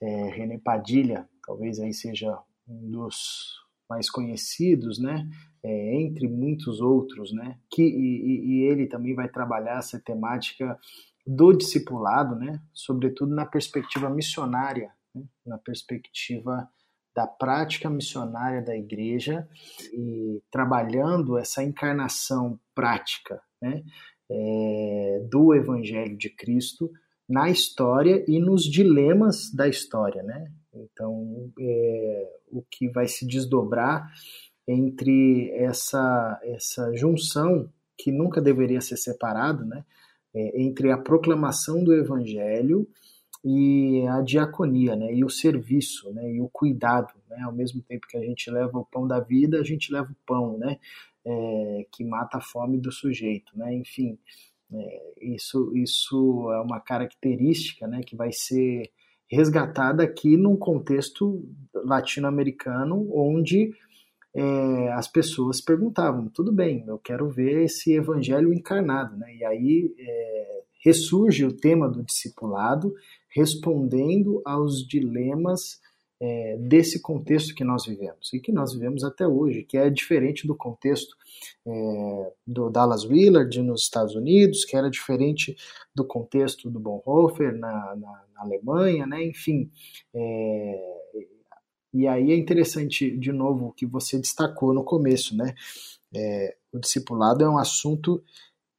é, 0.00 0.30
René 0.30 0.58
Padilha, 0.58 1.28
talvez 1.44 1.80
aí 1.80 1.92
seja 1.92 2.38
um 2.68 2.90
dos 2.90 3.60
mais 3.88 4.08
conhecidos, 4.08 4.98
né, 4.98 5.28
é, 5.62 6.00
entre 6.00 6.28
muitos 6.28 6.80
outros, 6.80 7.32
né, 7.32 7.58
que 7.70 7.82
e, 7.82 8.40
e, 8.46 8.62
ele 8.62 8.86
também 8.86 9.14
vai 9.14 9.28
trabalhar 9.28 9.78
essa 9.78 9.98
temática 9.98 10.78
do 11.26 11.52
discipulado, 11.52 12.36
né, 12.36 12.60
sobretudo 12.72 13.34
na 13.34 13.44
perspectiva 13.44 14.08
missionária, 14.08 14.90
né, 15.14 15.24
na 15.44 15.58
perspectiva 15.58 16.68
da 17.14 17.26
prática 17.26 17.90
missionária 17.90 18.62
da 18.62 18.74
igreja 18.74 19.46
e 19.92 20.42
trabalhando 20.50 21.36
essa 21.36 21.62
encarnação 21.62 22.58
prática, 22.74 23.42
né, 23.60 23.84
é, 24.30 25.26
do 25.30 25.54
Evangelho 25.54 26.16
de 26.16 26.30
Cristo 26.30 26.90
na 27.28 27.50
história 27.50 28.24
e 28.28 28.38
nos 28.38 28.64
dilemas 28.64 29.50
da 29.52 29.68
história, 29.68 30.22
né? 30.22 30.50
Então, 30.74 31.52
é, 31.58 32.30
o 32.50 32.62
que 32.62 32.88
vai 32.88 33.06
se 33.06 33.26
desdobrar 33.26 34.10
entre 34.66 35.50
essa 35.50 36.40
essa 36.44 36.94
junção 36.94 37.68
que 37.98 38.10
nunca 38.10 38.40
deveria 38.40 38.80
ser 38.80 38.96
separado, 38.96 39.64
né? 39.64 39.84
É, 40.34 40.62
entre 40.62 40.90
a 40.90 40.96
proclamação 40.96 41.84
do 41.84 41.94
evangelho 41.94 42.88
e 43.44 44.06
a 44.08 44.20
diaconia, 44.22 44.96
né? 44.96 45.12
E 45.14 45.24
o 45.24 45.30
serviço, 45.30 46.12
né? 46.12 46.32
E 46.32 46.40
o 46.40 46.48
cuidado, 46.48 47.12
né? 47.28 47.42
Ao 47.42 47.52
mesmo 47.52 47.82
tempo 47.82 48.06
que 48.06 48.16
a 48.16 48.24
gente 48.24 48.50
leva 48.50 48.78
o 48.78 48.84
pão 48.84 49.06
da 49.06 49.20
vida, 49.20 49.58
a 49.60 49.64
gente 49.64 49.92
leva 49.92 50.10
o 50.10 50.16
pão, 50.26 50.58
né? 50.58 50.78
É, 51.24 51.86
que 51.92 52.04
mata 52.04 52.38
a 52.38 52.40
fome 52.40 52.78
do 52.78 52.90
sujeito, 52.90 53.56
né? 53.56 53.74
Enfim, 53.74 54.18
isso, 55.20 55.72
isso 55.76 56.50
é 56.52 56.60
uma 56.60 56.80
característica 56.80 57.86
né, 57.86 58.00
que 58.04 58.16
vai 58.16 58.30
ser 58.32 58.90
resgatada 59.30 60.02
aqui 60.02 60.36
num 60.36 60.56
contexto 60.56 61.42
latino-americano, 61.74 63.08
onde 63.14 63.72
é, 64.34 64.92
as 64.92 65.08
pessoas 65.08 65.60
perguntavam: 65.60 66.28
tudo 66.28 66.52
bem, 66.52 66.84
eu 66.86 66.98
quero 66.98 67.28
ver 67.28 67.64
esse 67.64 67.92
evangelho 67.92 68.52
encarnado. 68.52 69.16
Né? 69.16 69.36
E 69.36 69.44
aí 69.44 69.94
é, 69.98 70.62
ressurge 70.84 71.44
o 71.44 71.56
tema 71.56 71.88
do 71.88 72.02
discipulado, 72.02 72.94
respondendo 73.34 74.42
aos 74.44 74.86
dilemas 74.86 75.80
é, 76.24 76.56
desse 76.56 77.02
contexto 77.02 77.52
que 77.52 77.64
nós 77.64 77.84
vivemos 77.84 78.32
e 78.32 78.38
que 78.38 78.52
nós 78.52 78.72
vivemos 78.72 79.02
até 79.02 79.26
hoje, 79.26 79.64
que 79.64 79.76
é 79.76 79.90
diferente 79.90 80.46
do 80.46 80.54
contexto 80.54 81.16
é, 81.66 82.32
do 82.46 82.70
Dallas 82.70 83.04
Willard 83.04 83.60
nos 83.60 83.82
Estados 83.82 84.14
Unidos, 84.14 84.64
que 84.64 84.76
era 84.76 84.88
diferente 84.88 85.56
do 85.92 86.06
contexto 86.06 86.70
do 86.70 86.78
Bonhoeffer 86.78 87.58
na, 87.58 87.96
na, 87.96 88.24
na 88.34 88.42
Alemanha, 88.42 89.04
né? 89.04 89.26
enfim. 89.26 89.68
É, 90.14 91.02
e 91.92 92.06
aí 92.06 92.30
é 92.30 92.36
interessante, 92.36 93.10
de 93.18 93.32
novo, 93.32 93.66
o 93.66 93.72
que 93.72 93.84
você 93.84 94.16
destacou 94.16 94.72
no 94.72 94.84
começo, 94.84 95.36
né? 95.36 95.54
É, 96.14 96.56
o 96.72 96.78
discipulado 96.78 97.42
é 97.42 97.48
um 97.48 97.58
assunto 97.58 98.22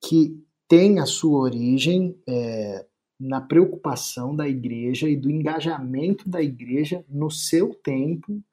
que 0.01 0.41
tem 0.67 0.99
a 0.99 1.05
sua 1.05 1.41
origem 1.41 2.17
é, 2.27 2.85
na 3.24 3.39
preocupação 3.39 4.36
da 4.36 4.49
igreja 4.49 5.07
e 5.07 5.15
do 5.15 5.32
engajamento 5.32 6.28
da 6.28 6.41
igreja 6.41 7.05
no 7.07 7.32
seu 7.32 7.74
tempo, 7.74 8.43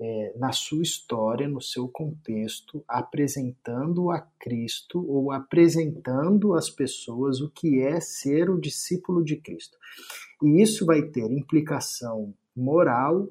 é, 0.00 0.32
na 0.38 0.52
sua 0.52 0.82
história, 0.82 1.46
no 1.46 1.60
seu 1.60 1.86
contexto, 1.86 2.82
apresentando 2.88 4.10
a 4.10 4.20
Cristo 4.38 5.04
ou 5.06 5.30
apresentando 5.30 6.54
às 6.54 6.70
pessoas 6.70 7.42
o 7.42 7.50
que 7.50 7.80
é 7.80 8.00
ser 8.00 8.48
o 8.48 8.58
discípulo 8.58 9.22
de 9.22 9.36
Cristo. 9.36 9.76
E 10.42 10.62
isso 10.62 10.86
vai 10.86 11.02
ter 11.02 11.30
implicação 11.30 12.32
moral, 12.56 13.28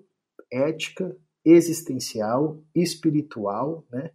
ética, 0.51 1.17
existencial, 1.43 2.59
espiritual, 2.75 3.83
né? 3.91 4.11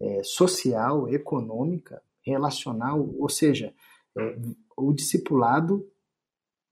É, 0.00 0.22
social, 0.24 1.08
econômica, 1.08 2.02
relacional, 2.22 3.08
ou 3.18 3.28
seja, 3.28 3.72
é, 4.18 4.36
o 4.76 4.92
discipulado 4.92 5.86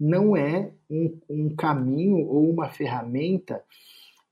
não 0.03 0.37
é 0.37 0.73
um, 0.91 1.17
um, 1.31 1.55
caminho 1.55 2.27
ou 2.27 2.51
uma 2.51 2.69
ferramenta 2.69 3.63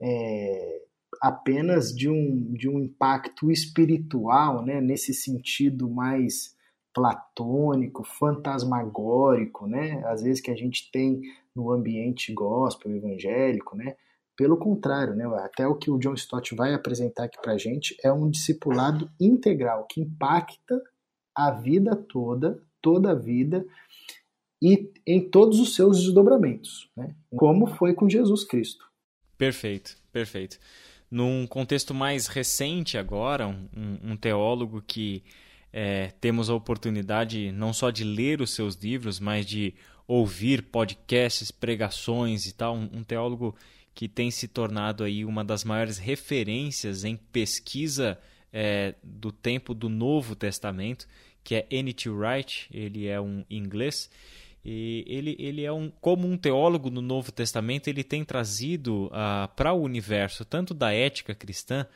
é, 0.03 0.83
apenas 1.23 1.95
de 1.95 2.11
um, 2.11 2.53
de 2.53 2.69
um 2.69 2.81
impacto 2.81 3.53
espiritual, 3.53 4.65
né, 4.65 4.81
nesse 4.81 5.15
sentido 5.15 5.89
mais 5.89 6.57
platônico, 6.93 8.03
fantasmagórico, 8.03 9.69
né, 9.69 10.03
às 10.07 10.23
vezes 10.23 10.41
que 10.41 10.51
a 10.51 10.57
gente 10.57 10.91
tem 10.91 11.21
no 11.55 11.71
ambiente 11.71 12.33
gospel, 12.33 12.97
evangélico, 12.97 13.77
né, 13.77 13.95
pelo 14.37 14.57
contrário, 14.57 15.15
né, 15.15 15.25
até 15.37 15.69
o 15.69 15.77
que 15.77 15.89
o 15.89 15.99
John 15.99 16.15
Stott 16.15 16.53
vai 16.53 16.75
apresentar 16.75 17.25
aqui 17.25 17.41
para 17.41 17.57
gente 17.57 17.97
é 18.03 18.13
um 18.13 18.29
discipulado 18.29 19.09
integral 19.21 19.87
que 19.89 20.01
impacta 20.01 20.83
a 21.33 21.53
vida 21.53 21.95
toda, 21.95 22.61
toda 22.83 23.13
a 23.13 23.15
vida 23.15 23.65
e 24.61 24.93
em 25.07 25.29
todos 25.29 25.59
os 25.59 25.75
seus 25.75 25.99
desdobramentos, 26.03 26.89
né, 26.97 27.15
como 27.35 27.67
foi 27.67 27.95
com 27.95 28.09
Jesus 28.09 28.45
Cristo. 28.45 28.85
Perfeito, 29.39 29.97
perfeito. 30.13 30.59
Num 31.11 31.47
contexto 31.47 31.95
mais 31.95 32.27
recente 32.27 32.99
agora, 32.99 33.49
um, 33.49 34.13
um 34.13 34.17
teólogo 34.17 34.83
que 34.87 35.25
é, 35.73 36.13
temos 36.21 36.51
a 36.51 36.55
oportunidade 36.55 37.51
não 37.53 37.73
só 37.73 37.91
de 37.91 38.05
ler 38.05 38.41
os 38.41 38.51
seus 38.51 38.75
livros, 38.77 39.19
mas 39.19 39.47
de 39.47 39.75
ouvir 40.07 40.63
podcasts, 40.63 41.51
pregações 41.51 42.47
e 42.47 42.53
tal, 42.53 42.77
um, 42.77 42.89
um 42.93 43.05
teólogo 43.05 43.57
que 43.95 44.09
tem 44.09 44.31
se 44.31 44.49
tornado 44.49 45.05
aí 45.05 45.25
uma 45.25 45.45
das 45.45 45.65
maiores 45.65 45.99
referências 45.99 47.05
em 47.05 47.17
pesquisa 47.17 48.19
é, 48.53 48.95
do 49.03 49.31
tempo 49.31 49.75
do 49.75 49.89
Novo 49.89 50.35
Testamento, 50.35 51.07
que 51.43 51.55
é 51.55 51.67
N.T. 51.71 52.09
Wright, 52.11 52.69
ele 52.73 53.07
é 53.07 53.21
um 53.21 53.45
inglês, 53.49 54.11
e 54.65 55.05
ele, 55.07 55.37
ele 55.39 55.65
é 55.65 55.73
um, 55.73 55.91
como 56.01 56.29
um 56.29 56.37
teólogo 56.37 56.91
no 56.91 57.01
Novo 57.01 57.33
Testamento, 57.33 57.89
ele 57.89 58.05
tem 58.05 58.25
trazido 58.25 59.07
uh, 59.07 59.49
para 59.57 59.73
o 59.73 59.83
universo, 59.83 60.45
tanto 60.45 60.75
da 60.75 60.93
ética 60.93 61.35
cristã 61.35 61.87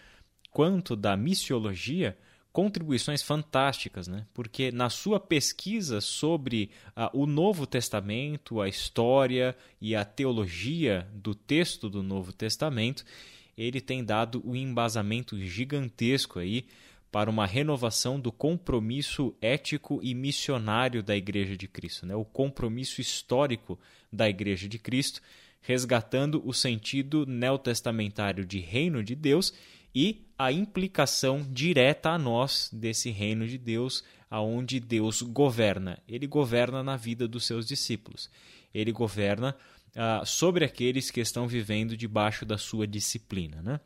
quanto 0.51 0.97
da 0.97 1.17
missiologia, 1.17 2.17
contribuições 2.53 3.23
fantásticas, 3.23 4.07
né? 4.07 4.27
porque 4.33 4.71
na 4.71 4.89
sua 4.89 5.19
pesquisa 5.19 6.01
sobre 6.01 6.71
uh, 6.97 7.11
o 7.13 7.27
Novo 7.27 7.67
Testamento, 7.67 8.61
a 8.61 8.69
história 8.69 9.55
e 9.81 9.95
a 9.95 10.05
teologia 10.05 11.07
do 11.13 11.35
texto 11.35 11.91
do 11.91 12.03
Novo 12.03 12.33
Testamento, 12.33 13.05
ele 13.59 13.81
tem 13.81 14.03
dado 14.03 14.43
um 14.45 14.57
embasamento 14.57 15.39
gigantesco 15.39 16.39
aí 16.39 16.65
para 17.15 17.31
uma 17.31 17.47
renovação 17.47 18.19
do 18.19 18.33
compromisso 18.33 19.37
ético 19.41 20.01
e 20.03 20.13
missionário 20.13 21.01
da 21.01 21.17
Igreja 21.17 21.57
de 21.57 21.69
Cristo, 21.69 22.05
né? 22.05 22.17
o 22.17 22.25
compromisso 22.25 23.01
histórico 23.01 23.79
da 24.13 24.29
Igreja 24.29 24.69
de 24.69 24.81
Cristo, 24.81 25.23
resgatando 25.61 26.43
o 26.45 26.53
sentido 26.53 27.25
neotestamentário 27.25 28.45
de 28.45 28.59
reino 28.59 29.01
de 29.01 29.15
Deus 29.15 29.55
e 29.95 30.27
a 30.37 30.51
implicação 30.51 31.47
direta 31.53 32.11
a 32.11 32.19
nós 32.19 32.69
desse 32.73 33.13
reino 33.13 33.47
de 33.47 33.59
Deus, 33.59 34.03
aonde 34.29 34.81
Deus 34.81 35.23
governa. 35.23 36.03
Ele 36.09 36.27
governa 36.27 36.83
na 36.83 36.97
vida 36.97 37.29
dos 37.29 37.47
seus 37.47 37.65
discípulos. 37.65 38.29
Ele 38.75 38.91
governa 38.91 39.57
uh, 39.95 40.27
sobre 40.27 40.65
aqueles 40.65 41.13
que 41.13 41.21
estão 41.21 41.47
vivendo 41.47 41.97
debaixo 41.97 42.45
da 42.45 42.59
sua 42.59 42.89
disciplina. 42.89 43.63
Né? 43.63 43.79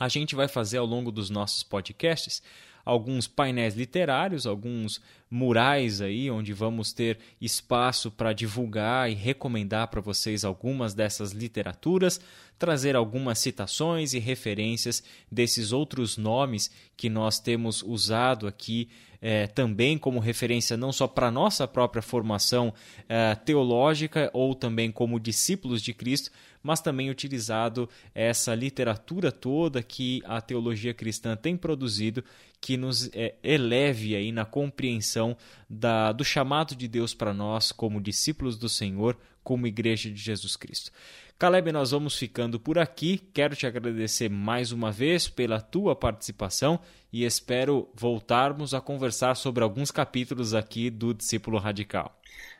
A 0.00 0.08
gente 0.08 0.34
vai 0.34 0.48
fazer 0.48 0.78
ao 0.78 0.86
longo 0.86 1.12
dos 1.12 1.28
nossos 1.28 1.62
podcasts 1.62 2.42
alguns 2.82 3.28
painéis 3.28 3.74
literários, 3.74 4.46
alguns 4.46 4.98
murais 5.30 6.00
aí, 6.00 6.30
onde 6.30 6.54
vamos 6.54 6.94
ter 6.94 7.18
espaço 7.38 8.10
para 8.10 8.32
divulgar 8.32 9.10
e 9.10 9.14
recomendar 9.14 9.88
para 9.88 10.00
vocês 10.00 10.42
algumas 10.42 10.94
dessas 10.94 11.32
literaturas, 11.32 12.18
trazer 12.58 12.96
algumas 12.96 13.38
citações 13.38 14.14
e 14.14 14.18
referências 14.18 15.04
desses 15.30 15.70
outros 15.70 16.16
nomes 16.16 16.70
que 16.96 17.10
nós 17.10 17.38
temos 17.38 17.82
usado 17.82 18.46
aqui 18.46 18.88
é, 19.20 19.46
também 19.46 19.98
como 19.98 20.18
referência 20.18 20.76
não 20.76 20.92
só 20.92 21.06
para 21.06 21.30
nossa 21.30 21.68
própria 21.68 22.02
formação 22.02 22.72
é, 23.08 23.34
teológica 23.34 24.30
ou 24.32 24.54
também 24.54 24.90
como 24.90 25.20
discípulos 25.20 25.82
de 25.82 25.92
Cristo, 25.92 26.30
mas 26.62 26.80
também 26.80 27.10
utilizado 27.10 27.88
essa 28.14 28.54
literatura 28.54 29.32
toda 29.32 29.82
que 29.82 30.22
a 30.24 30.40
teologia 30.40 30.92
cristã 30.92 31.36
tem 31.36 31.56
produzido, 31.56 32.24
que 32.60 32.76
nos 32.76 33.10
é, 33.14 33.34
eleve 33.42 34.14
aí 34.14 34.30
na 34.32 34.44
compreensão 34.44 35.36
da, 35.68 36.12
do 36.12 36.24
chamado 36.24 36.74
de 36.74 36.86
Deus 36.86 37.14
para 37.14 37.32
nós 37.32 37.72
como 37.72 38.00
discípulos 38.00 38.58
do 38.58 38.68
Senhor, 38.68 39.16
como 39.42 39.66
igreja 39.66 40.10
de 40.10 40.20
Jesus 40.20 40.56
Cristo. 40.56 40.92
Caleb, 41.40 41.72
nós 41.72 41.92
vamos 41.92 42.18
ficando 42.18 42.60
por 42.60 42.78
aqui. 42.78 43.16
Quero 43.32 43.56
te 43.56 43.66
agradecer 43.66 44.28
mais 44.28 44.72
uma 44.72 44.92
vez 44.92 45.26
pela 45.26 45.58
tua 45.58 45.96
participação 45.96 46.78
e 47.10 47.24
espero 47.24 47.88
voltarmos 47.94 48.74
a 48.74 48.80
conversar 48.82 49.34
sobre 49.34 49.64
alguns 49.64 49.90
capítulos 49.90 50.52
aqui 50.52 50.90
do 50.90 51.14
Discípulo 51.14 51.56
Radical. 51.56 52.14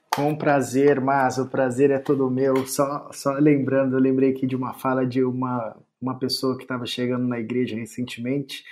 Com 0.09 0.35
prazer, 0.35 0.99
mas 0.99 1.37
o 1.37 1.51
prazer 1.51 1.91
é 1.91 1.99
todo 1.99 2.31
meu. 2.31 2.67
Só, 2.67 3.11
só 3.13 3.35
lembrando, 3.35 3.97
eu 3.97 4.01
lembrei 4.01 4.31
aqui 4.31 4.47
de 4.47 4.57
uma 4.57 4.73
fala 4.73 5.07
de 5.07 5.23
uma, 5.23 5.77
uma 6.01 6.19
pessoa 6.19 6.57
que 6.57 6.63
estava 6.63 6.87
chegando 6.87 7.29
na 7.29 7.39
igreja 7.39 7.77
recentemente 7.77 8.65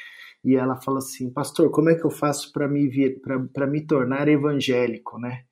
e 0.42 0.56
ela 0.56 0.80
falou 0.80 1.00
assim: 1.00 1.30
Pastor, 1.30 1.70
como 1.70 1.90
é 1.90 1.94
que 1.94 2.06
eu 2.06 2.11
faço 2.11 2.50
para 2.50 2.66
me, 2.66 2.88
vir, 2.88 3.20
me 3.68 3.86
tornar 3.86 4.26
evangélico, 4.26 5.18
né? 5.18 5.42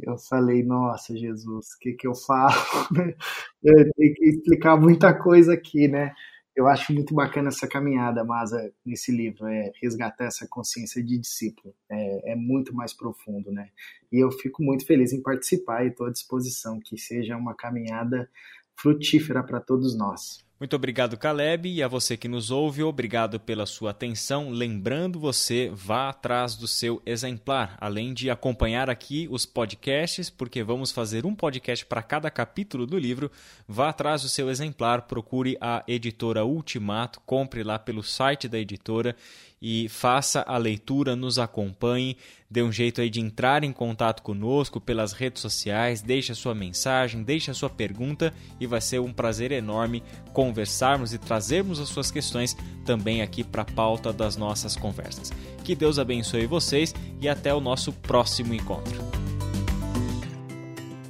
Eu 0.00 0.18
falei, 0.18 0.62
nossa, 0.62 1.16
Jesus, 1.16 1.74
o 1.74 1.78
que, 1.80 1.92
que 1.92 2.06
eu 2.06 2.14
falo? 2.14 2.52
eu 3.62 3.92
tenho 3.96 4.14
que 4.14 4.24
explicar 4.24 4.76
muita 4.76 5.14
coisa 5.14 5.54
aqui, 5.54 5.88
né? 5.88 6.12
eu 6.56 6.68
acho 6.68 6.92
muito 6.92 7.12
bacana 7.14 7.48
essa 7.48 7.66
caminhada, 7.66 8.24
Masa, 8.24 8.72
nesse 8.86 9.10
livro, 9.10 9.46
é 9.46 9.72
resgatar 9.82 10.26
essa 10.26 10.46
consciência 10.46 11.02
de 11.02 11.18
discípulo. 11.18 11.74
É, 11.90 12.32
é 12.32 12.36
muito 12.36 12.72
mais 12.72 12.92
profundo, 12.92 13.50
né? 13.50 13.70
E 14.12 14.22
eu 14.22 14.30
fico 14.30 14.62
muito 14.62 14.86
feliz 14.86 15.12
em 15.12 15.20
participar 15.20 15.84
e 15.84 15.88
estou 15.88 16.06
à 16.06 16.12
disposição 16.12 16.78
que 16.78 16.96
seja 16.96 17.36
uma 17.36 17.54
caminhada 17.54 18.30
frutífera 18.76 19.42
para 19.42 19.60
todos 19.60 19.96
nós. 19.96 20.43
Muito 20.60 20.76
obrigado, 20.76 21.16
Caleb, 21.16 21.68
e 21.68 21.82
a 21.82 21.88
você 21.88 22.16
que 22.16 22.28
nos 22.28 22.52
ouve, 22.52 22.80
obrigado 22.80 23.40
pela 23.40 23.66
sua 23.66 23.90
atenção. 23.90 24.50
Lembrando 24.50 25.18
você, 25.18 25.68
vá 25.74 26.08
atrás 26.08 26.54
do 26.54 26.68
seu 26.68 27.02
exemplar, 27.04 27.76
além 27.80 28.14
de 28.14 28.30
acompanhar 28.30 28.88
aqui 28.88 29.26
os 29.32 29.44
podcasts, 29.44 30.30
porque 30.30 30.62
vamos 30.62 30.92
fazer 30.92 31.26
um 31.26 31.34
podcast 31.34 31.84
para 31.84 32.04
cada 32.04 32.30
capítulo 32.30 32.86
do 32.86 32.96
livro. 32.96 33.32
Vá 33.66 33.88
atrás 33.88 34.22
do 34.22 34.28
seu 34.28 34.48
exemplar, 34.48 35.02
procure 35.02 35.58
a 35.60 35.82
editora 35.88 36.44
Ultimato, 36.44 37.20
compre 37.26 37.64
lá 37.64 37.76
pelo 37.76 38.04
site 38.04 38.48
da 38.48 38.58
editora 38.58 39.16
e 39.60 39.88
faça 39.88 40.42
a 40.46 40.56
leitura, 40.56 41.16
nos 41.16 41.38
acompanhe, 41.38 42.16
dê 42.50 42.62
um 42.62 42.70
jeito 42.70 43.00
aí 43.00 43.08
de 43.08 43.20
entrar 43.20 43.64
em 43.64 43.72
contato 43.72 44.22
conosco 44.22 44.80
pelas 44.80 45.12
redes 45.12 45.40
sociais, 45.40 46.02
deixe 46.02 46.32
a 46.32 46.34
sua 46.34 46.54
mensagem, 46.54 47.22
deixe 47.22 47.50
a 47.50 47.54
sua 47.54 47.70
pergunta 47.70 48.32
e 48.60 48.66
vai 48.66 48.80
ser 48.80 49.00
um 49.00 49.12
prazer 49.12 49.52
enorme 49.52 50.02
conversarmos 50.32 51.14
e 51.14 51.18
trazermos 51.18 51.80
as 51.80 51.88
suas 51.88 52.10
questões 52.10 52.56
também 52.84 53.22
aqui 53.22 53.42
para 53.42 53.62
a 53.62 53.64
pauta 53.64 54.12
das 54.12 54.36
nossas 54.36 54.76
conversas. 54.76 55.32
Que 55.64 55.74
Deus 55.74 55.98
abençoe 55.98 56.46
vocês 56.46 56.94
e 57.20 57.28
até 57.28 57.54
o 57.54 57.60
nosso 57.60 57.92
próximo 57.92 58.52
encontro. 58.52 59.02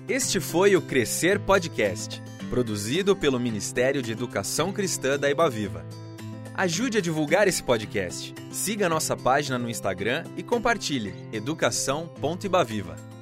Este 0.07 0.39
foi 0.39 0.77
o 0.77 0.83
Crescer 0.83 1.41
Podcast, 1.41 2.23
produzido 2.51 3.17
pelo 3.17 3.41
Ministério 3.41 4.03
de 4.03 4.13
Educação 4.13 4.71
Cristã 4.71 5.19
da 5.19 5.31
Ibaviva. 5.31 5.85
Ajude 6.57 6.99
a 6.99 7.01
divulgar 7.01 7.49
esse 7.49 7.61
podcast. 7.61 8.33
Siga 8.53 8.89
nossa 8.89 9.17
página 9.17 9.59
no 9.59 9.69
Instagram 9.69 10.25
e 10.37 10.43
compartilhe 10.43 11.13
educação.ibaviva. 11.33 13.14